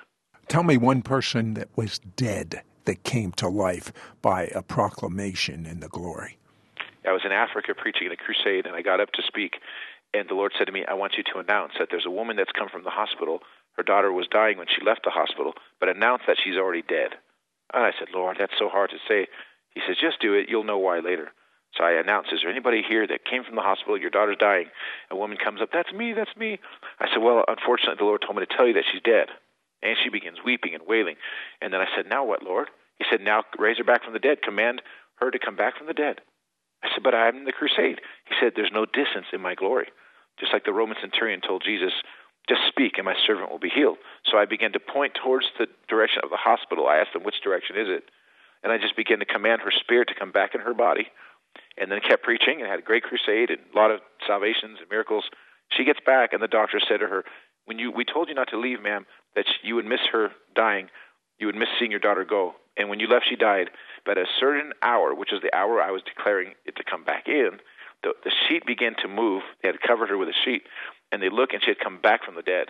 Tell 0.49 0.63
me 0.63 0.77
one 0.77 1.03
person 1.03 1.55
that 1.55 1.69
was 1.77 1.99
dead 1.99 2.63
that 2.87 3.05
came 3.05 3.33
to 3.33 3.49
life 3.49 3.93
by 4.23 4.47
a 4.55 4.63
proclamation 4.63 5.67
in 5.67 5.81
the 5.81 5.89
glory. 5.89 6.39
I 7.07 7.13
was 7.13 7.23
in 7.25 7.33
Africa 7.33 7.75
preaching 7.75 8.07
in 8.07 8.13
a 8.13 8.17
crusade, 8.17 8.67
and 8.67 8.75
I 8.75 8.83
got 8.83 9.01
up 9.01 9.13
to 9.13 9.23
speak, 9.23 9.57
and 10.13 10.29
the 10.29 10.35
Lord 10.35 10.53
said 10.59 10.67
to 10.67 10.73
me, 10.73 10.85
I 10.89 10.95
want 10.95 11.15
you 11.17 11.25
to 11.33 11.39
announce 11.39 11.73
that 11.79 11.89
there's 11.91 12.07
a 12.07 12.11
woman 12.11 12.37
that's 12.37 12.53
come 12.53 12.69
from 12.69 12.85
the 12.85 12.91
hospital. 12.91 13.41
Her 13.73 13.83
daughter 13.83 14.13
was 14.13 14.27
dying 14.27 14.59
when 14.59 14.67
she 14.67 14.85
left 14.85 15.05
the 15.05 15.11
hospital, 15.11 15.55
but 15.79 15.89
announce 15.89 16.23
that 16.27 16.37
she's 16.43 16.57
already 16.57 16.83
dead. 16.83 17.13
And 17.73 17.85
I 17.85 17.93
said, 17.99 18.09
Lord, 18.13 18.37
that's 18.39 18.59
so 18.59 18.69
hard 18.69 18.91
to 18.91 18.99
say. 19.09 19.29
He 19.75 19.81
says, 19.87 19.97
just 20.01 20.21
do 20.21 20.35
it. 20.35 20.49
You'll 20.49 20.65
know 20.65 20.79
why 20.79 20.99
later. 20.99 21.31
So 21.77 21.85
I 21.85 21.93
announce, 21.93 22.29
is 22.33 22.41
there 22.43 22.51
anybody 22.51 22.83
here 22.83 23.07
that 23.07 23.25
came 23.25 23.45
from 23.45 23.55
the 23.55 23.63
hospital? 23.63 23.99
Your 23.99 24.11
daughter's 24.11 24.39
dying. 24.39 24.67
A 25.11 25.17
woman 25.17 25.39
comes 25.39 25.63
up, 25.63 25.71
that's 25.73 25.93
me, 25.93 26.13
that's 26.13 26.37
me. 26.37 26.59
I 26.99 27.07
said, 27.13 27.23
well, 27.23 27.45
unfortunately, 27.47 27.97
the 27.99 28.05
Lord 28.05 28.23
told 28.23 28.37
me 28.37 28.45
to 28.45 28.57
tell 28.57 28.67
you 28.67 28.75
that 28.75 28.85
she's 28.91 29.03
dead. 29.03 29.29
And 29.83 29.97
she 30.03 30.11
begins 30.11 30.39
weeping 30.45 30.75
and 30.75 30.83
wailing. 30.87 31.17
And 31.63 31.73
then 31.73 31.81
I 31.81 31.87
said, 31.97 32.07
now 32.09 32.25
what, 32.25 32.43
Lord? 32.43 32.69
He 32.99 33.05
said, 33.11 33.21
now 33.23 33.45
raise 33.59 33.79
her 33.79 33.85
back 33.85 34.05
from 34.05 34.13
the 34.13 34.19
dead. 34.19 34.43
Command 34.43 34.83
her 35.21 35.31
to 35.31 35.39
come 35.39 35.57
back 35.57 35.79
from 35.79 35.87
the 35.87 35.95
dead. 35.95 36.21
I 36.83 36.89
said, 36.93 37.03
but 37.03 37.15
I'm 37.15 37.37
in 37.37 37.45
the 37.45 37.53
crusade. 37.53 38.01
He 38.27 38.35
said, 38.41 38.53
there's 38.57 38.73
no 38.75 38.85
distance 38.85 39.27
in 39.33 39.41
my 39.41 39.55
glory. 39.55 39.89
Just 40.39 40.53
like 40.53 40.65
the 40.65 40.73
Roman 40.73 40.97
centurion 41.01 41.41
told 41.41 41.63
Jesus, 41.65 41.93
just 42.49 42.61
speak 42.69 42.95
and 42.97 43.05
my 43.05 43.15
servant 43.27 43.51
will 43.51 43.59
be 43.59 43.73
healed. 43.73 43.99
So 44.27 44.39
I 44.39 44.45
began 44.45 44.73
to 44.73 44.81
point 44.81 45.13
towards 45.15 45.47
the 45.59 45.67
direction 45.89 46.21
of 46.25 46.31
the 46.31 46.41
hospital. 46.41 46.89
I 46.89 46.97
asked 46.97 47.13
them, 47.13 47.23
which 47.23 47.43
direction 47.45 47.77
is 47.77 47.89
it? 47.89 48.05
And 48.63 48.73
I 48.73 48.77
just 48.77 48.97
began 48.97 49.21
to 49.21 49.25
command 49.25 49.63
her 49.63 49.71
spirit 49.71 50.09
to 50.09 50.19
come 50.19 50.33
back 50.33 50.55
in 50.55 50.61
her 50.61 50.75
body 50.75 51.09
and 51.79 51.91
then 51.91 52.01
kept 52.01 52.23
preaching 52.23 52.61
and 52.61 52.69
had 52.69 52.79
a 52.79 52.83
great 52.83 53.03
crusade 53.03 53.51
and 53.51 53.61
a 53.73 53.77
lot 53.77 53.91
of 53.91 54.01
salvations 54.27 54.79
and 54.81 54.91
miracles. 54.91 55.25
She 55.77 55.85
gets 55.85 56.01
back, 56.05 56.33
and 56.33 56.43
the 56.43 56.49
doctor 56.49 56.81
said 56.81 57.01
to 57.01 57.07
her, 57.07 57.25
"When 57.65 57.79
you 57.79 57.91
we 57.91 58.05
told 58.05 58.29
you 58.29 58.35
not 58.35 58.49
to 58.51 58.59
leave, 58.59 58.83
ma'am, 58.83 59.07
that 59.35 59.47
you 59.63 59.75
would 59.77 59.87
miss 59.87 60.01
her 60.13 60.31
dying, 60.55 60.91
you 61.39 61.47
would 61.47 61.57
miss 61.57 61.69
seeing 61.79 61.91
your 61.91 62.01
daughter 62.01 62.25
go. 62.25 62.55
And 62.77 62.89
when 62.89 63.01
you 63.01 63.09
left, 63.09 63.27
she 63.29 63.37
died. 63.37 63.71
But 64.05 64.19
at 64.19 64.25
a 64.25 64.31
certain 64.39 64.73
hour, 64.83 65.15
which 65.15 65.33
is 65.33 65.41
the 65.43 65.55
hour 65.55 65.83
I 65.83 65.91
was 65.91 66.03
declaring 66.03 66.55
it 66.65 66.77
to 66.77 66.85
come 66.85 67.05
back 67.05 67.29
in, 67.29 67.59
the, 68.03 68.13
the 68.25 68.31
sheet 68.49 68.65
began 68.65 68.95
to 69.03 69.09
move. 69.09 69.43
They 69.63 69.69
had 69.69 69.81
covered 69.81 70.09
her 70.09 70.17
with 70.17 70.29
a 70.29 70.35
sheet, 70.45 70.63
and 71.13 71.23
they 71.23 71.29
look, 71.29 71.53
and 71.53 71.63
she 71.63 71.71
had 71.71 71.79
come 71.79 71.99
back 72.01 72.25
from 72.25 72.35
the 72.35 72.43
dead. 72.43 72.69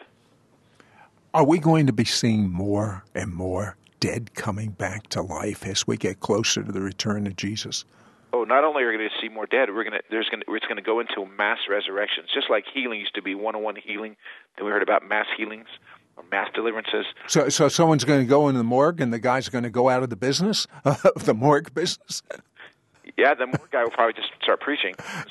Are 1.33 1.45
we 1.45 1.59
going 1.59 1.87
to 1.87 1.93
be 1.93 2.05
seeing 2.05 2.51
more 2.51 3.05
and 3.15 3.33
more 3.33 3.77
dead 4.01 4.35
coming 4.35 4.71
back 4.71 5.09
to 5.11 5.23
life 5.23 5.65
as 5.65 5.87
we 5.87 5.97
get 5.97 6.21
closer 6.21 6.63
to 6.63 6.73
the 6.73 6.81
return 6.81 7.27
of 7.27 7.37
Jesus? 7.37 7.85
Oh, 8.33 8.45
not 8.45 8.65
only 8.65 8.83
are 8.83 8.91
we 8.91 8.97
going 8.99 9.09
to 9.09 9.27
see 9.27 9.33
more 9.33 9.47
dead, 9.47 9.69
we're 9.71 9.85
going 9.85 9.93
to 9.93 10.03
there's 10.11 10.29
going 10.29 10.43
to, 10.47 10.55
it's 10.55 10.67
going 10.67 10.77
to 10.77 10.83
go 10.83 11.01
into 11.01 11.27
mass 11.37 11.59
resurrections, 11.69 12.29
just 12.33 12.51
like 12.51 12.65
healing 12.73 13.01
used 13.01 13.15
to 13.15 13.23
be 13.23 13.35
one-on-one 13.35 13.77
healing. 13.77 14.17
Then 14.57 14.67
we 14.67 14.73
heard 14.73 14.83
about 14.83 15.07
mass 15.07 15.27
healings 15.37 15.67
or 16.17 16.25
mass 16.31 16.49
deliverances. 16.55 17.07
So, 17.27 17.49
so 17.49 17.69
someone's 17.69 18.05
going 18.05 18.21
to 18.21 18.27
go 18.27 18.49
in 18.49 18.57
the 18.57 18.65
morgue, 18.65 19.01
and 19.01 19.13
the 19.13 19.19
guy's 19.19 19.49
going 19.49 19.65
to 19.65 19.71
go 19.71 19.89
out 19.89 20.03
of 20.03 20.11
the 20.11 20.17
business, 20.17 20.67
of 20.85 21.25
the 21.25 21.35
morgue 21.35 21.75
business. 21.75 22.23
Yeah, 23.17 23.35
the 23.35 23.47
morgue 23.47 23.71
guy 23.71 23.83
will 23.83 23.91
probably 23.91 24.15
just 24.15 24.31
start 24.43 24.61
preaching. 24.61 24.95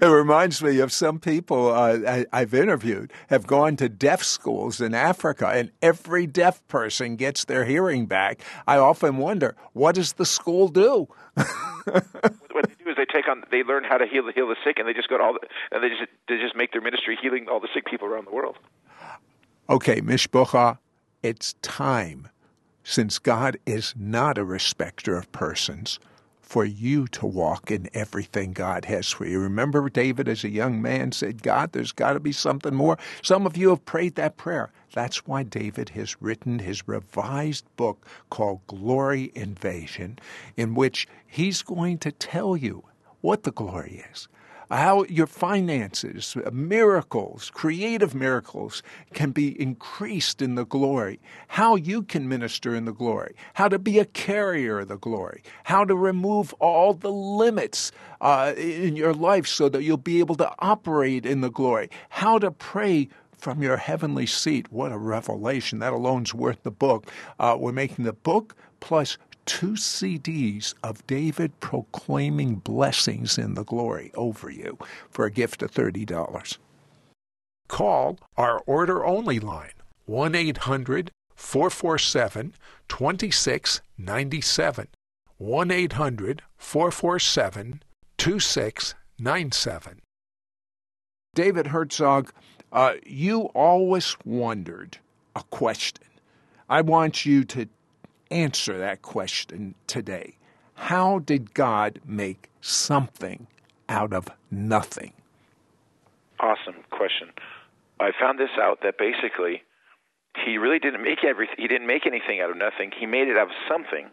it 0.00 0.06
reminds 0.06 0.62
me 0.62 0.78
of 0.80 0.92
some 0.92 1.18
people 1.18 1.72
uh, 1.72 1.98
I, 2.06 2.26
I've 2.32 2.54
interviewed 2.54 3.12
have 3.28 3.46
gone 3.46 3.76
to 3.76 3.88
deaf 3.88 4.22
schools 4.22 4.80
in 4.80 4.94
Africa, 4.94 5.48
and 5.48 5.70
every 5.82 6.26
deaf 6.26 6.66
person 6.68 7.16
gets 7.16 7.44
their 7.44 7.64
hearing 7.64 8.06
back. 8.06 8.40
I 8.66 8.78
often 8.78 9.18
wonder, 9.18 9.56
what 9.72 9.94
does 9.94 10.14
the 10.14 10.26
school 10.26 10.68
do? 10.68 11.08
what 11.34 12.68
they 12.68 12.84
do 12.84 12.90
is 12.90 12.96
they 12.96 13.04
take 13.04 13.28
on, 13.28 13.44
they 13.50 13.62
learn 13.62 13.84
how 13.84 13.98
to 13.98 14.06
heal 14.06 14.24
the 14.24 14.32
heal 14.32 14.48
the 14.48 14.56
sick, 14.64 14.78
and 14.78 14.88
they 14.88 14.92
just 14.92 15.08
go 15.08 15.18
to 15.18 15.24
all, 15.24 15.34
the, 15.34 15.40
and 15.72 15.82
they 15.82 15.88
just 15.88 16.10
they 16.28 16.36
just 16.38 16.56
make 16.56 16.72
their 16.72 16.82
ministry 16.82 17.18
healing 17.20 17.46
all 17.50 17.60
the 17.60 17.68
sick 17.74 17.86
people 17.86 18.08
around 18.08 18.26
the 18.26 18.32
world. 18.32 18.56
Okay, 19.70 20.00
Mishpocha, 20.00 20.78
It's 21.22 21.52
time, 21.60 22.28
since 22.82 23.18
God 23.18 23.58
is 23.66 23.92
not 23.98 24.38
a 24.38 24.44
respecter 24.44 25.16
of 25.16 25.30
persons, 25.30 25.98
for 26.48 26.64
you 26.64 27.06
to 27.06 27.26
walk 27.26 27.70
in 27.70 27.90
everything 27.92 28.54
God 28.54 28.86
has 28.86 29.10
for 29.10 29.26
you. 29.26 29.38
Remember, 29.38 29.86
David, 29.90 30.28
as 30.28 30.44
a 30.44 30.48
young 30.48 30.80
man, 30.80 31.12
said, 31.12 31.42
God, 31.42 31.72
there's 31.72 31.92
got 31.92 32.14
to 32.14 32.20
be 32.20 32.32
something 32.32 32.74
more. 32.74 32.96
Some 33.20 33.44
of 33.44 33.58
you 33.58 33.68
have 33.68 33.84
prayed 33.84 34.14
that 34.14 34.38
prayer. 34.38 34.70
That's 34.94 35.26
why 35.26 35.42
David 35.42 35.90
has 35.90 36.22
written 36.22 36.60
his 36.60 36.88
revised 36.88 37.66
book 37.76 38.06
called 38.30 38.66
Glory 38.66 39.30
Invasion, 39.34 40.18
in 40.56 40.74
which 40.74 41.06
he's 41.26 41.60
going 41.60 41.98
to 41.98 42.12
tell 42.12 42.56
you 42.56 42.82
what 43.20 43.42
the 43.42 43.52
glory 43.52 44.02
is 44.10 44.26
how 44.70 45.04
your 45.04 45.26
finances, 45.26 46.36
miracles, 46.52 47.50
creative 47.50 48.14
miracles 48.14 48.82
can 49.14 49.30
be 49.30 49.60
increased 49.60 50.42
in 50.42 50.54
the 50.54 50.66
glory, 50.66 51.20
how 51.48 51.76
you 51.76 52.02
can 52.02 52.28
minister 52.28 52.74
in 52.74 52.84
the 52.84 52.92
glory, 52.92 53.34
how 53.54 53.68
to 53.68 53.78
be 53.78 53.98
a 53.98 54.04
carrier 54.04 54.80
of 54.80 54.88
the 54.88 54.98
glory, 54.98 55.42
how 55.64 55.84
to 55.84 55.94
remove 55.94 56.52
all 56.54 56.92
the 56.94 57.12
limits 57.12 57.92
uh, 58.20 58.52
in 58.56 58.96
your 58.96 59.14
life 59.14 59.46
so 59.46 59.68
that 59.68 59.82
you'll 59.82 59.96
be 59.96 60.18
able 60.18 60.34
to 60.34 60.52
operate 60.58 61.24
in 61.24 61.40
the 61.40 61.50
glory, 61.50 61.88
how 62.10 62.38
to 62.38 62.50
pray 62.50 63.08
from 63.38 63.62
your 63.62 63.76
heavenly 63.76 64.26
seat. 64.26 64.70
What 64.72 64.92
a 64.92 64.98
revelation. 64.98 65.78
That 65.78 65.92
alone's 65.92 66.34
worth 66.34 66.62
the 66.64 66.72
book. 66.72 67.06
Uh, 67.38 67.56
we're 67.58 67.72
making 67.72 68.04
the 68.04 68.12
book 68.12 68.56
plus 68.80 69.16
two 69.48 69.72
CDs 69.72 70.74
of 70.82 71.04
David 71.06 71.58
proclaiming 71.58 72.56
blessings 72.56 73.38
in 73.38 73.54
the 73.54 73.64
glory 73.64 74.12
over 74.14 74.50
you 74.50 74.76
for 75.08 75.24
a 75.24 75.30
gift 75.30 75.62
of 75.62 75.72
$30. 75.72 76.58
Call 77.66 78.18
our 78.36 78.60
order 78.66 79.06
only 79.06 79.40
line 79.40 79.72
1 80.04 80.34
800 80.34 81.10
447 81.34 82.52
2697. 82.88 84.88
1 85.38 85.70
800 85.70 86.42
447 86.58 87.82
2697. 88.18 90.00
David 91.34 91.68
Herzog, 91.68 92.32
uh, 92.70 92.94
you 93.06 93.44
always 93.54 94.14
wondered 94.26 94.98
a 95.34 95.42
question. 95.44 96.04
I 96.68 96.82
want 96.82 97.24
you 97.24 97.44
to 97.44 97.66
answer 98.30 98.78
that 98.78 99.02
question 99.02 99.74
today. 99.86 100.36
How 100.74 101.18
did 101.18 101.54
God 101.54 102.00
make 102.06 102.50
something 102.60 103.46
out 103.88 104.12
of 104.12 104.28
nothing? 104.50 105.12
Awesome 106.40 106.84
question. 106.90 107.30
I 108.00 108.12
found 108.18 108.38
this 108.38 108.54
out 108.60 108.78
that 108.82 108.96
basically 108.96 109.62
he 110.44 110.58
really 110.58 110.78
didn't 110.78 111.02
make 111.02 111.24
everything. 111.24 111.56
He 111.58 111.66
didn't 111.66 111.86
make 111.86 112.06
anything 112.06 112.40
out 112.40 112.50
of 112.50 112.56
nothing. 112.56 112.92
He 112.96 113.06
made 113.06 113.28
it 113.28 113.36
out 113.36 113.48
of 113.48 113.56
something, 113.68 114.10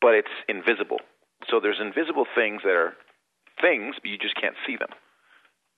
but 0.00 0.14
it's 0.14 0.34
invisible. 0.48 1.00
So 1.48 1.60
there's 1.60 1.80
invisible 1.80 2.26
things 2.34 2.62
that 2.64 2.76
are 2.76 2.94
things, 3.60 3.96
but 4.02 4.10
you 4.10 4.18
just 4.18 4.36
can't 4.40 4.56
see 4.66 4.76
them. 4.76 4.90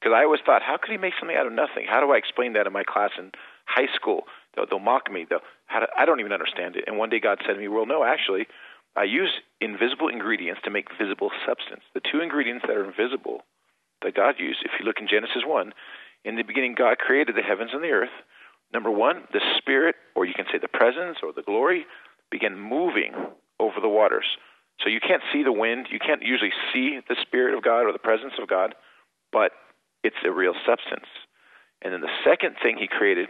Because 0.01 0.14
I 0.14 0.24
always 0.24 0.41
thought, 0.45 0.62
how 0.62 0.76
could 0.76 0.91
he 0.91 0.99
make 0.99 1.14
something 1.18 1.37
out 1.37 1.47
of 1.47 1.53
nothing? 1.53 1.87
How 1.89 2.01
do 2.01 2.12
I 2.12 2.16
explain 2.16 2.55
that 2.55 2.66
in 2.66 2.72
my 2.72 2.82
class 2.82 3.11
in 3.18 3.30
high 3.66 3.89
school? 3.95 4.24
They'll, 4.55 4.67
they'll 4.67 4.79
mock 4.79 5.11
me. 5.11 5.27
They'll, 5.29 5.45
how 5.67 5.81
do, 5.81 5.87
I 5.97 6.05
don't 6.05 6.21
even 6.21 6.33
understand 6.33 6.77
it. 6.77 6.85
And 6.87 6.99
one 6.99 7.11
day 7.11 7.21
God 7.21 7.39
said 7.47 7.55
to 7.55 7.59
me, 7.59 7.69
Well, 7.69 7.87
no, 7.87 8.05
actually, 8.05 8.47
I 8.97 9.05
use 9.05 9.31
invisible 9.61 10.09
ingredients 10.09 10.61
to 10.65 10.71
make 10.71 10.87
visible 10.99 11.31
substance. 11.47 11.83
The 11.95 12.01
two 12.01 12.21
ingredients 12.21 12.65
that 12.69 12.77
are 12.77 12.85
invisible 12.85 13.43
that 14.03 14.15
God 14.15 14.37
used, 14.39 14.61
if 14.65 14.71
you 14.79 14.87
look 14.87 15.01
in 15.01 15.09
Genesis 15.09 15.43
1, 15.45 15.73
in 16.25 16.37
the 16.37 16.43
beginning, 16.43 16.75
God 16.77 16.99
created 16.99 17.35
the 17.37 17.43
heavens 17.43 17.71
and 17.73 17.83
the 17.83 17.91
earth. 17.91 18.15
Number 18.73 18.91
one, 18.91 19.25
the 19.33 19.41
Spirit, 19.59 19.97
or 20.15 20.25
you 20.25 20.35
can 20.35 20.47
say 20.51 20.59
the 20.59 20.69
presence 20.69 21.19
or 21.23 21.33
the 21.33 21.43
glory, 21.43 21.87
began 22.31 22.59
moving 22.59 23.13
over 23.61 23.81
the 23.81 23.89
waters. 23.89 24.27
So 24.81 24.89
you 24.89 25.01
can't 25.01 25.23
see 25.33 25.43
the 25.43 25.53
wind. 25.53 25.89
You 25.91 25.99
can't 25.99 26.23
usually 26.23 26.53
see 26.73 26.99
the 27.09 27.17
Spirit 27.23 27.55
of 27.55 27.63
God 27.63 27.83
or 27.83 27.93
the 27.93 27.99
presence 27.99 28.35
of 28.41 28.49
God, 28.49 28.75
but 29.33 29.53
it's 30.03 30.17
a 30.25 30.33
real 30.33 30.55
substance. 30.67 31.07
And 31.83 31.93
then 31.93 32.01
the 32.01 32.19
second 32.25 32.57
thing 32.63 32.77
he 32.79 32.89
created 32.89 33.29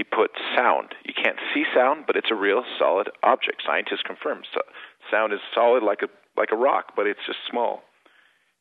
he 0.00 0.04
put 0.04 0.30
sound. 0.56 0.94
You 1.04 1.12
can't 1.12 1.36
see 1.52 1.64
sound, 1.74 2.04
but 2.06 2.16
it's 2.16 2.30
a 2.30 2.34
real 2.34 2.64
solid 2.78 3.10
object. 3.22 3.62
Scientists 3.66 4.00
confirm 4.02 4.40
so, 4.54 4.60
sound 5.10 5.34
is 5.34 5.40
solid 5.54 5.82
like 5.82 6.00
a 6.00 6.08
like 6.40 6.52
a 6.52 6.56
rock, 6.56 6.92
but 6.96 7.06
it's 7.06 7.20
just 7.26 7.38
small. 7.50 7.82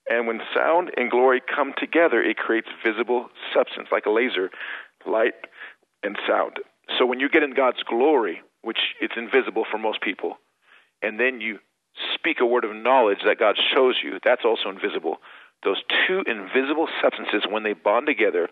And 0.10 0.28
when 0.28 0.42
sound 0.54 0.92
and 0.98 1.10
glory 1.10 1.40
come 1.40 1.72
together, 1.78 2.22
it 2.22 2.36
creates 2.36 2.68
visible 2.86 3.30
substance 3.54 3.88
like 3.90 4.06
a 4.06 4.10
laser, 4.10 4.50
light 5.06 5.48
and 6.04 6.18
sound. 6.28 6.58
So 6.98 7.06
when 7.06 7.22
you 7.22 7.30
get 7.30 7.44
in 7.44 7.54
God's 7.54 7.84
glory, 7.84 8.42
which 8.62 8.80
it's 9.00 9.16
invisible 9.16 9.64
for 9.72 9.78
most 9.78 10.02
people, 10.02 10.40
and 11.02 11.18
then 11.18 11.40
you 11.40 11.60
speak 12.16 12.42
a 12.42 12.46
word 12.46 12.66
of 12.66 12.76
knowledge 12.76 13.20
that 13.26 13.40
God 13.40 13.56
shows 13.74 13.96
you, 14.04 14.20
that's 14.26 14.44
also 14.44 14.68
invisible. 14.68 15.20
Those 15.64 15.82
two 16.06 16.22
invisible 16.28 16.90
substances, 17.02 17.44
when 17.50 17.64
they 17.64 17.74
bond 17.74 18.08
together, 18.08 18.50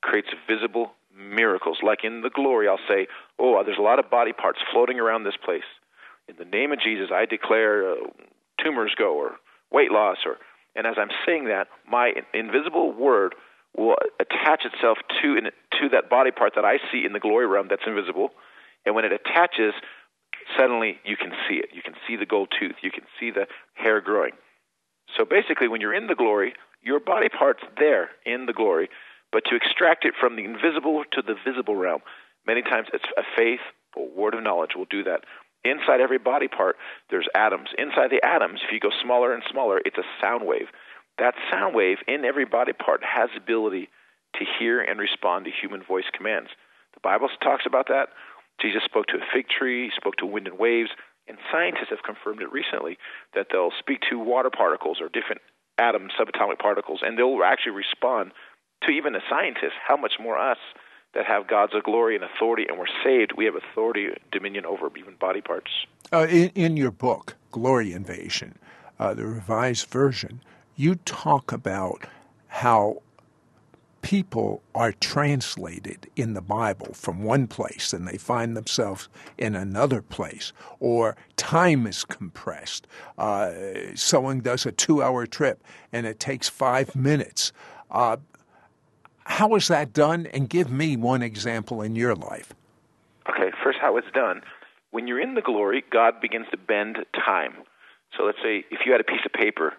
creates 0.00 0.28
visible 0.48 0.92
miracles. 1.20 1.78
Like 1.82 2.04
in 2.04 2.22
the 2.22 2.30
glory, 2.30 2.68
I'll 2.68 2.78
say, 2.88 3.06
Oh, 3.38 3.62
there's 3.64 3.78
a 3.78 3.82
lot 3.82 3.98
of 3.98 4.10
body 4.10 4.32
parts 4.32 4.58
floating 4.72 4.98
around 4.98 5.24
this 5.24 5.36
place. 5.42 5.68
In 6.28 6.36
the 6.38 6.44
name 6.44 6.72
of 6.72 6.80
Jesus, 6.80 7.10
I 7.12 7.26
declare 7.26 7.92
uh, 7.92 7.94
tumors 8.62 8.94
go 8.96 9.14
or 9.14 9.32
weight 9.72 9.90
loss. 9.90 10.18
or 10.24 10.36
And 10.76 10.86
as 10.86 10.94
I'm 10.98 11.10
saying 11.26 11.46
that, 11.46 11.68
my 11.88 12.12
invisible 12.34 12.92
word 12.92 13.34
will 13.76 13.96
attach 14.20 14.64
itself 14.64 14.98
to, 15.22 15.36
in, 15.36 15.44
to 15.44 15.88
that 15.92 16.10
body 16.10 16.30
part 16.30 16.54
that 16.56 16.64
I 16.64 16.78
see 16.92 17.04
in 17.04 17.12
the 17.12 17.20
glory 17.20 17.46
realm 17.46 17.68
that's 17.68 17.82
invisible. 17.86 18.30
And 18.84 18.94
when 18.94 19.04
it 19.04 19.12
attaches, 19.12 19.74
suddenly 20.58 20.98
you 21.04 21.16
can 21.16 21.32
see 21.48 21.56
it. 21.56 21.70
You 21.72 21.82
can 21.82 21.94
see 22.06 22.16
the 22.16 22.26
gold 22.26 22.48
tooth. 22.58 22.76
You 22.82 22.90
can 22.90 23.04
see 23.18 23.30
the 23.30 23.46
hair 23.74 24.00
growing. 24.00 24.32
So 25.16 25.24
basically, 25.24 25.68
when 25.68 25.80
you're 25.80 25.94
in 25.94 26.06
the 26.06 26.14
glory, 26.14 26.54
your 26.82 27.00
body 27.00 27.28
part's 27.28 27.62
there 27.78 28.10
in 28.24 28.46
the 28.46 28.52
glory 28.52 28.88
but 29.32 29.44
to 29.46 29.56
extract 29.56 30.04
it 30.04 30.14
from 30.18 30.36
the 30.36 30.44
invisible 30.44 31.04
to 31.12 31.22
the 31.22 31.34
visible 31.46 31.76
realm. 31.76 32.00
Many 32.46 32.62
times 32.62 32.88
it's 32.92 33.04
a 33.16 33.22
faith 33.36 33.60
or 33.94 34.08
word 34.08 34.34
of 34.34 34.42
knowledge 34.42 34.72
will 34.76 34.86
do 34.90 35.04
that. 35.04 35.24
Inside 35.64 36.00
every 36.00 36.18
body 36.18 36.48
part, 36.48 36.76
there's 37.10 37.28
atoms. 37.34 37.68
Inside 37.76 38.10
the 38.10 38.24
atoms, 38.24 38.60
if 38.64 38.72
you 38.72 38.80
go 38.80 38.90
smaller 39.02 39.34
and 39.34 39.42
smaller, 39.50 39.80
it's 39.84 39.98
a 39.98 40.08
sound 40.20 40.46
wave. 40.46 40.68
That 41.18 41.34
sound 41.52 41.74
wave 41.74 41.98
in 42.08 42.24
every 42.24 42.46
body 42.46 42.72
part 42.72 43.02
has 43.04 43.28
the 43.34 43.42
ability 43.42 43.88
to 44.36 44.44
hear 44.58 44.80
and 44.80 44.98
respond 44.98 45.44
to 45.44 45.50
human 45.50 45.82
voice 45.82 46.08
commands. 46.16 46.48
The 46.94 47.00
Bible 47.02 47.28
talks 47.42 47.66
about 47.66 47.88
that. 47.88 48.08
Jesus 48.60 48.82
spoke 48.84 49.06
to 49.06 49.16
a 49.16 49.26
fig 49.32 49.46
tree, 49.48 49.86
he 49.86 49.90
spoke 49.96 50.16
to 50.16 50.26
wind 50.26 50.46
and 50.46 50.58
waves, 50.58 50.90
and 51.28 51.38
scientists 51.52 51.90
have 51.90 52.02
confirmed 52.04 52.42
it 52.42 52.52
recently 52.52 52.98
that 53.34 53.48
they'll 53.52 53.72
speak 53.78 54.00
to 54.10 54.18
water 54.18 54.50
particles 54.50 54.98
or 55.00 55.08
different 55.08 55.40
atoms, 55.78 56.12
subatomic 56.18 56.58
particles, 56.58 57.00
and 57.02 57.18
they'll 57.18 57.42
actually 57.44 57.72
respond 57.72 58.32
to 58.82 58.90
even 58.90 59.14
a 59.14 59.20
scientist, 59.28 59.74
how 59.86 59.96
much 59.96 60.14
more 60.20 60.38
us 60.38 60.58
that 61.14 61.26
have 61.26 61.48
God's 61.48 61.72
glory 61.84 62.14
and 62.14 62.24
authority 62.24 62.66
and 62.68 62.78
we're 62.78 62.86
saved, 63.04 63.32
we 63.36 63.44
have 63.44 63.54
authority, 63.56 64.10
dominion 64.30 64.64
over 64.64 64.90
even 64.96 65.14
body 65.16 65.40
parts. 65.40 65.70
Uh, 66.12 66.26
in, 66.28 66.50
in, 66.54 66.76
your 66.76 66.90
book, 66.90 67.36
Glory 67.50 67.92
Invasion, 67.92 68.56
uh, 68.98 69.14
the 69.14 69.26
revised 69.26 69.88
version, 69.88 70.40
you 70.76 70.94
talk 70.94 71.52
about 71.52 72.06
how 72.46 73.02
people 74.02 74.62
are 74.74 74.92
translated 74.92 76.08
in 76.16 76.34
the 76.34 76.40
Bible 76.40 76.94
from 76.94 77.22
one 77.22 77.46
place 77.46 77.92
and 77.92 78.08
they 78.08 78.16
find 78.16 78.56
themselves 78.56 79.08
in 79.36 79.54
another 79.54 80.00
place, 80.00 80.52
or 80.78 81.16
time 81.36 81.86
is 81.86 82.04
compressed. 82.04 82.86
Uh, 83.18 83.52
someone 83.94 84.40
does 84.40 84.64
a 84.64 84.72
two 84.72 85.02
hour 85.02 85.26
trip 85.26 85.62
and 85.92 86.06
it 86.06 86.18
takes 86.18 86.48
five 86.48 86.96
minutes. 86.96 87.52
Uh, 87.90 88.16
how 89.24 89.54
is 89.54 89.68
that 89.68 89.92
done? 89.92 90.26
And 90.26 90.48
give 90.48 90.70
me 90.70 90.96
one 90.96 91.22
example 91.22 91.82
in 91.82 91.94
your 91.96 92.14
life. 92.14 92.52
Okay, 93.28 93.50
first, 93.62 93.78
how 93.80 93.96
it's 93.96 94.10
done. 94.12 94.42
When 94.90 95.06
you're 95.06 95.20
in 95.20 95.34
the 95.34 95.42
glory, 95.42 95.84
God 95.90 96.20
begins 96.20 96.46
to 96.50 96.56
bend 96.56 96.98
time. 97.14 97.54
So 98.16 98.24
let's 98.24 98.38
say 98.42 98.64
if 98.70 98.80
you 98.84 98.92
had 98.92 99.00
a 99.00 99.04
piece 99.04 99.24
of 99.24 99.32
paper 99.32 99.74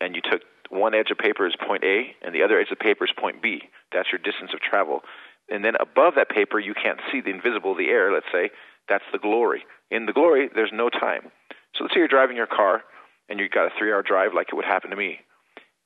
and 0.00 0.14
you 0.14 0.22
took 0.22 0.42
one 0.70 0.94
edge 0.94 1.10
of 1.10 1.18
paper 1.18 1.46
is 1.46 1.54
point 1.56 1.84
A 1.84 2.16
and 2.22 2.34
the 2.34 2.42
other 2.42 2.58
edge 2.58 2.70
of 2.70 2.78
paper 2.78 3.04
is 3.04 3.12
point 3.16 3.42
B. 3.42 3.62
That's 3.92 4.08
your 4.10 4.18
distance 4.18 4.52
of 4.54 4.60
travel. 4.60 5.02
And 5.48 5.64
then 5.64 5.74
above 5.78 6.14
that 6.16 6.30
paper, 6.30 6.58
you 6.58 6.74
can't 6.74 6.98
see 7.12 7.20
the 7.20 7.30
invisible, 7.30 7.74
the 7.76 7.88
air, 7.88 8.12
let's 8.12 8.26
say. 8.32 8.50
That's 8.88 9.04
the 9.12 9.18
glory. 9.18 9.64
In 9.90 10.06
the 10.06 10.12
glory, 10.12 10.48
there's 10.54 10.72
no 10.72 10.88
time. 10.88 11.30
So 11.74 11.84
let's 11.84 11.94
say 11.94 11.98
you're 11.98 12.08
driving 12.08 12.36
your 12.36 12.46
car 12.46 12.82
and 13.28 13.38
you've 13.38 13.50
got 13.50 13.66
a 13.66 13.70
three 13.78 13.92
hour 13.92 14.02
drive 14.02 14.32
like 14.34 14.48
it 14.50 14.56
would 14.56 14.64
happen 14.64 14.90
to 14.90 14.96
me 14.96 15.20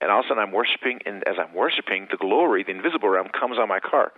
and 0.00 0.10
all 0.10 0.20
of 0.20 0.26
a 0.26 0.28
sudden 0.28 0.42
I'm 0.42 0.52
worshiping, 0.52 1.00
and 1.06 1.26
as 1.28 1.36
I'm 1.38 1.54
worshiping, 1.54 2.08
the 2.10 2.16
glory, 2.16 2.64
the 2.64 2.72
invisible 2.72 3.08
realm, 3.08 3.28
comes 3.28 3.58
on 3.58 3.68
my 3.68 3.80
car. 3.80 4.12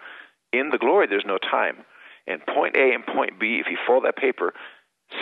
In 0.52 0.70
the 0.70 0.78
glory, 0.78 1.06
there's 1.06 1.26
no 1.26 1.38
time. 1.38 1.84
And 2.26 2.44
point 2.46 2.76
A 2.76 2.94
and 2.94 3.04
point 3.04 3.40
B, 3.40 3.58
if 3.58 3.66
you 3.70 3.78
fold 3.86 4.04
that 4.04 4.16
paper, 4.16 4.54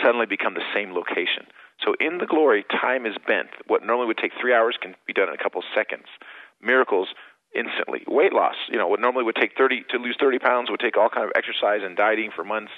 suddenly 0.03 0.25
become 0.25 0.53
the 0.53 0.67
same 0.73 0.93
location. 0.93 1.47
So 1.83 1.95
in 1.99 2.19
the 2.19 2.27
glory, 2.27 2.63
time 2.69 3.05
is 3.05 3.15
bent. 3.25 3.49
What 3.67 3.83
normally 3.83 4.07
would 4.07 4.17
take 4.17 4.33
three 4.39 4.53
hours 4.53 4.77
can 4.79 4.95
be 5.07 5.13
done 5.13 5.29
in 5.29 5.33
a 5.33 5.41
couple 5.41 5.63
seconds. 5.73 6.05
Miracles 6.61 7.09
instantly. 7.55 8.03
Weight 8.07 8.33
loss, 8.33 8.55
you 8.69 8.77
know, 8.77 8.87
what 8.87 8.99
normally 8.99 9.23
would 9.23 9.35
take 9.35 9.57
30 9.57 9.85
to 9.89 9.97
lose 9.97 10.15
30 10.19 10.39
pounds 10.39 10.69
would 10.69 10.79
take 10.79 10.95
all 10.95 11.09
kind 11.09 11.25
of 11.25 11.31
exercise 11.35 11.81
and 11.83 11.97
dieting 11.97 12.31
for 12.33 12.43
months. 12.43 12.71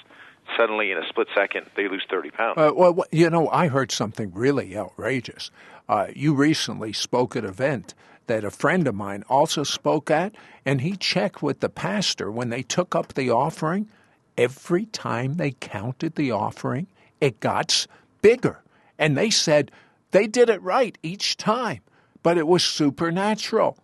suddenly 0.58 0.90
in 0.90 0.98
a 0.98 1.08
split 1.08 1.28
second 1.34 1.66
they 1.76 1.88
lose 1.88 2.04
30 2.10 2.30
pounds. 2.30 2.58
Uh, 2.58 2.72
well, 2.74 3.04
you 3.10 3.30
know, 3.30 3.48
I 3.48 3.68
heard 3.68 3.92
something 3.92 4.32
really 4.34 4.76
outrageous. 4.76 5.50
Uh, 5.88 6.06
you 6.14 6.34
recently 6.34 6.92
spoke 6.92 7.36
at 7.36 7.44
an 7.44 7.50
event 7.50 7.94
that 8.26 8.44
a 8.44 8.50
friend 8.50 8.88
of 8.88 8.94
mine 8.94 9.22
also 9.28 9.62
spoke 9.62 10.10
at, 10.10 10.34
and 10.64 10.80
he 10.80 10.96
checked 10.96 11.42
with 11.42 11.60
the 11.60 11.68
pastor 11.68 12.30
when 12.30 12.48
they 12.48 12.62
took 12.62 12.94
up 12.94 13.12
the 13.14 13.30
offering. 13.30 13.88
Every 14.36 14.86
time 14.86 15.34
they 15.34 15.52
counted 15.52 16.14
the 16.14 16.32
offering, 16.32 16.86
it 17.20 17.40
got 17.40 17.86
bigger. 18.22 18.62
And 18.98 19.16
they 19.16 19.30
said 19.30 19.70
they 20.10 20.26
did 20.26 20.48
it 20.48 20.62
right 20.62 20.96
each 21.02 21.36
time, 21.36 21.80
but 22.22 22.38
it 22.38 22.46
was 22.46 22.64
supernatural. 22.64 23.78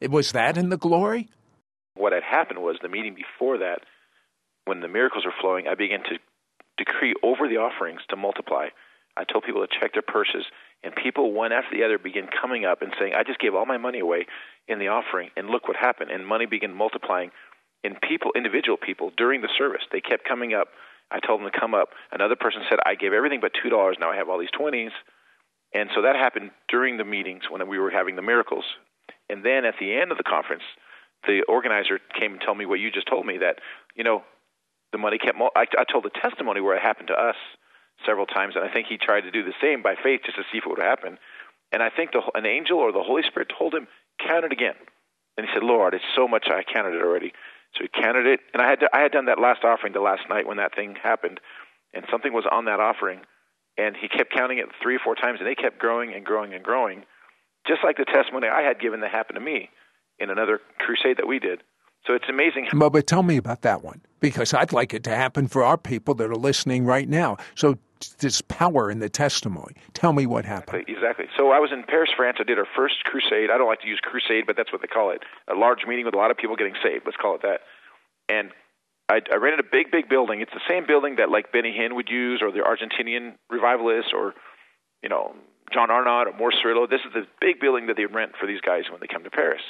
It 0.00 0.10
was 0.10 0.32
that 0.32 0.58
in 0.58 0.68
the 0.68 0.76
glory? 0.76 1.28
What 1.94 2.12
had 2.12 2.22
happened 2.22 2.62
was 2.62 2.76
the 2.80 2.88
meeting 2.88 3.14
before 3.14 3.58
that, 3.58 3.80
when 4.66 4.80
the 4.80 4.88
miracles 4.88 5.24
were 5.24 5.34
flowing, 5.40 5.66
I 5.66 5.74
began 5.74 6.02
to 6.04 6.18
decree 6.76 7.14
over 7.22 7.48
the 7.48 7.56
offerings 7.56 8.00
to 8.10 8.16
multiply. 8.16 8.68
I 9.18 9.24
told 9.24 9.44
people 9.44 9.66
to 9.66 9.78
check 9.80 9.92
their 9.92 10.02
purses, 10.02 10.44
and 10.84 10.94
people 10.94 11.32
one 11.32 11.50
after 11.50 11.76
the 11.76 11.84
other 11.84 11.98
began 11.98 12.28
coming 12.40 12.64
up 12.64 12.82
and 12.82 12.94
saying, 12.98 13.14
I 13.14 13.24
just 13.24 13.40
gave 13.40 13.54
all 13.54 13.66
my 13.66 13.76
money 13.76 13.98
away 13.98 14.26
in 14.68 14.78
the 14.78 14.88
offering, 14.88 15.30
and 15.36 15.48
look 15.48 15.66
what 15.66 15.76
happened. 15.76 16.10
And 16.10 16.24
money 16.24 16.46
began 16.46 16.72
multiplying 16.72 17.32
in 17.82 17.96
people, 17.96 18.30
individual 18.36 18.76
people, 18.76 19.10
during 19.16 19.40
the 19.40 19.48
service. 19.58 19.82
They 19.90 20.00
kept 20.00 20.24
coming 20.26 20.54
up. 20.54 20.68
I 21.10 21.18
told 21.18 21.40
them 21.40 21.50
to 21.50 21.58
come 21.58 21.74
up. 21.74 21.88
Another 22.12 22.36
person 22.36 22.62
said, 22.68 22.78
I 22.86 22.94
gave 22.94 23.12
everything 23.12 23.40
but 23.40 23.52
$2. 23.54 23.70
Now 23.98 24.10
I 24.10 24.16
have 24.16 24.28
all 24.28 24.38
these 24.38 24.54
20s. 24.58 24.90
And 25.74 25.90
so 25.94 26.02
that 26.02 26.16
happened 26.16 26.50
during 26.68 26.96
the 26.96 27.04
meetings 27.04 27.42
when 27.50 27.66
we 27.68 27.78
were 27.78 27.90
having 27.90 28.16
the 28.16 28.22
miracles. 28.22 28.64
And 29.28 29.44
then 29.44 29.64
at 29.64 29.74
the 29.80 29.94
end 29.94 30.12
of 30.12 30.18
the 30.18 30.24
conference, 30.24 30.62
the 31.26 31.42
organizer 31.48 31.98
came 32.18 32.32
and 32.32 32.40
told 32.44 32.56
me 32.58 32.66
what 32.66 32.78
you 32.78 32.90
just 32.90 33.08
told 33.08 33.26
me 33.26 33.38
that, 33.38 33.56
you 33.94 34.04
know, 34.04 34.22
the 34.92 34.98
money 34.98 35.18
kept. 35.18 35.36
I, 35.56 35.66
I 35.76 35.84
told 35.90 36.04
the 36.04 36.10
testimony 36.22 36.60
where 36.60 36.76
it 36.76 36.82
happened 36.82 37.08
to 37.08 37.14
us 37.14 37.36
several 38.06 38.26
times, 38.26 38.54
and 38.56 38.64
I 38.64 38.72
think 38.72 38.86
he 38.88 38.98
tried 38.98 39.22
to 39.22 39.30
do 39.30 39.42
the 39.42 39.54
same 39.60 39.82
by 39.82 39.94
faith 40.02 40.22
just 40.24 40.36
to 40.36 40.44
see 40.50 40.58
if 40.58 40.64
it 40.64 40.70
would 40.70 40.78
happen. 40.78 41.18
And 41.72 41.82
I 41.82 41.90
think 41.90 42.12
the, 42.12 42.22
an 42.34 42.46
angel 42.46 42.78
or 42.78 42.92
the 42.92 43.02
Holy 43.02 43.22
Spirit 43.22 43.52
told 43.56 43.74
him, 43.74 43.88
count 44.18 44.44
it 44.44 44.52
again. 44.52 44.74
And 45.36 45.46
he 45.46 45.52
said, 45.52 45.62
Lord, 45.62 45.94
it's 45.94 46.04
so 46.16 46.26
much 46.26 46.48
I 46.50 46.62
counted 46.62 46.94
it 46.94 47.02
already. 47.02 47.32
So 47.76 47.84
he 47.84 48.02
counted 48.02 48.26
it, 48.26 48.40
and 48.52 48.62
I 48.62 48.68
had 48.68 48.80
to, 48.80 48.88
I 48.92 49.00
had 49.00 49.12
done 49.12 49.26
that 49.26 49.38
last 49.38 49.62
offering 49.62 49.92
the 49.92 50.00
last 50.00 50.22
night 50.28 50.46
when 50.46 50.56
that 50.56 50.74
thing 50.74 50.96
happened, 51.00 51.38
and 51.92 52.04
something 52.10 52.32
was 52.32 52.44
on 52.50 52.64
that 52.64 52.80
offering, 52.80 53.20
and 53.76 53.94
he 53.94 54.08
kept 54.08 54.32
counting 54.32 54.58
it 54.58 54.66
three 54.82 54.96
or 54.96 55.00
four 55.04 55.14
times, 55.14 55.38
and 55.40 55.46
they 55.46 55.54
kept 55.54 55.78
growing 55.78 56.14
and 56.14 56.24
growing 56.24 56.54
and 56.54 56.64
growing, 56.64 57.04
just 57.66 57.84
like 57.84 57.98
the 57.98 58.06
testimony 58.06 58.48
I 58.48 58.62
had 58.62 58.80
given 58.80 59.00
that 59.00 59.10
happened 59.10 59.36
to 59.36 59.44
me 59.44 59.68
in 60.18 60.30
another 60.30 60.60
crusade 60.78 61.18
that 61.18 61.28
we 61.28 61.38
did. 61.38 61.62
So 62.06 62.14
it's 62.14 62.28
amazing. 62.28 62.68
But, 62.72 62.90
but 62.90 63.06
tell 63.06 63.22
me 63.22 63.36
about 63.36 63.62
that 63.62 63.82
one 63.82 64.00
because 64.20 64.54
I'd 64.54 64.72
like 64.72 64.94
it 64.94 65.04
to 65.04 65.14
happen 65.14 65.46
for 65.46 65.62
our 65.62 65.76
people 65.76 66.14
that 66.14 66.30
are 66.30 66.36
listening 66.36 66.86
right 66.86 67.08
now. 67.08 67.36
So 67.54 67.78
there's 68.18 68.40
power 68.42 68.90
in 68.90 68.98
the 68.98 69.08
testimony. 69.08 69.74
Tell 69.94 70.12
me 70.12 70.26
what 70.26 70.44
happened. 70.44 70.84
Exactly. 70.88 71.26
So 71.36 71.50
I 71.50 71.58
was 71.58 71.70
in 71.72 71.82
Paris, 71.84 72.10
France. 72.16 72.38
I 72.40 72.44
did 72.44 72.58
our 72.58 72.66
first 72.76 73.04
crusade. 73.04 73.50
I 73.50 73.58
don't 73.58 73.68
like 73.68 73.80
to 73.82 73.88
use 73.88 74.00
crusade, 74.02 74.44
but 74.46 74.56
that's 74.56 74.72
what 74.72 74.80
they 74.80 74.88
call 74.88 75.10
it. 75.10 75.22
A 75.48 75.54
large 75.54 75.86
meeting 75.86 76.04
with 76.04 76.14
a 76.14 76.18
lot 76.18 76.30
of 76.30 76.36
people 76.36 76.56
getting 76.56 76.76
saved. 76.82 77.04
Let's 77.04 77.16
call 77.16 77.34
it 77.34 77.42
that. 77.42 77.60
And 78.28 78.50
I, 79.08 79.20
I 79.32 79.36
rented 79.36 79.60
a 79.60 79.68
big, 79.70 79.90
big 79.90 80.08
building. 80.08 80.40
It's 80.40 80.52
the 80.52 80.60
same 80.68 80.86
building 80.86 81.16
that 81.16 81.30
like 81.30 81.50
Benny 81.52 81.72
Hinn 81.72 81.94
would 81.94 82.10
use, 82.10 82.40
or 82.42 82.52
the 82.52 82.60
Argentinian 82.60 83.34
revivalists, 83.48 84.12
or 84.12 84.34
you 85.02 85.08
know 85.08 85.34
John 85.72 85.90
Arnott 85.90 86.28
or 86.28 86.36
Morris 86.36 86.56
Cerullo. 86.62 86.88
This 86.88 87.00
is 87.06 87.12
the 87.14 87.26
big 87.40 87.60
building 87.60 87.86
that 87.86 87.96
they 87.96 88.06
rent 88.06 88.32
for 88.38 88.46
these 88.46 88.60
guys 88.60 88.84
when 88.90 89.00
they 89.00 89.06
come 89.06 89.24
to 89.24 89.30
Paris. 89.30 89.62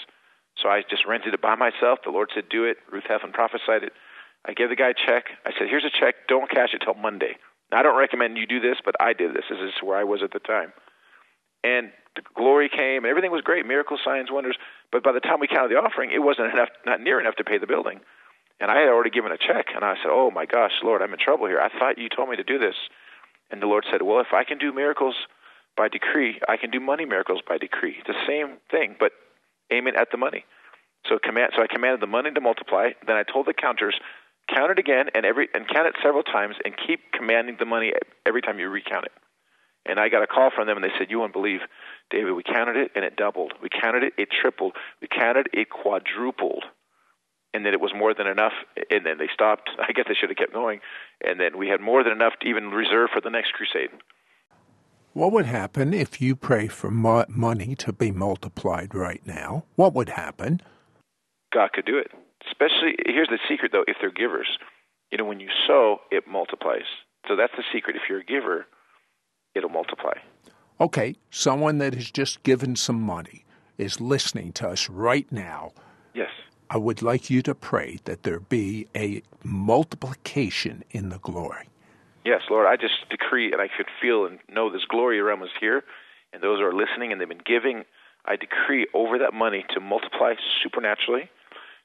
So 0.60 0.68
I 0.68 0.82
just 0.90 1.06
rented 1.06 1.34
it 1.34 1.40
by 1.40 1.54
myself. 1.54 2.00
The 2.04 2.10
Lord 2.10 2.30
said, 2.34 2.48
"Do 2.48 2.64
it." 2.64 2.78
Ruth 2.90 3.04
Heflin 3.08 3.32
prophesied 3.32 3.84
it. 3.84 3.92
I 4.44 4.54
gave 4.54 4.70
the 4.70 4.76
guy 4.76 4.90
a 4.90 4.94
check. 4.94 5.26
I 5.46 5.52
said, 5.56 5.68
"Here's 5.68 5.84
a 5.84 5.90
check. 5.90 6.26
Don't 6.26 6.50
cash 6.50 6.74
it 6.74 6.82
till 6.84 6.94
Monday." 6.94 7.36
Now, 7.70 7.80
I 7.80 7.82
don't 7.82 7.98
recommend 7.98 8.36
you 8.36 8.46
do 8.46 8.60
this, 8.60 8.78
but 8.84 8.94
I 9.00 9.12
did 9.12 9.34
this. 9.34 9.44
This 9.50 9.58
is 9.58 9.74
where 9.82 9.98
I 9.98 10.04
was 10.04 10.22
at 10.22 10.32
the 10.32 10.40
time. 10.40 10.72
And 11.64 11.92
the 12.16 12.22
glory 12.34 12.68
came, 12.68 13.04
and 13.04 13.06
everything 13.06 13.30
was 13.30 13.42
great, 13.42 13.66
miracles, 13.66 14.00
signs, 14.04 14.30
wonders. 14.30 14.56
But 14.90 15.02
by 15.02 15.12
the 15.12 15.20
time 15.20 15.40
we 15.40 15.48
counted 15.48 15.70
the 15.70 15.80
offering, 15.80 16.10
it 16.10 16.22
wasn't 16.22 16.52
enough, 16.52 16.70
not 16.86 17.00
near 17.00 17.20
enough 17.20 17.36
to 17.36 17.44
pay 17.44 17.58
the 17.58 17.66
building. 17.66 18.00
And 18.60 18.70
I 18.70 18.80
had 18.80 18.88
already 18.88 19.10
given 19.10 19.32
a 19.32 19.38
check, 19.38 19.66
and 19.74 19.84
I 19.84 19.94
said, 19.96 20.10
"Oh 20.10 20.30
my 20.30 20.46
gosh, 20.46 20.72
Lord, 20.82 21.02
I'm 21.02 21.12
in 21.12 21.18
trouble 21.18 21.46
here. 21.46 21.60
I 21.60 21.68
thought 21.68 21.98
you 21.98 22.08
told 22.08 22.28
me 22.28 22.36
to 22.36 22.42
do 22.42 22.58
this." 22.58 22.74
And 23.50 23.62
the 23.62 23.66
Lord 23.66 23.86
said, 23.90 24.02
"Well, 24.02 24.20
if 24.20 24.32
I 24.32 24.44
can 24.44 24.58
do 24.58 24.72
miracles 24.72 25.14
by 25.76 25.88
decree, 25.88 26.40
I 26.48 26.56
can 26.56 26.70
do 26.70 26.80
money 26.80 27.04
miracles 27.04 27.40
by 27.46 27.58
decree. 27.58 27.96
It's 27.98 28.08
the 28.08 28.26
same 28.26 28.58
thing, 28.70 28.96
but 28.98 29.12
aim 29.70 29.86
it 29.86 29.94
at 29.94 30.10
the 30.10 30.16
money." 30.16 30.44
So 31.06 31.18
command, 31.18 31.52
so 31.54 31.62
I 31.62 31.68
commanded 31.68 32.00
the 32.00 32.08
money 32.08 32.32
to 32.32 32.40
multiply. 32.40 32.90
Then 33.06 33.16
I 33.16 33.22
told 33.22 33.46
the 33.46 33.54
counters, 33.54 33.98
count 34.48 34.70
it 34.70 34.78
again 34.78 35.06
and 35.14 35.24
every 35.24 35.48
and 35.54 35.66
count 35.68 35.86
it 35.86 35.94
several 36.02 36.22
times 36.22 36.56
and 36.64 36.74
keep 36.86 37.00
commanding 37.12 37.56
the 37.58 37.66
money 37.66 37.92
every 38.26 38.42
time 38.42 38.58
you 38.58 38.68
recount 38.68 39.04
it. 39.04 39.12
And 39.86 39.98
I 39.98 40.08
got 40.08 40.22
a 40.22 40.26
call 40.26 40.50
from 40.54 40.66
them 40.66 40.76
and 40.76 40.84
they 40.84 40.92
said, 40.98 41.10
You 41.10 41.18
won't 41.18 41.32
believe, 41.32 41.60
David, 42.10 42.32
we 42.32 42.42
counted 42.42 42.76
it 42.76 42.92
and 42.94 43.04
it 43.04 43.16
doubled. 43.16 43.54
We 43.62 43.68
counted 43.68 44.02
it, 44.02 44.12
it 44.18 44.28
tripled. 44.30 44.74
We 45.00 45.08
counted 45.08 45.48
it 45.52 45.60
it 45.60 45.70
quadrupled. 45.70 46.64
And 47.54 47.64
then 47.64 47.72
it 47.72 47.80
was 47.80 47.92
more 47.96 48.12
than 48.12 48.26
enough. 48.26 48.52
And 48.90 49.06
then 49.06 49.16
they 49.18 49.28
stopped. 49.32 49.70
I 49.78 49.92
guess 49.92 50.04
they 50.06 50.14
should 50.14 50.28
have 50.28 50.36
kept 50.36 50.52
going. 50.52 50.80
And 51.24 51.40
then 51.40 51.56
we 51.56 51.68
had 51.68 51.80
more 51.80 52.04
than 52.04 52.12
enough 52.12 52.34
to 52.42 52.48
even 52.48 52.70
reserve 52.70 53.08
for 53.12 53.22
the 53.22 53.30
next 53.30 53.54
crusade. 53.54 53.90
What 55.14 55.32
would 55.32 55.46
happen 55.46 55.94
if 55.94 56.20
you 56.20 56.36
pray 56.36 56.68
for 56.68 56.90
mo- 56.90 57.24
money 57.28 57.74
to 57.76 57.92
be 57.92 58.12
multiplied 58.12 58.94
right 58.94 59.26
now? 59.26 59.64
What 59.74 59.94
would 59.94 60.10
happen? 60.10 60.60
God 61.52 61.72
could 61.72 61.86
do 61.86 61.98
it. 61.98 62.12
Especially, 62.46 62.96
here's 63.06 63.28
the 63.28 63.38
secret 63.48 63.72
though, 63.72 63.84
if 63.86 63.96
they're 64.00 64.10
givers. 64.10 64.48
You 65.10 65.18
know, 65.18 65.24
when 65.24 65.40
you 65.40 65.48
sow, 65.66 65.98
it 66.10 66.24
multiplies. 66.28 66.86
So 67.26 67.36
that's 67.36 67.52
the 67.56 67.64
secret. 67.72 67.96
If 67.96 68.02
you're 68.08 68.20
a 68.20 68.24
giver, 68.24 68.66
it'll 69.54 69.70
multiply. 69.70 70.14
Okay, 70.80 71.16
someone 71.30 71.78
that 71.78 71.94
has 71.94 72.10
just 72.10 72.42
given 72.42 72.76
some 72.76 73.00
money 73.00 73.44
is 73.78 74.00
listening 74.00 74.52
to 74.52 74.68
us 74.68 74.88
right 74.88 75.30
now. 75.32 75.72
Yes. 76.14 76.30
I 76.70 76.76
would 76.76 77.02
like 77.02 77.30
you 77.30 77.42
to 77.42 77.54
pray 77.54 77.98
that 78.04 78.22
there 78.22 78.40
be 78.40 78.86
a 78.94 79.22
multiplication 79.42 80.84
in 80.90 81.08
the 81.08 81.18
glory. 81.18 81.68
Yes, 82.24 82.42
Lord, 82.50 82.66
I 82.66 82.76
just 82.76 83.08
decree 83.10 83.52
and 83.52 83.60
I 83.60 83.68
could 83.74 83.86
feel 84.02 84.26
and 84.26 84.38
know 84.48 84.70
this 84.70 84.84
glory 84.84 85.20
realm 85.20 85.42
is 85.42 85.48
here, 85.58 85.82
and 86.32 86.42
those 86.42 86.58
who 86.58 86.66
are 86.66 86.74
listening 86.74 87.10
and 87.10 87.20
they've 87.20 87.28
been 87.28 87.40
giving. 87.44 87.84
I 88.26 88.36
decree 88.36 88.86
over 88.92 89.18
that 89.18 89.32
money 89.32 89.64
to 89.74 89.80
multiply 89.80 90.34
supernaturally 90.62 91.30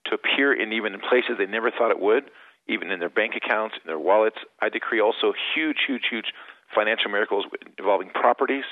to 0.06 0.16
appear 0.16 0.54
in 0.54 0.74
even 0.74 0.94
in 0.94 1.00
places 1.00 1.38
they 1.38 1.46
never 1.46 1.72
thought 1.72 1.92
it 1.92 2.00
would, 2.00 2.26
even 2.68 2.92
in 2.92 3.00
their 3.00 3.10
bank 3.10 3.34
accounts, 3.36 3.76
in 3.76 3.88
their 3.88 4.00
wallets. 4.00 4.38
I 4.62 4.70
decree 4.70 5.02
also 5.02 5.34
huge, 5.56 5.78
huge, 5.88 6.04
huge 6.10 6.34
financial 6.74 7.12
miracles 7.12 7.46
involving 7.78 8.10
properties, 8.10 8.66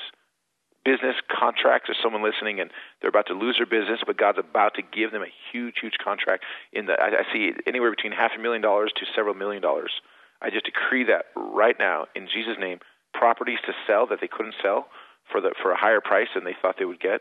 business 0.84 1.16
contracts. 1.30 1.88
There's 1.88 1.98
someone 2.02 2.22
listening 2.22 2.60
and 2.60 2.70
they're 3.00 3.10
about 3.10 3.26
to 3.28 3.34
lose 3.34 3.56
their 3.58 3.66
business, 3.66 4.00
but 4.06 4.18
God's 4.18 4.38
about 4.38 4.74
to 4.74 4.82
give 4.82 5.12
them 5.12 5.22
a 5.22 5.32
huge, 5.52 5.76
huge 5.80 5.94
contract. 6.02 6.44
In 6.72 6.86
the, 6.86 6.94
I, 6.94 7.22
I 7.22 7.32
see 7.32 7.52
anywhere 7.66 7.90
between 7.90 8.12
half 8.12 8.32
a 8.36 8.40
million 8.40 8.62
dollars 8.62 8.92
to 8.96 9.06
several 9.14 9.34
million 9.34 9.62
dollars. 9.62 9.92
I 10.40 10.50
just 10.50 10.64
decree 10.64 11.04
that 11.04 11.26
right 11.36 11.76
now 11.78 12.06
in 12.14 12.26
Jesus' 12.26 12.58
name. 12.58 12.80
Properties 13.14 13.58
to 13.66 13.72
sell 13.86 14.06
that 14.08 14.20
they 14.20 14.26
couldn't 14.26 14.54
sell 14.62 14.88
for 15.30 15.40
the 15.40 15.52
for 15.62 15.70
a 15.70 15.76
higher 15.76 16.00
price 16.00 16.28
than 16.34 16.44
they 16.44 16.56
thought 16.60 16.76
they 16.78 16.86
would 16.86 16.98
get 16.98 17.20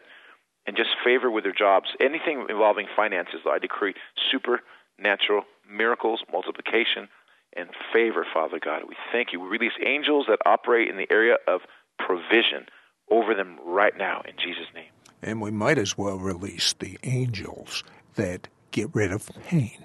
and 0.65 0.77
just 0.77 0.89
favor 1.03 1.29
with 1.29 1.43
their 1.43 1.53
jobs. 1.53 1.87
Anything 1.99 2.45
involving 2.49 2.87
finances, 2.95 3.41
I 3.47 3.59
decree 3.59 3.93
supernatural 4.31 5.43
miracles, 5.69 6.21
multiplication, 6.31 7.09
and 7.55 7.69
favor, 7.93 8.25
Father 8.33 8.59
God. 8.63 8.83
We 8.87 8.95
thank 9.11 9.33
you. 9.33 9.39
We 9.39 9.47
release 9.47 9.73
angels 9.85 10.25
that 10.29 10.39
operate 10.45 10.89
in 10.89 10.97
the 10.97 11.11
area 11.11 11.35
of 11.47 11.61
provision 11.99 12.67
over 13.09 13.33
them 13.35 13.59
right 13.65 13.95
now 13.97 14.21
in 14.27 14.35
Jesus' 14.37 14.67
name. 14.73 14.91
And 15.21 15.41
we 15.41 15.51
might 15.51 15.77
as 15.77 15.97
well 15.97 16.17
release 16.17 16.73
the 16.73 16.97
angels 17.03 17.83
that 18.15 18.47
get 18.71 18.89
rid 18.93 19.11
of 19.11 19.29
pain 19.47 19.83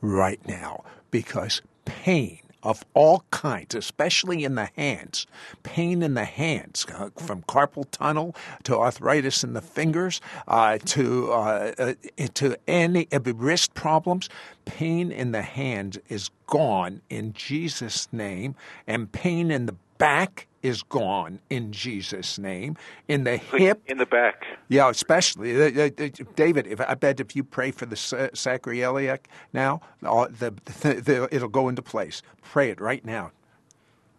right 0.00 0.40
now 0.46 0.84
because 1.10 1.62
pain 1.84 2.40
of 2.64 2.84
all 2.94 3.24
kinds, 3.30 3.74
especially 3.74 4.42
in 4.42 4.54
the 4.54 4.70
hands. 4.76 5.26
Pain 5.62 6.02
in 6.02 6.14
the 6.14 6.24
hands, 6.24 6.86
uh, 6.92 7.10
from 7.16 7.42
carpal 7.42 7.84
tunnel 7.90 8.34
to 8.64 8.76
arthritis 8.76 9.44
in 9.44 9.52
the 9.52 9.60
fingers 9.60 10.20
uh, 10.48 10.78
to 10.86 11.32
uh, 11.32 11.72
uh 11.78 11.94
to 12.34 12.56
any 12.66 13.06
uh, 13.12 13.20
wrist 13.34 13.74
problems. 13.74 14.28
Pain 14.64 15.12
in 15.12 15.32
the 15.32 15.42
hands 15.42 15.98
is 16.08 16.30
gone 16.46 17.02
in 17.10 17.34
Jesus' 17.34 18.08
name, 18.12 18.54
and 18.86 19.12
pain 19.12 19.50
in 19.50 19.66
the 19.66 19.76
back 20.04 20.46
is 20.62 20.82
gone 20.82 21.40
in 21.50 21.72
Jesus' 21.72 22.38
name. 22.38 22.76
In 23.08 23.24
the 23.24 23.36
hip, 23.36 23.82
in 23.86 23.98
the 23.98 24.06
back, 24.06 24.44
yeah, 24.68 24.88
especially 24.88 25.50
uh, 25.62 25.86
uh, 25.86 26.08
David. 26.36 26.66
If 26.66 26.80
I 26.80 26.94
bet 26.94 27.20
if 27.20 27.36
you 27.36 27.44
pray 27.44 27.70
for 27.70 27.86
the 27.86 27.96
sacroiliac 27.96 29.20
now, 29.52 29.80
the, 30.00 30.54
the, 30.82 30.94
the, 30.94 31.28
it'll 31.30 31.48
go 31.48 31.68
into 31.68 31.82
place. 31.82 32.22
Pray 32.42 32.70
it 32.70 32.80
right 32.80 33.04
now. 33.04 33.30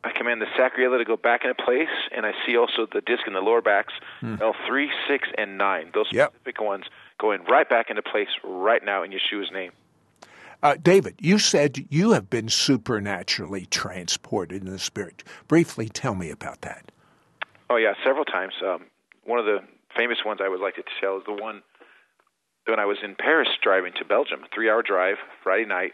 I 0.04 0.12
command 0.16 0.40
the 0.40 0.46
sacroiliac 0.58 1.00
to 1.00 1.06
go 1.06 1.18
back 1.18 1.42
into 1.44 1.56
place, 1.56 1.96
and 2.16 2.26
I 2.28 2.32
see 2.46 2.56
also 2.56 2.86
the 2.92 3.02
disc 3.02 3.24
in 3.26 3.34
the 3.34 3.42
lower 3.42 3.62
backs, 3.62 3.94
hmm. 4.20 4.36
L 4.40 4.56
three, 4.68 4.92
six, 5.08 5.28
and 5.38 5.58
nine. 5.58 5.90
Those 5.94 6.08
specific 6.08 6.58
yep. 6.60 6.68
ones 6.68 6.86
going 7.20 7.44
right 7.46 7.68
back 7.68 7.90
into 7.90 8.04
place 8.04 8.30
right 8.44 8.84
now 8.86 9.02
in 9.02 9.12
Yeshua's 9.12 9.52
name. 9.52 9.72
Uh, 10.66 10.74
David, 10.82 11.14
you 11.22 11.38
said 11.38 11.86
you 11.92 12.14
have 12.14 12.28
been 12.28 12.50
supernaturally 12.50 13.68
transported 13.68 14.64
in 14.64 14.72
the 14.72 14.80
Spirit. 14.80 15.24
Briefly 15.48 15.88
tell 15.88 16.16
me 16.16 16.32
about 16.32 16.62
that. 16.62 16.92
Oh, 17.70 17.76
yeah, 17.76 17.94
several 18.04 18.26
times. 18.26 18.54
Um, 18.66 18.86
one 19.26 19.38
of 19.38 19.46
the 19.46 19.60
famous 19.96 20.26
ones 20.26 20.40
I 20.42 20.50
would 20.50 20.60
like 20.60 20.74
to 20.78 20.84
tell 21.00 21.18
is 21.18 21.24
the 21.28 21.38
one 21.38 21.62
when 22.66 22.80
I 22.80 22.86
was 22.86 22.98
in 23.04 23.14
Paris 23.14 23.50
driving 23.62 23.94
to 24.00 24.06
Belgium, 24.06 24.40
three 24.56 24.68
hour 24.68 24.82
drive, 24.82 25.18
Friday 25.44 25.68
night. 25.70 25.92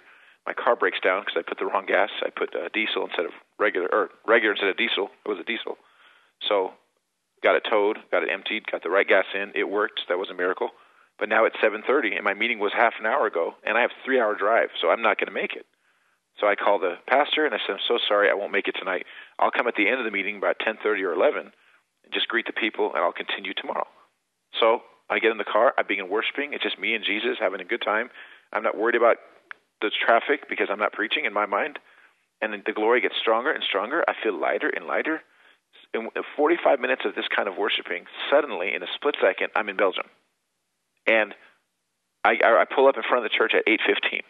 My 0.48 0.54
car 0.54 0.78
breaks 0.78 1.02
down 1.04 1.24
because 1.24 1.36
I 1.36 1.44
put 1.44 1.60
the 1.60 1.66
wrong 1.66 1.86
gas. 1.86 2.10
I 2.24 2.30
put 2.30 2.56
uh, 2.56 2.70
diesel 2.74 3.04
instead 3.04 3.26
of 3.26 3.36
regular, 3.60 3.90
or 3.92 4.10
regular 4.26 4.54
instead 4.54 4.70
of 4.70 4.78
diesel. 4.78 5.10
It 5.26 5.28
was 5.28 5.38
a 5.38 5.44
diesel. 5.44 5.76
So 6.48 6.72
got 7.44 7.58
it 7.58 7.68
towed, 7.70 7.98
got 8.10 8.24
it 8.24 8.30
emptied, 8.32 8.72
got 8.72 8.84
the 8.84 8.90
right 8.90 9.06
gas 9.06 9.26
in. 9.36 9.52
It 9.54 9.68
worked. 9.68 10.08
That 10.08 10.18
was 10.18 10.30
a 10.32 10.34
miracle. 10.34 10.70
But 11.22 11.30
now 11.30 11.46
it's 11.46 11.56
7:30, 11.62 12.16
and 12.16 12.24
my 12.24 12.34
meeting 12.34 12.58
was 12.58 12.74
half 12.74 12.96
an 13.00 13.06
hour 13.06 13.28
ago, 13.28 13.54
and 13.64 13.78
I 13.78 13.82
have 13.82 13.92
a 13.92 14.04
three-hour 14.04 14.34
drive, 14.34 14.72
so 14.82 14.90
I'm 14.90 15.04
not 15.04 15.20
going 15.20 15.28
to 15.28 15.40
make 15.40 15.56
it. 15.56 15.68
So 16.40 16.48
I 16.48 16.56
called 16.56 16.82
the 16.82 16.98
pastor 17.06 17.46
and 17.46 17.54
I 17.54 17.60
said, 17.60 17.74
"I'm 17.76 17.88
so 17.88 18.00
sorry, 18.00 18.28
I 18.28 18.34
won't 18.34 18.52
make 18.52 18.68
it 18.68 18.74
tonight. 18.74 19.06
I'll 19.38 19.52
come 19.52 19.68
at 19.68 19.76
the 19.76 19.88
end 19.88 20.00
of 20.00 20.06
the 20.06 20.12
meeting 20.12 20.38
about 20.38 20.58
10:30 20.58 21.04
or 21.04 21.14
11, 21.14 21.54
and 22.04 22.12
just 22.12 22.28
greet 22.28 22.48
the 22.48 22.54
people, 22.54 22.90
and 22.96 23.04
I'll 23.04 23.14
continue 23.14 23.54
tomorrow." 23.54 23.88
So 24.60 24.84
I 25.12 25.20
get 25.20 25.30
in 25.30 25.38
the 25.38 25.44
car, 25.44 25.76
I 25.78 25.84
begin 25.84 26.10
worshiping. 26.10 26.54
It's 26.54 26.64
just 26.64 26.80
me 26.80 26.96
and 26.96 27.06
Jesus 27.06 27.38
having 27.38 27.62
a 27.62 27.66
good 27.66 27.84
time. 27.84 28.10
I'm 28.52 28.64
not 28.64 28.76
worried 28.76 28.96
about 28.96 29.18
the 29.82 29.92
traffic 29.92 30.50
because 30.50 30.72
I'm 30.72 30.80
not 30.80 30.94
preaching 30.94 31.26
in 31.26 31.34
my 31.34 31.46
mind. 31.46 31.78
And 32.42 32.64
the 32.64 32.74
glory 32.74 33.00
gets 33.02 33.18
stronger 33.18 33.52
and 33.52 33.64
stronger. 33.64 34.04
I 34.08 34.14
feel 34.24 34.34
lighter 34.34 34.70
and 34.70 34.88
lighter. 34.88 35.22
In 35.94 36.10
45 36.36 36.80
minutes 36.80 37.06
of 37.06 37.14
this 37.14 37.28
kind 37.28 37.48
of 37.48 37.58
worshiping, 37.58 38.08
suddenly, 38.32 38.74
in 38.74 38.82
a 38.82 38.88
split 38.96 39.18
second, 39.22 39.52
I'm 39.56 39.70
in 39.70 39.76
Belgium. 39.78 40.10
And 41.08 41.34
I, 42.24 42.38
I 42.44 42.66
pull 42.66 42.88
up 42.88 42.98
in 42.98 43.04
front 43.04 43.26
of 43.26 43.32
the 43.32 43.36
church 43.38 43.54
at 43.56 43.66
8:15. 43.66 44.22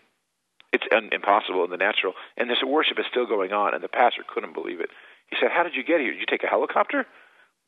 It's 0.73 0.85
un, 0.95 1.09
impossible 1.11 1.65
in 1.65 1.69
the 1.69 1.77
natural, 1.77 2.13
and 2.37 2.49
this 2.49 2.63
worship 2.65 2.97
is 2.97 3.05
still 3.09 3.25
going 3.25 3.51
on, 3.51 3.73
and 3.73 3.83
the 3.83 3.89
pastor 3.89 4.23
couldn't 4.23 4.53
believe 4.53 4.79
it. 4.79 4.89
He 5.27 5.35
said, 5.39 5.51
"How 5.51 5.63
did 5.63 5.75
you 5.75 5.83
get 5.83 5.99
here? 5.99 6.11
Did 6.11 6.19
you 6.19 6.25
take 6.25 6.43
a 6.43 6.47
helicopter?" 6.47 7.05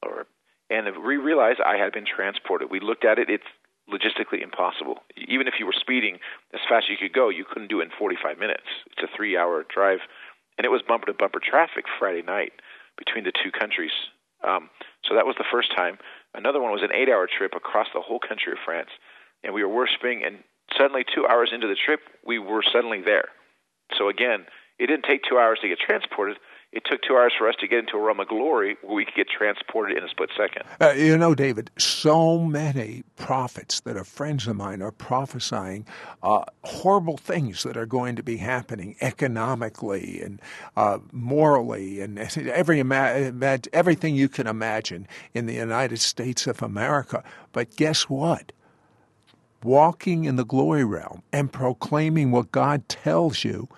Or, 0.02 0.26
and 0.70 0.88
we 1.04 1.18
realized 1.18 1.60
I 1.60 1.78
had 1.78 1.92
been 1.92 2.06
transported. 2.06 2.72
We 2.72 2.80
looked 2.80 3.04
at 3.04 3.20
it; 3.20 3.30
it's 3.30 3.48
logistically 3.92 4.42
impossible. 4.42 5.04
Even 5.18 5.48
if 5.48 5.56
you 5.60 5.66
were 5.66 5.76
speeding 5.78 6.20
as 6.54 6.62
fast 6.70 6.86
as 6.90 6.92
you 6.92 6.98
could 6.98 7.14
go, 7.14 7.28
you 7.28 7.44
couldn't 7.44 7.68
do 7.68 7.82
it 7.82 7.86
in 7.86 7.92
45 7.98 8.40
minutes. 8.40 8.64
It's 8.92 9.04
a 9.04 9.16
three-hour 9.16 9.66
drive, 9.74 10.00
and 10.58 10.64
it 10.64 10.70
was 10.70 10.82
bumper-to-bumper 10.88 11.42
traffic 11.44 11.86
Friday 12.00 12.22
night 12.22 12.54
between 12.98 13.26
the 13.26 13.34
two 13.34 13.52
countries. 13.52 13.92
Um, 14.44 14.70
so 15.04 15.16
that 15.16 15.26
was 15.26 15.36
the 15.38 15.48
first 15.52 15.76
time. 15.76 15.98
Another 16.34 16.62
one 16.62 16.72
was 16.72 16.82
an 16.82 16.94
eight-hour 16.94 17.28
trip 17.38 17.54
across 17.56 17.88
the 17.94 18.02
whole 18.02 18.20
country 18.20 18.52
of 18.52 18.58
France, 18.66 18.90
and 19.44 19.54
we 19.54 19.64
were 19.64 19.74
worshiping. 19.74 20.24
And 20.26 20.44
suddenly, 20.78 21.04
two 21.04 21.28
hours 21.28 21.52
into 21.54 21.68
the 21.68 21.76
trip, 21.76 22.02
we 22.26 22.40
were 22.40 22.64
suddenly 22.64 23.02
there. 23.02 23.30
So 23.98 24.10
again, 24.10 24.46
it 24.80 24.88
didn't 24.88 25.06
take 25.06 25.22
two 25.24 25.38
hours 25.38 25.60
to 25.62 25.68
get 25.68 25.80
transported. 25.80 26.38
It 26.74 26.82
took 26.90 27.02
two 27.08 27.16
hours 27.16 27.34
for 27.38 27.48
us 27.48 27.54
to 27.60 27.68
get 27.68 27.80
into 27.80 27.98
a 27.98 28.00
realm 28.00 28.20
of 28.20 28.28
glory 28.28 28.78
where 28.82 28.96
we 28.96 29.06
could 29.06 29.14
get 29.14 29.28
transported 29.30 29.96
in 29.96 30.04
a 30.04 30.10
split 30.10 30.32
second. 30.36 30.64
Uh, 30.82 30.94
you 30.98 31.16
know, 31.16 31.36
David, 31.36 31.70
so 31.78 32.40
many 32.40 33.04
prophets 33.16 33.82
that 33.82 33.96
are 33.96 34.04
friends 34.04 34.48
of 34.48 34.56
mine 34.56 34.82
are 34.82 34.92
prophesying 34.92 35.86
uh, 36.24 36.44
horrible 36.64 37.18
things 37.18 37.62
that 37.62 37.78
are 37.78 37.86
going 37.86 38.16
to 38.16 38.24
be 38.24 38.38
happening 38.38 38.96
economically 39.02 40.20
and 40.24 40.42
uh, 40.76 40.98
morally 41.12 42.02
and 42.02 42.18
every 42.38 42.82
everything 43.72 44.16
you 44.16 44.28
can 44.28 44.48
imagine 44.48 45.08
in 45.36 45.46
the 45.46 45.54
United 45.54 46.00
States 46.00 46.48
of 46.48 46.64
America. 46.64 47.24
But 47.52 47.76
guess 47.76 48.10
what? 48.10 48.52
Walking 49.62 50.26
in 50.26 50.38
the 50.38 50.46
glory 50.46 50.84
realm 50.84 51.22
and 51.32 51.54
proclaiming 51.54 52.32
what 52.32 52.52
God 52.52 52.90
tells 52.90 53.44
you 53.44 53.70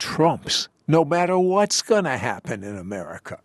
trumps 0.00 0.68
no 0.92 1.06
matter 1.06 1.38
what's 1.38 1.80
going 1.80 2.04
to 2.04 2.18
happen 2.18 2.62
in 2.62 2.76
America. 2.76 3.40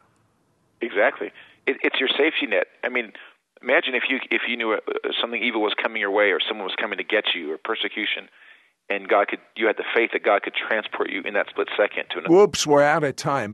Exactly. 0.81 1.31
It, 1.65 1.77
it's 1.81 1.97
your 1.97 2.09
safety 2.09 2.45
net. 2.45 2.67
I 2.83 2.89
mean, 2.89 3.13
imagine 3.61 3.95
if 3.95 4.03
you 4.09 4.19
if 4.29 4.41
you 4.47 4.57
knew 4.57 4.73
uh, 4.73 4.79
something 5.19 5.41
evil 5.41 5.61
was 5.61 5.73
coming 5.81 6.01
your 6.01 6.11
way, 6.11 6.25
or 6.25 6.39
someone 6.45 6.65
was 6.65 6.75
coming 6.79 6.97
to 6.97 7.03
get 7.05 7.23
you, 7.33 7.53
or 7.53 7.57
persecution, 7.57 8.27
and 8.89 9.07
God 9.07 9.29
could 9.29 9.39
you 9.55 9.65
had 9.65 9.77
the 9.77 9.85
faith 9.95 10.11
that 10.11 10.23
God 10.23 10.43
could 10.43 10.53
transport 10.53 11.09
you 11.09 11.21
in 11.23 11.33
that 11.33 11.47
split 11.49 11.69
second 11.77 12.09
to 12.11 12.19
another. 12.19 12.35
Whoops, 12.35 12.67
we're 12.67 12.83
out 12.83 13.05
of 13.05 13.15
time. 13.15 13.53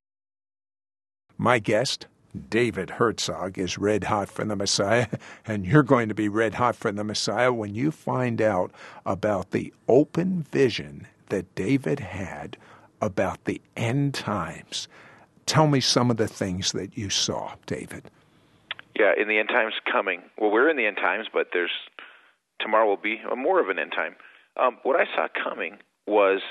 My 1.38 1.60
guest, 1.60 2.08
David 2.50 2.92
Herzog, 2.92 3.60
is 3.60 3.78
red 3.78 4.06
hot 4.06 4.28
for 4.28 4.44
the 4.44 4.56
Messiah, 4.56 5.08
and 5.46 5.66
you're 5.68 5.84
going 5.84 6.10
to 6.10 6.16
be 6.16 6.28
red 6.30 6.56
hot 6.56 6.76
for 6.76 6.92
the 6.92 7.04
Messiah 7.04 7.54
when 7.54 7.76
you 7.76 7.92
find 7.92 8.42
out 8.42 8.72
about 9.06 9.52
the 9.52 9.72
open 9.88 10.44
vision 10.52 11.08
that 11.30 11.54
David 11.56 12.00
had 12.00 12.58
about 13.06 13.46
the 13.46 13.62
end 13.76 14.14
times. 14.14 14.88
Tell 15.46 15.68
me 15.68 15.80
some 15.80 16.10
of 16.10 16.18
the 16.18 16.28
things 16.28 16.72
that 16.72 16.98
you 16.98 17.10
saw, 17.10 17.56
David. 17.66 18.10
Yeah, 18.98 19.12
in 19.20 19.28
the 19.28 19.40
end 19.40 19.50
times 19.50 19.74
coming. 19.92 20.22
Well, 20.38 20.52
we're 20.52 20.70
in 20.70 20.78
the 20.78 20.86
end 20.86 20.98
times, 20.98 21.28
but 21.32 21.48
there's 21.52 21.72
tomorrow 22.60 22.88
will 22.88 22.98
be 22.98 23.20
more 23.36 23.60
of 23.60 23.70
an 23.70 23.80
end 23.80 23.92
time. 23.92 24.16
Um, 24.56 24.78
what 24.84 24.96
I 25.00 25.06
saw 25.16 25.28
coming 25.44 25.78
was 26.06 26.42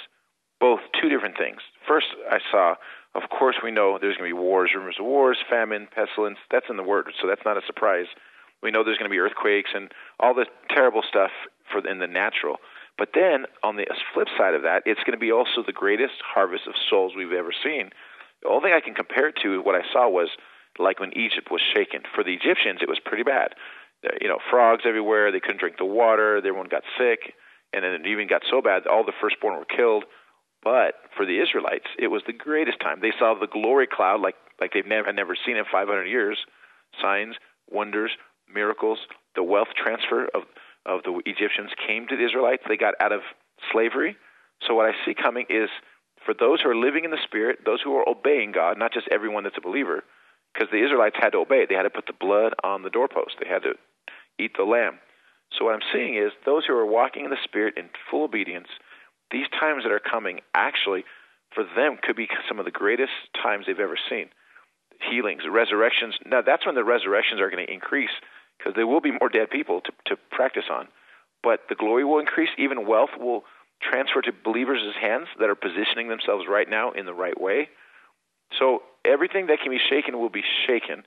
both 0.61 0.81
two 1.01 1.09
different 1.09 1.39
things. 1.39 1.61
First, 1.87 2.07
I 2.31 2.39
saw, 2.51 2.75
of 3.15 3.31
course, 3.31 3.57
we 3.63 3.71
know 3.71 3.99
there's 4.01 4.17
going 4.17 4.29
to 4.29 4.35
be 4.37 4.41
wars, 4.41 4.73
rumors 4.75 4.97
of 4.99 5.07
wars, 5.07 5.39
famine, 5.49 5.89
pestilence. 5.95 6.39
That's 6.51 6.67
in 6.69 6.77
the 6.77 6.83
word, 6.83 7.07
so 7.21 7.29
that's 7.29 7.45
not 7.45 7.57
a 7.57 7.63
surprise. 7.67 8.07
We 8.63 8.71
know 8.71 8.85
there's 8.85 8.99
going 8.99 9.11
to 9.11 9.15
be 9.15 9.19
earthquakes 9.19 9.71
and 9.75 9.91
all 10.21 10.35
the 10.35 10.47
terrible 10.71 11.03
stuff 11.09 11.31
for 11.71 11.87
in 11.87 11.99
the 11.99 12.07
natural. 12.07 12.59
But 12.99 13.11
then 13.15 13.47
on 13.63 13.77
the 13.77 13.87
flip 14.15 14.29
side 14.37 14.55
of 14.55 14.63
that, 14.63 14.83
it's 14.85 15.01
going 15.01 15.17
to 15.17 15.23
be 15.23 15.33
also 15.33 15.63
the 15.65 15.73
greatest 15.73 16.21
harvest 16.23 16.67
of 16.67 16.75
souls 16.89 17.13
we've 17.17 17.33
ever 17.33 17.53
seen. 17.53 17.91
The 18.43 18.49
only 18.49 18.69
thing 18.69 18.75
I 18.77 18.85
can 18.85 18.95
compare 18.95 19.29
it 19.29 19.37
to 19.43 19.63
what 19.63 19.75
I 19.75 19.83
saw 19.93 20.09
was 20.09 20.29
like 20.79 21.01
when 21.01 21.17
Egypt 21.17 21.49
was 21.51 21.61
shaken. 21.75 22.03
For 22.15 22.25
the 22.25 22.35
Egyptians, 22.35 22.81
it 22.83 22.89
was 22.89 23.01
pretty 23.05 23.23
bad. 23.23 23.55
You 24.21 24.29
know, 24.29 24.39
frogs 24.51 24.83
everywhere. 24.87 25.31
They 25.31 25.41
couldn't 25.41 25.61
drink 25.61 25.77
the 25.79 25.85
water. 25.85 26.37
Everyone 26.37 26.67
got 26.69 26.83
sick, 26.99 27.35
and 27.73 27.85
then 27.85 27.93
it 27.93 28.07
even 28.07 28.27
got 28.27 28.43
so 28.51 28.61
bad 28.61 28.87
all 28.87 29.05
the 29.05 29.13
firstborn 29.21 29.59
were 29.59 29.65
killed. 29.65 30.05
But 30.63 30.95
for 31.17 31.27
the 31.27 31.41
Israelites, 31.41 31.87
it 31.99 32.09
was 32.09 32.23
the 32.27 32.33
greatest 32.33 32.81
time. 32.81 33.01
They 33.01 33.13
saw 33.19 33.35
the 33.35 33.47
glory 33.47 33.87
cloud 33.91 34.21
like 34.21 34.37
like 34.61 34.73
they've 34.73 34.87
never 34.87 35.07
had 35.07 35.17
never 35.17 35.37
seen 35.47 35.57
in 35.57 35.65
500 35.71 36.05
years. 36.05 36.39
Signs, 37.01 37.37
wonders, 37.71 38.13
miracles, 38.53 38.99
the 39.35 39.43
wealth 39.43 39.75
transfer 39.77 40.27
of 40.35 40.43
of 40.87 41.03
the 41.05 41.21
Egyptians 41.27 41.71
came 41.87 42.07
to 42.09 42.17
the 42.17 42.25
Israelites. 42.25 42.63
They 42.69 42.77
got 42.77 42.95
out 43.01 43.13
of 43.13 43.21
slavery. 43.73 44.17
So 44.67 44.75
what 44.75 44.87
I 44.87 44.93
see 45.05 45.15
coming 45.15 45.47
is 45.49 45.69
for 46.25 46.35
those 46.35 46.61
who 46.61 46.71
are 46.71 46.77
living 46.77 47.05
in 47.05 47.11
the 47.11 47.23
Spirit, 47.25 47.61
those 47.65 47.81
who 47.83 47.95
are 47.97 48.09
obeying 48.09 48.53
God, 48.53 48.79
not 48.79 48.93
just 48.93 49.09
everyone 49.11 49.45
that's 49.45 49.59
a 49.59 49.61
believer, 49.61 50.05
because 50.53 50.69
the 50.71 50.85
Israelites 50.85 51.17
had 51.19 51.31
to 51.31 51.39
obey. 51.39 51.67
They 51.69 51.75
had 51.75 51.83
to 51.83 51.91
put 51.91 52.07
the 52.07 52.19
blood 52.19 52.55
on 52.63 52.83
the 52.83 52.91
doorpost. 52.91 53.37
They 53.41 53.49
had 53.49 53.63
to 53.63 53.75
eat 54.39 54.53
the 54.57 54.65
lamb. 54.65 54.99
So 55.59 55.67
what 55.67 55.75
I'm 55.75 55.89
seeing 55.93 56.17
is 56.17 56.33
those 56.47 56.65
who 56.67 56.75
are 56.75 56.87
walking 56.87 57.25
in 57.25 57.31
the 57.31 57.45
Spirit 57.45 57.75
in 57.77 57.91
full 58.11 58.25
obedience, 58.25 58.69
these 59.31 59.47
times 59.59 59.85
that 59.85 59.93
are 59.93 60.01
coming 60.01 60.41
actually 60.55 61.05
for 61.55 61.65
them 61.77 61.99
could 62.03 62.17
be 62.17 62.29
some 62.49 62.59
of 62.59 62.65
the 62.65 62.71
greatest 62.71 63.13
times 63.43 63.67
they've 63.67 63.79
ever 63.79 63.99
seen. 64.09 64.31
Healings, 65.11 65.43
resurrections. 65.51 66.15
Now 66.25 66.43
that's 66.43 66.65
when 66.65 66.75
the 66.75 66.85
resurrections 66.85 67.41
are 67.41 67.51
going 67.51 67.65
to 67.67 67.73
increase 67.73 68.15
because 68.63 68.77
there 68.77 68.87
will 68.87 69.01
be 69.01 69.11
more 69.11 69.29
dead 69.29 69.51
people 69.51 69.81
to, 69.81 69.93
to 70.07 70.17
practice 70.31 70.65
on. 70.71 70.89
But 71.43 71.61
the 71.69 71.75
glory 71.75 72.05
will 72.05 72.21
increase. 72.21 72.51
Even 72.59 72.87
wealth 72.87 73.11
will 73.19 73.43
transfer 73.83 74.23
to 74.23 74.33
believers' 74.45 74.95
hands 75.01 75.27
that 75.41 75.51
are 75.51 75.57
positioning 75.57 76.09
themselves 76.09 76.45
right 76.49 76.69
now 76.69 76.93
in 76.93 77.07
the 77.07 77.15
right 77.15 77.39
way. 77.41 77.69
So 78.59 78.83
everything 79.05 79.47
that 79.49 79.59
can 79.61 79.73
be 79.73 79.81
shaken 79.91 80.19
will 80.19 80.31
be 80.31 80.45
shaken. 80.67 81.03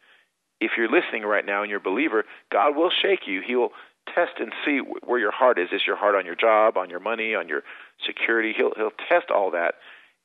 If 0.59 0.71
you're 0.77 0.91
listening 0.91 1.23
right 1.23 1.45
now 1.45 1.61
and 1.61 1.69
you're 1.69 1.79
a 1.79 1.83
believer, 1.83 2.25
God 2.51 2.75
will 2.75 2.91
shake 3.01 3.27
you. 3.27 3.41
He 3.45 3.55
will 3.55 3.71
test 4.13 4.33
and 4.39 4.51
see 4.65 4.79
where 4.79 5.19
your 5.19 5.31
heart 5.31 5.57
is. 5.57 5.69
Is 5.71 5.81
your 5.85 5.95
heart 5.95 6.15
on 6.15 6.25
your 6.25 6.35
job, 6.35 6.77
on 6.77 6.89
your 6.89 6.99
money, 6.99 7.35
on 7.35 7.47
your 7.47 7.61
security? 8.05 8.53
He'll 8.55 8.71
he'll 8.75 8.95
test 9.09 9.31
all 9.33 9.51
that. 9.51 9.75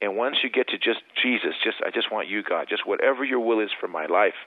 And 0.00 0.16
once 0.16 0.38
you 0.42 0.50
get 0.50 0.68
to 0.68 0.78
just 0.78 1.00
Jesus, 1.22 1.54
just 1.62 1.78
I 1.84 1.90
just 1.90 2.10
want 2.10 2.28
you, 2.28 2.42
God, 2.42 2.66
just 2.68 2.86
whatever 2.86 3.24
your 3.24 3.40
will 3.40 3.60
is 3.60 3.70
for 3.78 3.88
my 3.88 4.06
life. 4.06 4.38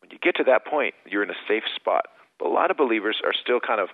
When 0.00 0.10
you 0.10 0.18
get 0.18 0.36
to 0.36 0.44
that 0.44 0.66
point, 0.66 0.94
you're 1.06 1.22
in 1.22 1.30
a 1.30 1.40
safe 1.48 1.64
spot. 1.74 2.06
But 2.38 2.48
a 2.48 2.52
lot 2.52 2.70
of 2.70 2.76
believers 2.76 3.16
are 3.24 3.32
still 3.32 3.60
kind 3.60 3.80
of 3.80 3.88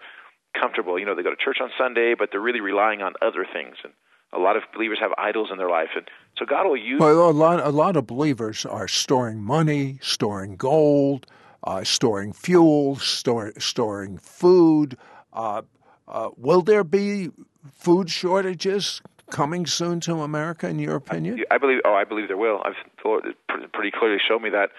comfortable. 0.59 0.99
You 0.99 1.07
know, 1.07 1.15
they 1.15 1.23
go 1.23 1.31
to 1.31 1.37
church 1.37 1.59
on 1.61 1.71
Sunday, 1.79 2.15
but 2.19 2.31
they're 2.33 2.41
really 2.41 2.61
relying 2.61 3.03
on 3.03 3.15
other 3.23 3.47
things. 3.51 3.77
And 3.85 3.93
a 4.33 4.39
lot 4.39 4.57
of 4.57 4.63
believers 4.73 4.99
have 5.01 5.13
idols 5.19 5.49
in 5.51 5.59
their 5.59 5.69
life, 5.69 5.91
and 5.97 6.09
so 6.39 6.45
God 6.45 6.67
will 6.67 6.77
use. 6.77 7.01
Well, 7.01 7.29
a 7.29 7.33
lot, 7.33 7.61
a 7.61 7.71
lot 7.71 7.97
of 7.97 8.07
believers 8.07 8.65
are 8.65 8.89
storing 8.89 9.43
money, 9.43 9.99
storing 10.03 10.57
gold, 10.57 11.27
uh, 11.65 11.85
storing 11.85 12.33
fuel, 12.33 12.97
store, 12.97 13.53
storing 13.59 14.19
food. 14.19 14.97
Uh, 15.33 15.63
uh, 16.09 16.31
will 16.37 16.63
there 16.63 16.85
be 16.85 17.31
food 17.73 18.11
shortages 18.11 19.03
coming 19.31 19.67
soon 19.67 20.01
to 20.01 20.23
America, 20.23 20.69
in 20.69 20.79
your 20.79 20.97
opinion? 20.97 21.43
I, 21.51 21.57
I 21.57 21.59
believe. 21.59 21.81
Oh, 21.85 21.95
I 21.95 22.05
believe 22.05 22.29
there 22.29 22.37
will. 22.37 22.61
I've 22.65 22.75
thought 23.03 23.27
it 23.27 23.37
pretty 23.73 23.91
clearly 23.91 24.19
showed 24.27 24.43
me 24.43 24.51
that 24.51 24.71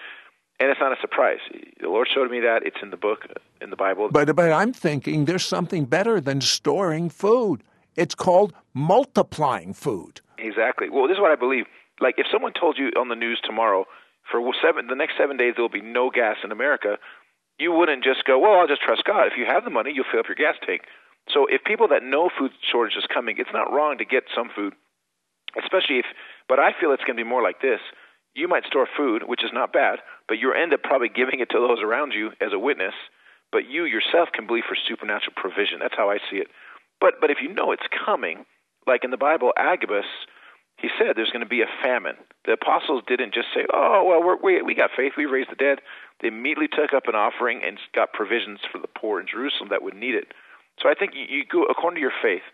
and 0.62 0.70
it's 0.70 0.80
not 0.80 0.96
a 0.96 1.00
surprise. 1.00 1.40
The 1.80 1.88
Lord 1.88 2.06
showed 2.14 2.30
me 2.30 2.38
that. 2.38 2.62
It's 2.64 2.76
in 2.80 2.90
the 2.90 2.96
book, 2.96 3.26
in 3.60 3.70
the 3.70 3.76
Bible. 3.76 4.08
But 4.12 4.36
but 4.36 4.52
I'm 4.52 4.72
thinking 4.72 5.24
there's 5.24 5.44
something 5.44 5.86
better 5.86 6.20
than 6.20 6.40
storing 6.40 7.10
food. 7.10 7.64
It's 7.96 8.14
called 8.14 8.54
multiplying 8.72 9.74
food. 9.74 10.20
Exactly. 10.38 10.88
Well, 10.88 11.08
this 11.08 11.16
is 11.16 11.20
what 11.20 11.32
I 11.32 11.34
believe. 11.34 11.66
Like 12.00 12.14
if 12.16 12.26
someone 12.30 12.52
told 12.52 12.78
you 12.78 12.92
on 12.96 13.08
the 13.08 13.16
news 13.16 13.40
tomorrow 13.42 13.86
for 14.30 14.38
seven 14.62 14.86
the 14.86 14.94
next 14.94 15.14
seven 15.18 15.36
days 15.36 15.54
there 15.56 15.64
will 15.64 15.68
be 15.68 15.82
no 15.82 16.10
gas 16.10 16.36
in 16.44 16.52
America, 16.52 16.96
you 17.58 17.72
wouldn't 17.72 18.04
just 18.04 18.24
go, 18.24 18.38
well, 18.38 18.60
I'll 18.60 18.68
just 18.68 18.82
trust 18.82 19.02
God. 19.04 19.26
If 19.26 19.34
you 19.36 19.46
have 19.46 19.64
the 19.64 19.70
money, 19.70 19.90
you'll 19.92 20.06
fill 20.10 20.20
up 20.20 20.28
your 20.28 20.38
gas 20.38 20.54
tank. 20.64 20.82
So 21.28 21.46
if 21.50 21.64
people 21.64 21.88
that 21.88 22.04
know 22.04 22.30
food 22.38 22.52
shortage 22.70 22.96
is 22.96 23.06
coming, 23.12 23.34
it's 23.38 23.52
not 23.52 23.72
wrong 23.72 23.98
to 23.98 24.04
get 24.04 24.24
some 24.34 24.48
food, 24.54 24.74
especially 25.58 25.98
if. 25.98 26.06
But 26.48 26.60
I 26.60 26.70
feel 26.78 26.92
it's 26.92 27.02
going 27.02 27.16
to 27.16 27.24
be 27.24 27.28
more 27.28 27.42
like 27.42 27.60
this. 27.60 27.80
You 28.34 28.48
might 28.48 28.64
store 28.64 28.88
food, 28.96 29.24
which 29.26 29.44
is 29.44 29.50
not 29.52 29.72
bad, 29.72 29.98
but 30.26 30.38
you 30.38 30.52
end 30.52 30.72
up 30.72 30.82
probably 30.82 31.08
giving 31.08 31.40
it 31.40 31.50
to 31.50 31.60
those 31.60 31.82
around 31.82 32.12
you 32.12 32.30
as 32.40 32.52
a 32.52 32.58
witness. 32.58 32.94
But 33.50 33.68
you 33.68 33.84
yourself 33.84 34.30
can 34.32 34.46
believe 34.46 34.64
for 34.66 34.76
supernatural 34.88 35.34
provision. 35.36 35.78
That's 35.80 35.96
how 35.96 36.10
I 36.10 36.18
see 36.30 36.38
it. 36.38 36.48
But 37.00 37.20
but 37.20 37.30
if 37.30 37.38
you 37.42 37.52
know 37.52 37.72
it's 37.72 37.86
coming, 38.04 38.46
like 38.86 39.04
in 39.04 39.10
the 39.10 39.18
Bible, 39.20 39.52
Agabus, 39.58 40.06
he 40.76 40.88
said 40.98 41.14
there's 41.14 41.30
going 41.30 41.44
to 41.44 41.48
be 41.48 41.60
a 41.60 41.68
famine. 41.82 42.16
The 42.46 42.52
apostles 42.52 43.02
didn't 43.06 43.34
just 43.34 43.48
say, 43.54 43.66
"Oh 43.72 44.04
well, 44.08 44.22
we're, 44.24 44.40
we 44.40 44.62
we 44.62 44.74
got 44.74 44.90
faith, 44.96 45.12
we 45.16 45.26
raised 45.26 45.50
the 45.50 45.56
dead." 45.56 45.80
They 46.20 46.28
immediately 46.28 46.68
took 46.68 46.94
up 46.94 47.08
an 47.08 47.14
offering 47.14 47.60
and 47.66 47.78
got 47.94 48.12
provisions 48.14 48.60
for 48.70 48.78
the 48.78 48.88
poor 48.88 49.20
in 49.20 49.26
Jerusalem 49.26 49.68
that 49.70 49.82
would 49.82 49.94
need 49.94 50.14
it. 50.14 50.32
So 50.80 50.88
I 50.88 50.94
think 50.94 51.12
you, 51.14 51.26
you 51.28 51.44
go 51.44 51.64
according 51.64 51.96
to 51.96 52.00
your 52.00 52.16
faith. 52.22 52.46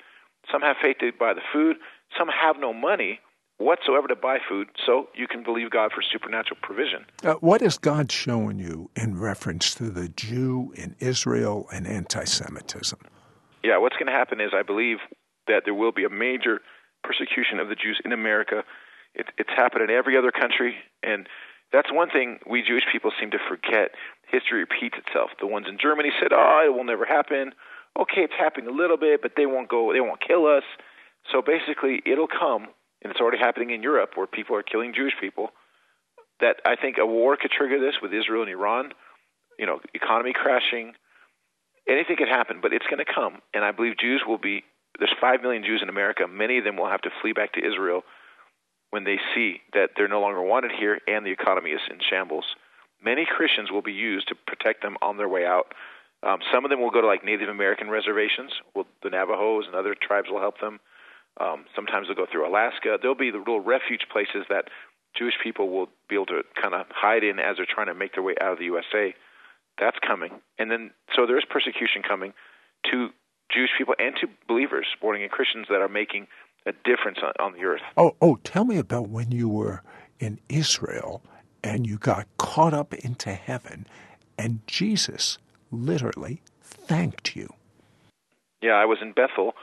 Some 0.50 0.62
have 0.62 0.76
faith 0.80 0.96
to 1.00 1.12
buy 1.12 1.34
the 1.34 1.46
food. 1.52 1.76
Some 2.18 2.28
have 2.28 2.56
no 2.58 2.72
money 2.72 3.20
whatsoever 3.58 4.08
to 4.08 4.16
buy 4.16 4.38
food. 4.48 4.68
So 4.86 5.08
you 5.14 5.26
can 5.26 5.42
believe 5.42 5.70
God 5.70 5.92
for 5.92 6.02
supernatural 6.02 6.58
provision. 6.62 7.04
Uh, 7.22 7.34
what 7.34 7.60
has 7.60 7.78
God 7.78 8.10
shown 8.10 8.58
you 8.58 8.90
in 8.96 9.18
reference 9.18 9.74
to 9.74 9.90
the 9.90 10.08
Jew 10.08 10.72
in 10.76 10.96
Israel 11.00 11.68
and 11.72 11.86
anti-Semitism? 11.86 12.98
Yeah, 13.62 13.78
what's 13.78 13.96
going 13.96 14.06
to 14.06 14.12
happen 14.12 14.40
is 14.40 14.50
I 14.54 14.62
believe 14.62 14.98
that 15.46 15.62
there 15.64 15.74
will 15.74 15.92
be 15.92 16.04
a 16.04 16.10
major 16.10 16.60
persecution 17.02 17.58
of 17.58 17.68
the 17.68 17.74
Jews 17.74 18.00
in 18.04 18.12
America. 18.12 18.64
It, 19.14 19.26
it's 19.36 19.50
happened 19.50 19.82
in 19.82 19.90
every 19.90 20.16
other 20.16 20.30
country, 20.30 20.76
and 21.02 21.28
that's 21.72 21.92
one 21.92 22.10
thing 22.10 22.38
we 22.48 22.62
Jewish 22.62 22.84
people 22.90 23.10
seem 23.18 23.30
to 23.32 23.38
forget. 23.48 23.90
History 24.30 24.60
repeats 24.60 24.96
itself. 24.98 25.30
The 25.40 25.46
ones 25.46 25.66
in 25.68 25.78
Germany 25.80 26.10
said, 26.20 26.32
"Oh, 26.32 26.62
it 26.64 26.74
will 26.74 26.84
never 26.84 27.04
happen." 27.04 27.52
okay, 27.98 28.22
it's 28.22 28.34
happening 28.38 28.68
a 28.68 28.72
little 28.72 28.96
bit, 28.96 29.20
but 29.22 29.32
they 29.36 29.46
won't 29.46 29.68
go, 29.68 29.92
they 29.92 30.00
won't 30.00 30.20
kill 30.20 30.46
us. 30.46 30.62
So 31.30 31.42
basically, 31.42 32.00
it'll 32.06 32.28
come, 32.28 32.68
and 33.02 33.10
it's 33.10 33.20
already 33.20 33.38
happening 33.38 33.70
in 33.70 33.82
Europe 33.82 34.10
where 34.14 34.26
people 34.26 34.56
are 34.56 34.62
killing 34.62 34.94
Jewish 34.94 35.14
people. 35.20 35.50
That 36.40 36.56
I 36.64 36.76
think 36.76 36.96
a 36.98 37.06
war 37.06 37.36
could 37.36 37.50
trigger 37.50 37.80
this 37.80 37.96
with 38.00 38.12
Israel 38.12 38.42
and 38.42 38.50
Iran. 38.50 38.92
You 39.58 39.66
know, 39.66 39.80
economy 39.94 40.32
crashing. 40.32 40.94
Anything 41.88 42.16
could 42.16 42.28
happen, 42.28 42.60
but 42.60 42.72
it's 42.72 42.86
going 42.86 43.04
to 43.04 43.12
come, 43.12 43.40
and 43.54 43.64
I 43.64 43.72
believe 43.72 43.98
Jews 43.98 44.22
will 44.26 44.38
be. 44.38 44.62
There's 44.98 45.14
five 45.20 45.42
million 45.42 45.64
Jews 45.64 45.80
in 45.82 45.88
America. 45.88 46.26
Many 46.28 46.58
of 46.58 46.64
them 46.64 46.76
will 46.76 46.88
have 46.88 47.02
to 47.02 47.10
flee 47.22 47.32
back 47.32 47.54
to 47.54 47.64
Israel 47.64 48.02
when 48.90 49.04
they 49.04 49.18
see 49.34 49.60
that 49.74 49.90
they're 49.96 50.08
no 50.08 50.20
longer 50.20 50.42
wanted 50.42 50.72
here 50.78 50.98
and 51.06 51.24
the 51.24 51.30
economy 51.30 51.70
is 51.70 51.80
in 51.90 51.98
shambles. 52.08 52.44
Many 53.02 53.26
Christians 53.26 53.70
will 53.70 53.82
be 53.82 53.92
used 53.92 54.28
to 54.28 54.34
protect 54.46 54.82
them 54.82 54.96
on 55.02 55.16
their 55.16 55.28
way 55.28 55.46
out. 55.46 55.72
Um, 56.22 56.40
some 56.52 56.64
of 56.64 56.70
them 56.70 56.80
will 56.80 56.90
go 56.90 57.00
to 57.00 57.06
like 57.06 57.24
Native 57.24 57.48
American 57.48 57.90
reservations. 57.90 58.50
Well, 58.74 58.86
the 59.02 59.10
Navajos 59.10 59.66
and 59.66 59.74
other 59.74 59.94
tribes 59.94 60.28
will 60.30 60.40
help 60.40 60.60
them. 60.60 60.80
Um, 61.40 61.64
sometimes 61.74 62.08
they'll 62.08 62.16
go 62.16 62.26
through 62.30 62.48
Alaska. 62.48 62.98
There'll 63.00 63.14
be 63.16 63.30
the 63.30 63.38
little 63.38 63.60
refuge 63.60 64.06
places 64.10 64.46
that 64.48 64.66
Jewish 65.16 65.34
people 65.42 65.70
will 65.70 65.88
be 66.08 66.16
able 66.16 66.26
to 66.26 66.42
kind 66.60 66.74
of 66.74 66.86
hide 66.90 67.24
in 67.24 67.38
as 67.38 67.56
they're 67.56 67.66
trying 67.68 67.86
to 67.86 67.94
make 67.94 68.14
their 68.14 68.22
way 68.22 68.34
out 68.40 68.52
of 68.52 68.58
the 68.58 68.64
USA. 68.64 69.14
That's 69.78 69.96
coming, 70.06 70.40
and 70.58 70.70
then 70.70 70.90
so 71.14 71.26
there 71.26 71.38
is 71.38 71.44
persecution 71.48 72.02
coming 72.02 72.32
to 72.90 73.10
Jewish 73.54 73.70
people 73.78 73.94
and 73.98 74.14
to 74.20 74.26
believers, 74.48 74.86
born 75.00 75.16
again 75.16 75.28
Christians 75.28 75.66
that 75.70 75.80
are 75.80 75.88
making 75.88 76.26
a 76.66 76.72
difference 76.84 77.18
on, 77.22 77.32
on 77.38 77.52
the 77.52 77.64
earth. 77.64 77.80
Oh, 77.96 78.16
oh, 78.20 78.38
tell 78.42 78.64
me 78.64 78.78
about 78.78 79.08
when 79.08 79.30
you 79.30 79.48
were 79.48 79.82
in 80.18 80.40
Israel 80.48 81.22
and 81.62 81.86
you 81.86 81.96
got 81.96 82.26
caught 82.38 82.74
up 82.74 82.92
into 82.92 83.32
heaven, 83.32 83.86
and 84.36 84.60
Jesus 84.66 85.38
literally 85.70 86.42
thanked 86.62 87.36
you. 87.36 87.52
Yeah, 88.60 88.72
I 88.72 88.84
was 88.84 88.98
in 89.00 89.12
Bethel, 89.12 89.54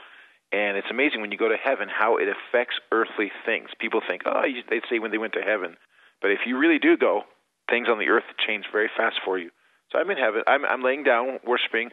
and 0.56 0.78
it's 0.78 0.88
amazing 0.90 1.20
when 1.20 1.30
you 1.30 1.36
go 1.36 1.50
to 1.50 1.60
heaven 1.60 1.88
how 1.92 2.16
it 2.16 2.28
affects 2.32 2.80
earthly 2.90 3.30
things. 3.44 3.68
People 3.78 4.00
think, 4.00 4.22
oh, 4.24 4.40
they'd 4.70 4.88
say 4.88 4.98
when 4.98 5.10
they 5.10 5.18
went 5.18 5.34
to 5.34 5.44
heaven, 5.44 5.76
but 6.22 6.30
if 6.30 6.40
you 6.46 6.56
really 6.56 6.78
do 6.78 6.96
go, 6.96 7.28
things 7.68 7.88
on 7.90 7.98
the 7.98 8.08
earth 8.08 8.24
change 8.46 8.64
very 8.72 8.88
fast 8.96 9.16
for 9.22 9.36
you. 9.38 9.50
So 9.92 9.98
I'm 9.98 10.10
in 10.10 10.16
heaven. 10.16 10.42
I'm, 10.46 10.64
I'm 10.64 10.82
laying 10.82 11.04
down, 11.04 11.40
worshiping, 11.46 11.90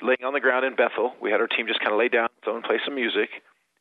laying 0.00 0.24
on 0.24 0.32
the 0.32 0.40
ground 0.40 0.64
in 0.64 0.76
Bethel. 0.76 1.12
We 1.20 1.30
had 1.30 1.42
our 1.42 1.46
team 1.46 1.66
just 1.68 1.80
kind 1.80 1.92
of 1.92 1.98
lay 1.98 2.08
down, 2.08 2.28
so 2.44 2.56
and 2.56 2.64
play 2.64 2.80
some 2.84 2.94
music, 2.94 3.28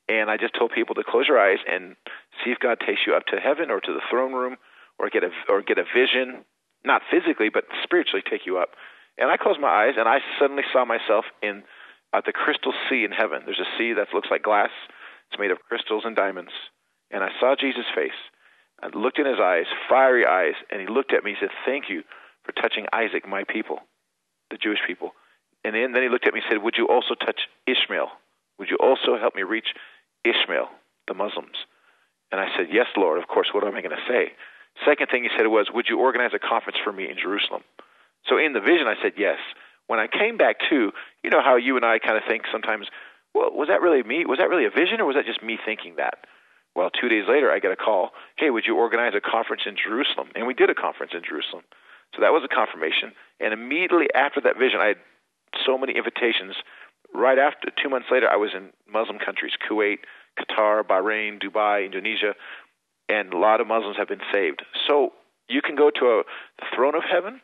and 0.09 0.29
I 0.29 0.35
just 0.35 0.53
told 0.53 0.71
people 0.75 0.95
to 0.95 1.03
close 1.07 1.25
your 1.29 1.39
eyes 1.39 1.63
and 1.63 1.95
see 2.43 2.51
if 2.51 2.59
God 2.59 2.79
takes 2.85 3.07
you 3.07 3.15
up 3.15 3.25
to 3.27 3.39
heaven 3.39 3.71
or 3.71 3.79
to 3.79 3.93
the 3.93 4.03
throne 4.11 4.33
room, 4.33 4.57
or 4.99 5.09
get 5.09 5.23
a 5.23 5.31
or 5.47 5.61
get 5.63 5.77
a 5.79 5.87
vision, 5.87 6.43
not 6.83 7.01
physically 7.09 7.47
but 7.47 7.63
spiritually 7.83 8.21
take 8.29 8.45
you 8.45 8.57
up. 8.57 8.75
And 9.17 9.31
I 9.31 9.37
closed 9.37 9.61
my 9.61 9.87
eyes, 9.87 9.95
and 9.97 10.09
I 10.09 10.19
suddenly 10.39 10.63
saw 10.73 10.83
myself 10.83 11.25
in 11.41 11.63
at 12.13 12.25
the 12.25 12.31
crystal 12.31 12.73
sea 12.89 13.03
in 13.03 13.11
heaven. 13.11 13.41
There's 13.45 13.59
a 13.59 13.77
sea 13.77 13.93
that 13.93 14.13
looks 14.13 14.29
like 14.29 14.43
glass. 14.43 14.69
It's 15.31 15.39
made 15.39 15.51
of 15.51 15.59
crystals 15.67 16.03
and 16.05 16.15
diamonds. 16.15 16.51
And 17.11 17.23
I 17.23 17.29
saw 17.39 17.55
Jesus' 17.59 17.89
face. 17.95 18.17
I 18.81 18.87
looked 18.95 19.19
in 19.19 19.25
his 19.25 19.39
eyes, 19.39 19.65
fiery 19.89 20.25
eyes, 20.25 20.55
and 20.69 20.81
he 20.81 20.87
looked 20.87 21.13
at 21.13 21.23
me. 21.23 21.31
He 21.31 21.37
said, 21.39 21.51
"Thank 21.65 21.89
you 21.89 22.03
for 22.43 22.51
touching 22.51 22.85
Isaac, 22.93 23.27
my 23.27 23.43
people, 23.43 23.81
the 24.49 24.57
Jewish 24.57 24.79
people." 24.85 25.15
And 25.63 25.73
then, 25.73 25.93
then 25.93 26.03
he 26.03 26.09
looked 26.09 26.27
at 26.27 26.33
me 26.33 26.41
and 26.41 26.49
said, 26.49 26.61
"Would 26.61 26.77
you 26.77 26.87
also 26.87 27.15
touch 27.15 27.47
Ishmael? 27.65 28.11
Would 28.59 28.69
you 28.69 28.77
also 28.77 29.17
help 29.17 29.35
me 29.35 29.43
reach 29.43 29.73
Ishmael, 30.23 30.69
the 31.07 31.13
Muslims?" 31.13 31.65
And 32.31 32.41
I 32.41 32.55
said, 32.57 32.69
"Yes, 32.69 32.87
Lord. 32.97 33.17
Of 33.19 33.27
course. 33.27 33.53
What 33.53 33.63
am 33.63 33.75
I 33.75 33.81
going 33.81 33.95
to 33.95 34.07
say?" 34.07 34.33
Second 34.83 35.07
thing 35.07 35.23
he 35.23 35.29
said 35.37 35.47
was, 35.47 35.71
"Would 35.71 35.87
you 35.87 35.99
organize 35.99 36.33
a 36.33 36.39
conference 36.39 36.79
for 36.83 36.91
me 36.91 37.09
in 37.09 37.17
Jerusalem?" 37.17 37.63
So 38.25 38.37
in 38.37 38.53
the 38.53 38.59
vision, 38.59 38.87
I 38.87 39.01
said 39.01 39.13
yes. 39.17 39.39
When 39.87 39.99
I 39.99 40.07
came 40.07 40.37
back 40.37 40.57
to, 40.69 40.91
you 41.23 41.29
know 41.29 41.41
how 41.41 41.55
you 41.55 41.75
and 41.75 41.85
I 41.85 41.99
kind 41.99 42.17
of 42.17 42.23
think 42.27 42.43
sometimes, 42.51 42.87
well, 43.33 43.51
was 43.51 43.67
that 43.67 43.81
really 43.81 44.03
me? 44.03 44.25
Was 44.25 44.39
that 44.39 44.49
really 44.49 44.65
a 44.65 44.69
vision, 44.69 45.01
or 45.01 45.05
was 45.05 45.15
that 45.15 45.25
just 45.25 45.43
me 45.43 45.57
thinking 45.63 45.95
that? 45.97 46.25
Well, 46.75 46.89
two 46.89 47.09
days 47.09 47.25
later, 47.27 47.51
I 47.51 47.59
get 47.59 47.71
a 47.71 47.75
call. 47.75 48.11
Hey, 48.37 48.49
would 48.49 48.65
you 48.65 48.75
organize 48.75 49.13
a 49.15 49.21
conference 49.21 49.63
in 49.65 49.75
Jerusalem? 49.75 50.29
And 50.35 50.47
we 50.47 50.53
did 50.53 50.69
a 50.69 50.75
conference 50.75 51.11
in 51.13 51.21
Jerusalem. 51.21 51.63
So 52.15 52.21
that 52.21 52.33
was 52.33 52.43
a 52.43 52.53
confirmation. 52.53 53.13
And 53.39 53.53
immediately 53.53 54.07
after 54.13 54.41
that 54.41 54.57
vision, 54.57 54.79
I 54.79 54.87
had 54.87 54.97
so 55.65 55.77
many 55.77 55.93
invitations. 55.93 56.55
Right 57.13 57.37
after, 57.37 57.69
two 57.81 57.89
months 57.89 58.07
later, 58.11 58.27
I 58.27 58.37
was 58.37 58.51
in 58.55 58.69
Muslim 58.91 59.19
countries 59.19 59.53
Kuwait, 59.69 59.99
Qatar, 60.39 60.83
Bahrain, 60.83 61.41
Dubai, 61.41 61.85
Indonesia, 61.85 62.33
and 63.09 63.33
a 63.33 63.37
lot 63.37 63.61
of 63.61 63.67
Muslims 63.67 63.97
have 63.97 64.07
been 64.07 64.25
saved. 64.31 64.63
So 64.87 65.13
you 65.47 65.61
can 65.61 65.75
go 65.75 65.91
to 65.91 66.05
a, 66.05 66.23
the 66.59 66.65
throne 66.75 66.95
of 66.95 67.03
heaven, 67.03 67.41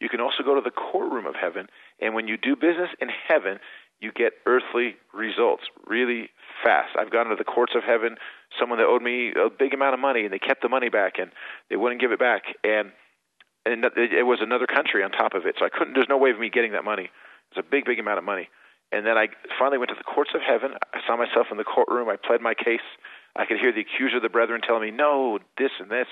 you 0.00 0.08
can 0.08 0.20
also 0.20 0.42
go 0.42 0.54
to 0.54 0.62
the 0.62 0.70
courtroom 0.70 1.26
of 1.26 1.34
heaven, 1.34 1.68
and 2.00 2.14
when 2.14 2.28
you 2.28 2.36
do 2.36 2.56
business 2.56 2.90
in 3.00 3.08
heaven, 3.28 3.58
you 4.00 4.12
get 4.12 4.32
earthly 4.46 4.96
results 5.12 5.64
really 5.86 6.30
fast. 6.64 6.96
I've 6.98 7.10
gone 7.10 7.26
to 7.26 7.36
the 7.36 7.44
courts 7.44 7.72
of 7.76 7.82
heaven, 7.84 8.16
someone 8.58 8.78
that 8.78 8.86
owed 8.86 9.02
me 9.02 9.32
a 9.36 9.50
big 9.50 9.74
amount 9.74 9.94
of 9.94 10.00
money, 10.00 10.24
and 10.24 10.32
they 10.32 10.38
kept 10.38 10.62
the 10.62 10.68
money 10.68 10.88
back, 10.88 11.18
and 11.18 11.30
they 11.68 11.76
wouldn't 11.76 12.00
give 12.00 12.12
it 12.12 12.18
back, 12.18 12.42
and 12.64 12.92
and 13.66 13.84
it 13.84 14.24
was 14.24 14.38
another 14.40 14.66
country 14.66 15.04
on 15.04 15.10
top 15.10 15.34
of 15.34 15.44
it, 15.44 15.56
so 15.58 15.66
I 15.66 15.68
couldn't. 15.68 15.92
There's 15.92 16.08
no 16.08 16.16
way 16.16 16.30
of 16.30 16.38
me 16.38 16.48
getting 16.48 16.72
that 16.72 16.84
money. 16.84 17.10
It's 17.50 17.58
a 17.58 17.62
big, 17.62 17.84
big 17.84 17.98
amount 17.98 18.16
of 18.16 18.24
money. 18.24 18.48
And 18.90 19.04
then 19.06 19.18
I 19.18 19.28
finally 19.58 19.76
went 19.76 19.90
to 19.90 19.94
the 19.94 20.02
courts 20.02 20.30
of 20.34 20.40
heaven. 20.40 20.72
I 20.94 21.00
saw 21.06 21.16
myself 21.16 21.48
in 21.50 21.58
the 21.58 21.64
courtroom. 21.64 22.08
I 22.08 22.16
pled 22.16 22.40
my 22.40 22.54
case. 22.54 22.80
I 23.36 23.44
could 23.44 23.58
hear 23.60 23.70
the 23.70 23.82
accuser 23.82 24.16
of 24.16 24.22
the 24.22 24.28
brethren 24.28 24.62
telling 24.62 24.82
me, 24.82 24.90
"No, 24.90 25.38
this 25.58 25.70
and 25.78 25.90
this," 25.90 26.08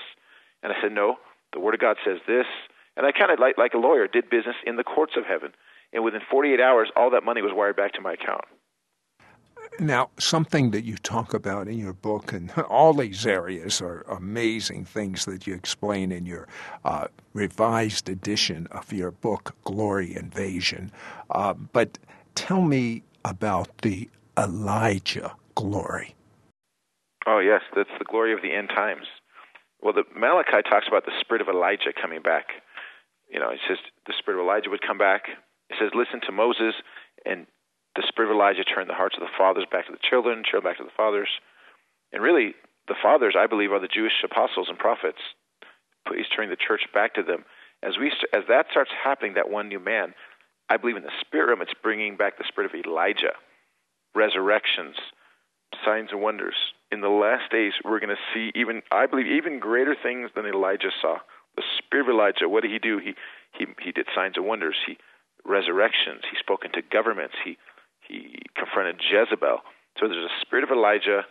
and 0.61 0.71
I 0.71 0.79
said, 0.79 0.91
"No, 0.91 1.19
the 1.51 1.59
Word 1.59 1.73
of 1.73 1.79
God 1.79 1.97
says 2.05 2.19
this." 2.27 2.47
And 2.95 3.05
I 3.05 3.11
kind 3.11 3.31
of, 3.31 3.39
like, 3.39 3.57
like 3.57 3.73
a 3.73 3.77
lawyer, 3.77 4.07
did 4.07 4.29
business 4.29 4.55
in 4.63 4.75
the 4.75 4.83
courts 4.83 5.17
of 5.17 5.25
heaven. 5.25 5.53
And 5.93 6.03
within 6.03 6.21
48 6.29 6.59
hours, 6.59 6.89
all 6.95 7.09
that 7.11 7.23
money 7.23 7.41
was 7.41 7.51
wired 7.53 7.75
back 7.75 7.93
to 7.93 8.01
my 8.01 8.13
account. 8.13 8.45
Now, 9.79 10.09
something 10.17 10.71
that 10.71 10.83
you 10.83 10.97
talk 10.97 11.33
about 11.33 11.67
in 11.67 11.77
your 11.77 11.93
book, 11.93 12.33
and 12.33 12.51
all 12.69 12.93
these 12.93 13.25
areas 13.25 13.81
are 13.81 14.01
amazing 14.09 14.85
things 14.85 15.25
that 15.25 15.47
you 15.47 15.53
explain 15.53 16.11
in 16.11 16.25
your 16.25 16.47
uh, 16.83 17.07
revised 17.33 18.09
edition 18.09 18.67
of 18.71 18.91
your 18.91 19.11
book, 19.11 19.55
Glory 19.63 20.15
Invasion. 20.15 20.91
Uh, 21.29 21.53
but 21.53 21.97
tell 22.35 22.61
me 22.61 23.03
about 23.25 23.69
the 23.79 24.09
Elijah 24.37 25.35
glory. 25.55 26.15
Oh, 27.25 27.39
yes, 27.39 27.61
that's 27.75 27.89
the 27.99 28.05
glory 28.05 28.33
of 28.33 28.41
the 28.41 28.53
end 28.53 28.69
times. 28.69 29.05
Well, 29.81 29.93
the 29.93 30.03
Malachi 30.17 30.61
talks 30.69 30.87
about 30.87 31.05
the 31.05 31.11
spirit 31.21 31.41
of 31.41 31.47
Elijah 31.47 31.93
coming 31.99 32.21
back 32.21 32.47
you 33.29 33.39
know, 33.39 33.49
it 33.51 33.59
says 33.67 33.77
the 34.07 34.13
spirit 34.17 34.39
of 34.39 34.45
Elijah 34.45 34.69
would 34.69 34.81
come 34.81 34.97
back. 34.97 35.23
It 35.69 35.77
says, 35.79 35.91
listen 35.93 36.21
to 36.25 36.31
Moses, 36.31 36.73
and 37.25 37.45
the 37.95 38.05
spirit 38.07 38.29
of 38.29 38.35
Elijah 38.35 38.63
turned 38.63 38.89
the 38.89 38.97
hearts 38.97 39.15
of 39.15 39.21
the 39.21 39.37
fathers 39.37 39.65
back 39.71 39.85
to 39.87 39.91
the 39.91 40.01
children, 40.09 40.43
children 40.43 40.71
back 40.71 40.77
to 40.77 40.83
the 40.83 40.95
fathers. 40.95 41.29
And 42.11 42.23
really, 42.23 42.55
the 42.87 42.95
fathers, 43.01 43.35
I 43.37 43.47
believe, 43.47 43.71
are 43.71 43.79
the 43.79 43.87
Jewish 43.87 44.23
apostles 44.23 44.67
and 44.69 44.77
prophets. 44.77 45.19
He's 46.09 46.29
turning 46.35 46.49
the 46.49 46.57
church 46.57 46.81
back 46.93 47.13
to 47.15 47.23
them. 47.23 47.45
As 47.83 47.97
we, 47.99 48.11
as 48.33 48.43
that 48.49 48.65
starts 48.71 48.91
happening, 49.03 49.35
that 49.35 49.49
one 49.49 49.69
new 49.69 49.79
man, 49.79 50.13
I 50.69 50.77
believe 50.77 50.97
in 50.97 51.03
the 51.03 51.21
spirit 51.21 51.47
realm, 51.47 51.61
it's 51.61 51.73
bringing 51.83 52.17
back 52.17 52.37
the 52.37 52.45
spirit 52.47 52.73
of 52.73 52.85
Elijah, 52.85 53.33
resurrections, 54.15 54.95
signs 55.85 56.09
and 56.11 56.21
wonders. 56.21 56.55
In 56.91 57.01
the 57.01 57.09
last 57.09 57.51
days, 57.51 57.73
we're 57.85 57.99
going 57.99 58.15
to 58.15 58.33
see 58.33 58.51
even, 58.55 58.81
I 58.91 59.05
believe, 59.05 59.27
even 59.27 59.59
greater 59.59 59.95
things 60.01 60.31
than 60.35 60.45
Elijah 60.45 60.89
saw. 61.01 61.17
The 61.55 61.63
spirit 61.77 62.09
of 62.09 62.15
Elijah, 62.15 62.49
what 62.49 62.63
did 62.63 62.71
he 62.71 62.79
do? 62.79 62.97
He 62.97 63.13
he 63.57 63.65
he 63.83 63.91
did 63.91 64.07
signs 64.15 64.37
and 64.37 64.45
wonders. 64.45 64.75
He 64.85 64.97
resurrections. 65.45 66.21
He 66.29 66.37
spoke 66.39 66.65
into 66.65 66.81
governments. 66.91 67.35
He 67.43 67.57
he 68.07 68.41
confronted 68.55 68.99
Jezebel. 68.99 69.59
So 69.99 70.07
there's 70.07 70.25
a 70.25 70.41
spirit 70.45 70.63
of 70.63 70.71
Elijah 70.71 71.25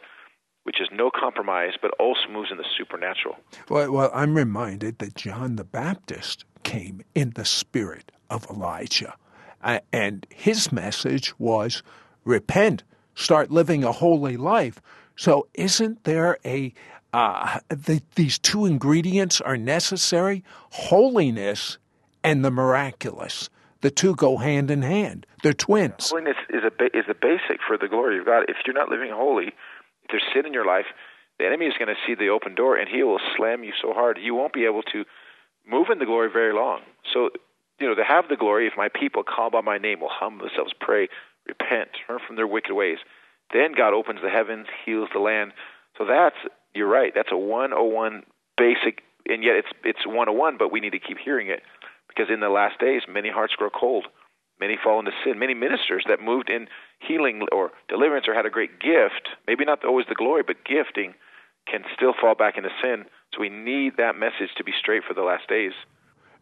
which 0.64 0.82
is 0.82 0.88
no 0.92 1.10
compromise, 1.10 1.72
but 1.80 1.90
also 1.98 2.28
moves 2.30 2.50
in 2.50 2.58
the 2.58 2.64
supernatural. 2.76 3.36
Well, 3.70 3.90
well, 3.90 4.10
I'm 4.12 4.34
reminded 4.34 4.98
that 4.98 5.14
John 5.14 5.56
the 5.56 5.64
Baptist 5.64 6.44
came 6.62 7.02
in 7.14 7.30
the 7.30 7.46
spirit 7.46 8.12
of 8.28 8.46
Elijah. 8.50 9.14
And 9.92 10.26
his 10.28 10.70
message 10.70 11.32
was 11.38 11.82
repent, 12.24 12.82
start 13.14 13.50
living 13.50 13.82
a 13.82 13.92
holy 13.92 14.36
life. 14.36 14.80
So, 15.16 15.48
isn't 15.54 16.04
there 16.04 16.36
a 16.44 16.74
uh, 17.12 17.60
the, 17.70 18.02
these 18.16 18.38
two 18.38 18.66
ingredients 18.66 19.40
are 19.40 19.56
necessary 19.56 20.44
holiness 20.70 21.78
and 22.22 22.44
the 22.44 22.50
miraculous. 22.50 23.48
The 23.80 23.90
two 23.90 24.14
go 24.16 24.36
hand 24.36 24.70
in 24.70 24.82
hand. 24.82 25.26
They're 25.42 25.52
twins. 25.52 26.10
Holiness 26.10 26.36
is 26.50 26.62
a 26.64 26.70
ba- 26.70 26.96
is 26.96 27.04
a 27.08 27.14
basic 27.14 27.60
for 27.66 27.78
the 27.78 27.88
glory 27.88 28.18
of 28.18 28.26
God. 28.26 28.44
If 28.48 28.56
you're 28.66 28.74
not 28.74 28.88
living 28.88 29.10
holy, 29.12 29.48
if 29.48 30.10
there's 30.10 30.24
sin 30.34 30.46
in 30.46 30.52
your 30.52 30.66
life, 30.66 30.86
the 31.38 31.46
enemy 31.46 31.66
is 31.66 31.74
going 31.78 31.88
to 31.88 32.00
see 32.06 32.14
the 32.14 32.28
open 32.28 32.54
door 32.54 32.76
and 32.76 32.88
he 32.88 33.02
will 33.04 33.20
slam 33.36 33.62
you 33.62 33.72
so 33.80 33.92
hard 33.92 34.18
you 34.20 34.34
won't 34.34 34.52
be 34.52 34.64
able 34.64 34.82
to 34.82 35.04
move 35.66 35.88
in 35.92 35.98
the 35.98 36.06
glory 36.06 36.28
very 36.32 36.52
long. 36.52 36.80
So, 37.12 37.30
you 37.78 37.86
know, 37.86 37.94
to 37.94 38.04
have 38.04 38.28
the 38.28 38.36
glory, 38.36 38.66
if 38.66 38.72
my 38.76 38.88
people 38.88 39.22
call 39.22 39.50
by 39.50 39.60
my 39.60 39.78
name 39.78 40.00
will 40.00 40.10
humble 40.10 40.46
themselves, 40.46 40.72
pray, 40.80 41.08
repent, 41.46 41.90
turn 42.06 42.18
from 42.26 42.34
their 42.34 42.46
wicked 42.46 42.74
ways, 42.74 42.98
then 43.52 43.72
God 43.76 43.94
opens 43.94 44.20
the 44.22 44.30
heavens, 44.30 44.66
heals 44.84 45.08
the 45.12 45.20
land. 45.20 45.52
So 45.96 46.04
that's 46.04 46.36
you're 46.74 46.88
right. 46.88 47.12
That's 47.14 47.30
a 47.32 47.36
101 47.36 48.24
basic, 48.56 49.02
and 49.26 49.44
yet 49.44 49.54
it's 49.56 49.68
it's 49.84 50.06
101, 50.06 50.56
but 50.58 50.72
we 50.72 50.80
need 50.80 50.90
to 50.90 50.98
keep 50.98 51.18
hearing 51.18 51.48
it 51.48 51.62
because 52.18 52.32
in 52.32 52.40
the 52.40 52.48
last 52.48 52.80
days, 52.80 53.02
many 53.08 53.30
hearts 53.30 53.54
grow 53.54 53.70
cold. 53.70 54.06
Many 54.60 54.76
fall 54.82 54.98
into 54.98 55.12
sin. 55.24 55.38
Many 55.38 55.54
ministers 55.54 56.04
that 56.08 56.20
moved 56.20 56.50
in 56.50 56.66
healing 56.98 57.42
or 57.52 57.70
deliverance 57.88 58.26
or 58.26 58.34
had 58.34 58.46
a 58.46 58.50
great 58.50 58.80
gift, 58.80 59.28
maybe 59.46 59.64
not 59.64 59.84
always 59.84 60.06
the 60.08 60.16
glory, 60.16 60.42
but 60.44 60.56
gifting, 60.64 61.14
can 61.70 61.84
still 61.94 62.12
fall 62.20 62.34
back 62.34 62.56
into 62.56 62.70
sin. 62.82 63.04
So 63.34 63.40
we 63.40 63.50
need 63.50 63.98
that 63.98 64.16
message 64.18 64.50
to 64.56 64.64
be 64.64 64.72
straight 64.76 65.04
for 65.06 65.14
the 65.14 65.22
last 65.22 65.48
days. 65.48 65.72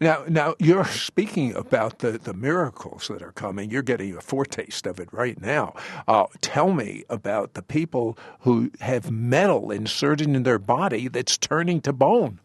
Now, 0.00 0.24
now 0.28 0.54
you're 0.58 0.84
speaking 0.84 1.54
about 1.54 1.98
the, 1.98 2.12
the 2.12 2.34
miracles 2.34 3.08
that 3.08 3.22
are 3.22 3.32
coming. 3.32 3.70
You're 3.70 3.82
getting 3.82 4.16
a 4.16 4.20
foretaste 4.20 4.86
of 4.86 5.00
it 5.00 5.12
right 5.12 5.40
now. 5.40 5.74
Uh, 6.06 6.26
tell 6.40 6.72
me 6.72 7.04
about 7.10 7.54
the 7.54 7.62
people 7.62 8.18
who 8.40 8.70
have 8.80 9.10
metal 9.10 9.70
inserted 9.70 10.28
in 10.28 10.42
their 10.42 10.58
body 10.58 11.08
that's 11.08 11.36
turning 11.36 11.80
to 11.82 11.92
bone. 11.92 12.40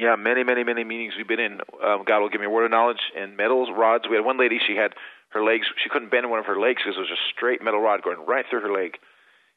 Yeah, 0.00 0.16
many, 0.16 0.44
many, 0.44 0.64
many 0.64 0.82
meetings 0.82 1.12
we've 1.18 1.28
been 1.28 1.44
in. 1.44 1.60
Um, 1.84 2.04
God 2.08 2.20
will 2.20 2.30
give 2.30 2.40
me 2.40 2.46
a 2.46 2.50
word 2.50 2.64
of 2.64 2.70
knowledge 2.70 3.12
and 3.14 3.36
metals, 3.36 3.68
rods. 3.68 4.04
We 4.08 4.16
had 4.16 4.24
one 4.24 4.38
lady; 4.38 4.56
she 4.56 4.74
had 4.74 4.94
her 5.36 5.44
legs. 5.44 5.66
She 5.76 5.90
couldn't 5.90 6.10
bend 6.10 6.30
one 6.30 6.38
of 6.38 6.46
her 6.46 6.58
legs 6.58 6.80
because 6.80 6.96
it 6.96 7.00
was 7.00 7.12
a 7.12 7.20
straight 7.36 7.62
metal 7.62 7.80
rod 7.80 8.00
going 8.00 8.24
right 8.26 8.46
through 8.48 8.62
her 8.62 8.72
leg. 8.72 8.96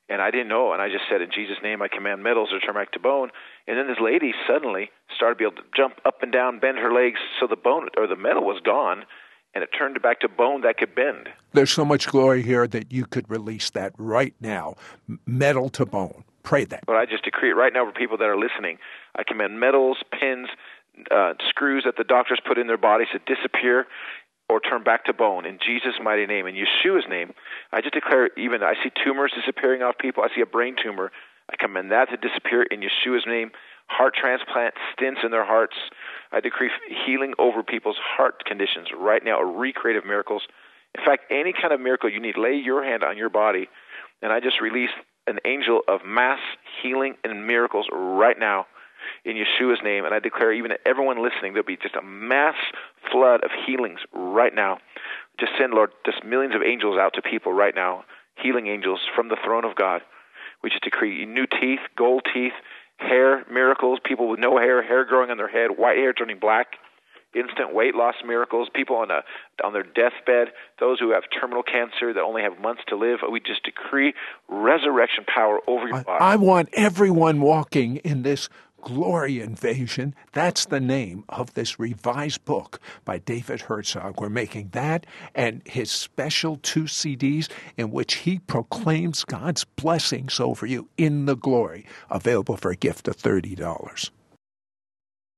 And 0.10 0.22
I 0.22 0.32
didn't 0.32 0.50
know, 0.50 0.74
and 0.74 0.82
I 0.82 0.90
just 0.90 1.06
said, 1.10 1.22
"In 1.22 1.32
Jesus' 1.32 1.64
name, 1.64 1.82
I 1.82 1.88
command 1.88 2.24
metals 2.24 2.50
to 2.50 2.60
turn 2.60 2.76
back 2.76 2.92
to 2.92 3.00
bone." 3.00 3.32
And 3.68 3.78
then 3.78 3.88
this 3.88 4.02
lady 4.02 4.34
suddenly 4.46 4.92
started 5.16 5.36
to 5.36 5.40
be 5.40 5.46
able 5.46 5.64
to 5.64 5.70
jump 5.74 6.02
up 6.04 6.22
and 6.22 6.34
down, 6.34 6.60
bend 6.60 6.78
her 6.78 6.92
legs, 6.92 7.22
so 7.40 7.48
the 7.48 7.56
bone 7.56 7.88
or 7.96 8.06
the 8.06 8.18
metal 8.18 8.44
was 8.44 8.60
gone, 8.60 9.06
and 9.56 9.64
it 9.64 9.70
turned 9.70 10.02
back 10.02 10.20
to 10.20 10.28
bone 10.28 10.60
that 10.64 10.78
could 10.78 10.94
bend. 10.94 11.30
There's 11.54 11.72
so 11.72 11.86
much 11.86 12.08
glory 12.08 12.42
here 12.42 12.68
that 12.68 12.92
you 12.92 13.06
could 13.06 13.30
release 13.30 13.70
that 13.70 13.94
right 13.98 14.36
now, 14.42 14.76
metal 15.26 15.70
to 15.70 15.86
bone. 15.86 16.26
Pray 16.44 16.66
that. 16.66 16.84
But 16.86 16.98
I 16.98 17.06
just 17.06 17.24
decree 17.24 17.52
it 17.52 17.56
right 17.56 17.72
now 17.74 17.86
for 17.86 17.92
people 17.92 18.18
that 18.18 18.26
are 18.26 18.38
listening. 18.38 18.78
I 19.16 19.24
command 19.24 19.60
metals, 19.60 19.98
pins, 20.12 20.50
uh, 21.10 21.34
screws 21.50 21.84
that 21.86 21.96
the 21.98 22.04
doctors 22.04 22.40
put 22.46 22.58
in 22.58 22.68
their 22.68 22.78
bodies 22.78 23.08
to 23.14 23.20
disappear 23.20 23.88
or 24.50 24.60
turn 24.60 24.84
back 24.84 25.06
to 25.06 25.14
bone 25.14 25.46
in 25.46 25.58
Jesus' 25.66 25.96
mighty 26.04 26.26
name, 26.26 26.46
in 26.46 26.56
Yeshua's 26.56 27.06
name. 27.10 27.34
I 27.72 27.82
just 27.82 27.94
declare 27.94 28.30
even 28.38 28.62
I 28.62 28.74
see 28.84 28.92
tumors 29.04 29.32
disappearing 29.36 29.82
off 29.82 29.98
people. 29.98 30.24
I 30.24 30.36
see 30.36 30.42
a 30.42 30.46
brain 30.46 30.76
tumor. 30.82 31.12
I 31.50 31.56
command 31.56 31.92
that 31.92 32.10
to 32.10 32.18
disappear 32.18 32.64
in 32.64 32.82
Yeshua's 32.82 33.26
name. 33.26 33.52
Heart 33.88 34.16
transplant, 34.16 34.76
stents 34.98 35.24
in 35.24 35.32
their 35.32 35.46
hearts. 35.46 35.76
I 36.32 36.40
decree 36.40 36.70
healing 37.06 37.34
over 37.38 37.64
people's 37.64 37.98
heart 38.00 38.44
conditions 38.46 38.88
right 38.98 39.24
now, 39.24 39.40
a 39.40 39.46
recreative 39.46 40.06
miracles. 40.06 40.44
In 40.98 41.04
fact, 41.04 41.24
any 41.32 41.54
kind 41.54 41.74
of 41.74 41.82
miracle 41.82 42.10
you 42.10 42.20
need, 42.20 42.38
lay 42.38 42.54
your 42.54 42.84
hand 42.84 43.04
on 43.04 43.18
your 43.18 43.30
body, 43.30 43.68
and 44.22 44.32
I 44.32 44.40
just 44.40 44.62
release 44.62 44.92
an 45.28 45.40
angel 45.46 45.82
of 45.88 46.02
mass 46.06 46.40
healing 46.82 47.16
and 47.24 47.48
miracles 47.48 47.88
right 47.92 48.38
now 48.38 48.66
in 49.26 49.36
Yeshua's 49.36 49.80
name. 49.84 50.06
And 50.06 50.14
I 50.14 50.20
declare, 50.20 50.54
even 50.54 50.72
to 50.72 50.88
everyone 50.88 51.22
listening, 51.22 51.54
there'll 51.54 51.66
be 51.66 51.78
just 51.78 51.96
a 51.96 52.02
mass 52.02 52.56
flood 53.12 53.44
of 53.44 53.52
healings 53.66 54.00
right 54.14 54.54
now. 54.54 54.80
Just 55.40 55.54
send, 55.58 55.74
Lord, 55.74 55.92
just 56.06 56.24
millions 56.24 56.56
of 56.56 56.62
angels 56.62 56.98
out 56.98 57.14
to 57.16 57.22
people 57.22 57.54
right 57.54 57.76
now, 57.76 58.04
healing 58.42 58.68
angels 58.68 59.00
from 59.16 59.30
the 59.30 59.38
throne 59.44 59.66
of 59.66 59.76
God. 59.76 60.02
We 60.64 60.70
just 60.70 60.84
decree 60.84 61.26
new 61.26 61.46
teeth, 61.46 61.80
gold 61.98 62.24
teeth, 62.34 62.54
hair 62.98 63.46
miracles, 63.52 64.00
people 64.04 64.30
with 64.30 64.40
no 64.40 64.58
hair, 64.58 64.82
hair 64.82 65.06
growing 65.06 65.30
on 65.30 65.38
their 65.38 65.48
head, 65.48 65.78
white 65.78 65.98
hair 65.98 66.14
turning 66.14 66.40
black 66.40 66.78
instant 67.36 67.74
weight 67.74 67.96
loss 67.96 68.16
miracles, 68.26 68.70
people 68.74 68.96
on 68.98 69.12
a 69.12 69.22
on 69.64 69.74
their 69.74 69.84
deathbed, 69.84 70.54
those 70.80 71.00
who 71.00 71.12
have 71.12 71.24
terminal 71.40 71.64
cancer 71.64 72.14
that 72.14 72.22
only 72.22 72.42
have 72.42 72.60
months 72.60 72.82
to 72.88 72.96
live. 72.96 73.20
We 73.30 73.40
just 73.40 73.64
decree 73.64 74.14
resurrection 74.48 75.26
power 75.26 75.60
over 75.68 75.88
your 75.88 76.04
body. 76.04 76.24
I 76.24 76.36
want 76.36 76.70
everyone 76.74 77.42
walking 77.42 77.98
in 77.98 78.24
this 78.24 78.50
Glory 78.84 79.40
Invasion. 79.40 80.14
That's 80.34 80.66
the 80.66 80.82
name 80.82 81.24
of 81.30 81.54
this 81.54 81.80
revised 81.80 82.44
book 82.44 82.82
by 83.06 83.20
David 83.20 83.62
Herzog. 83.62 84.20
We're 84.20 84.30
making 84.30 84.70
that 84.74 85.06
and 85.34 85.62
his 85.66 85.90
special 85.90 86.58
two 86.58 86.84
CDs 86.84 87.50
in 87.78 87.92
which 87.92 88.16
he 88.16 88.40
proclaims 88.40 89.24
God's 89.24 89.64
blessings 89.64 90.40
over 90.40 90.66
you 90.66 90.90
in 90.98 91.26
the 91.26 91.36
glory, 91.36 91.86
available 92.10 92.58
for 92.58 92.72
a 92.72 92.76
gift 92.76 93.08
of 93.08 93.16
$30. 93.16 94.10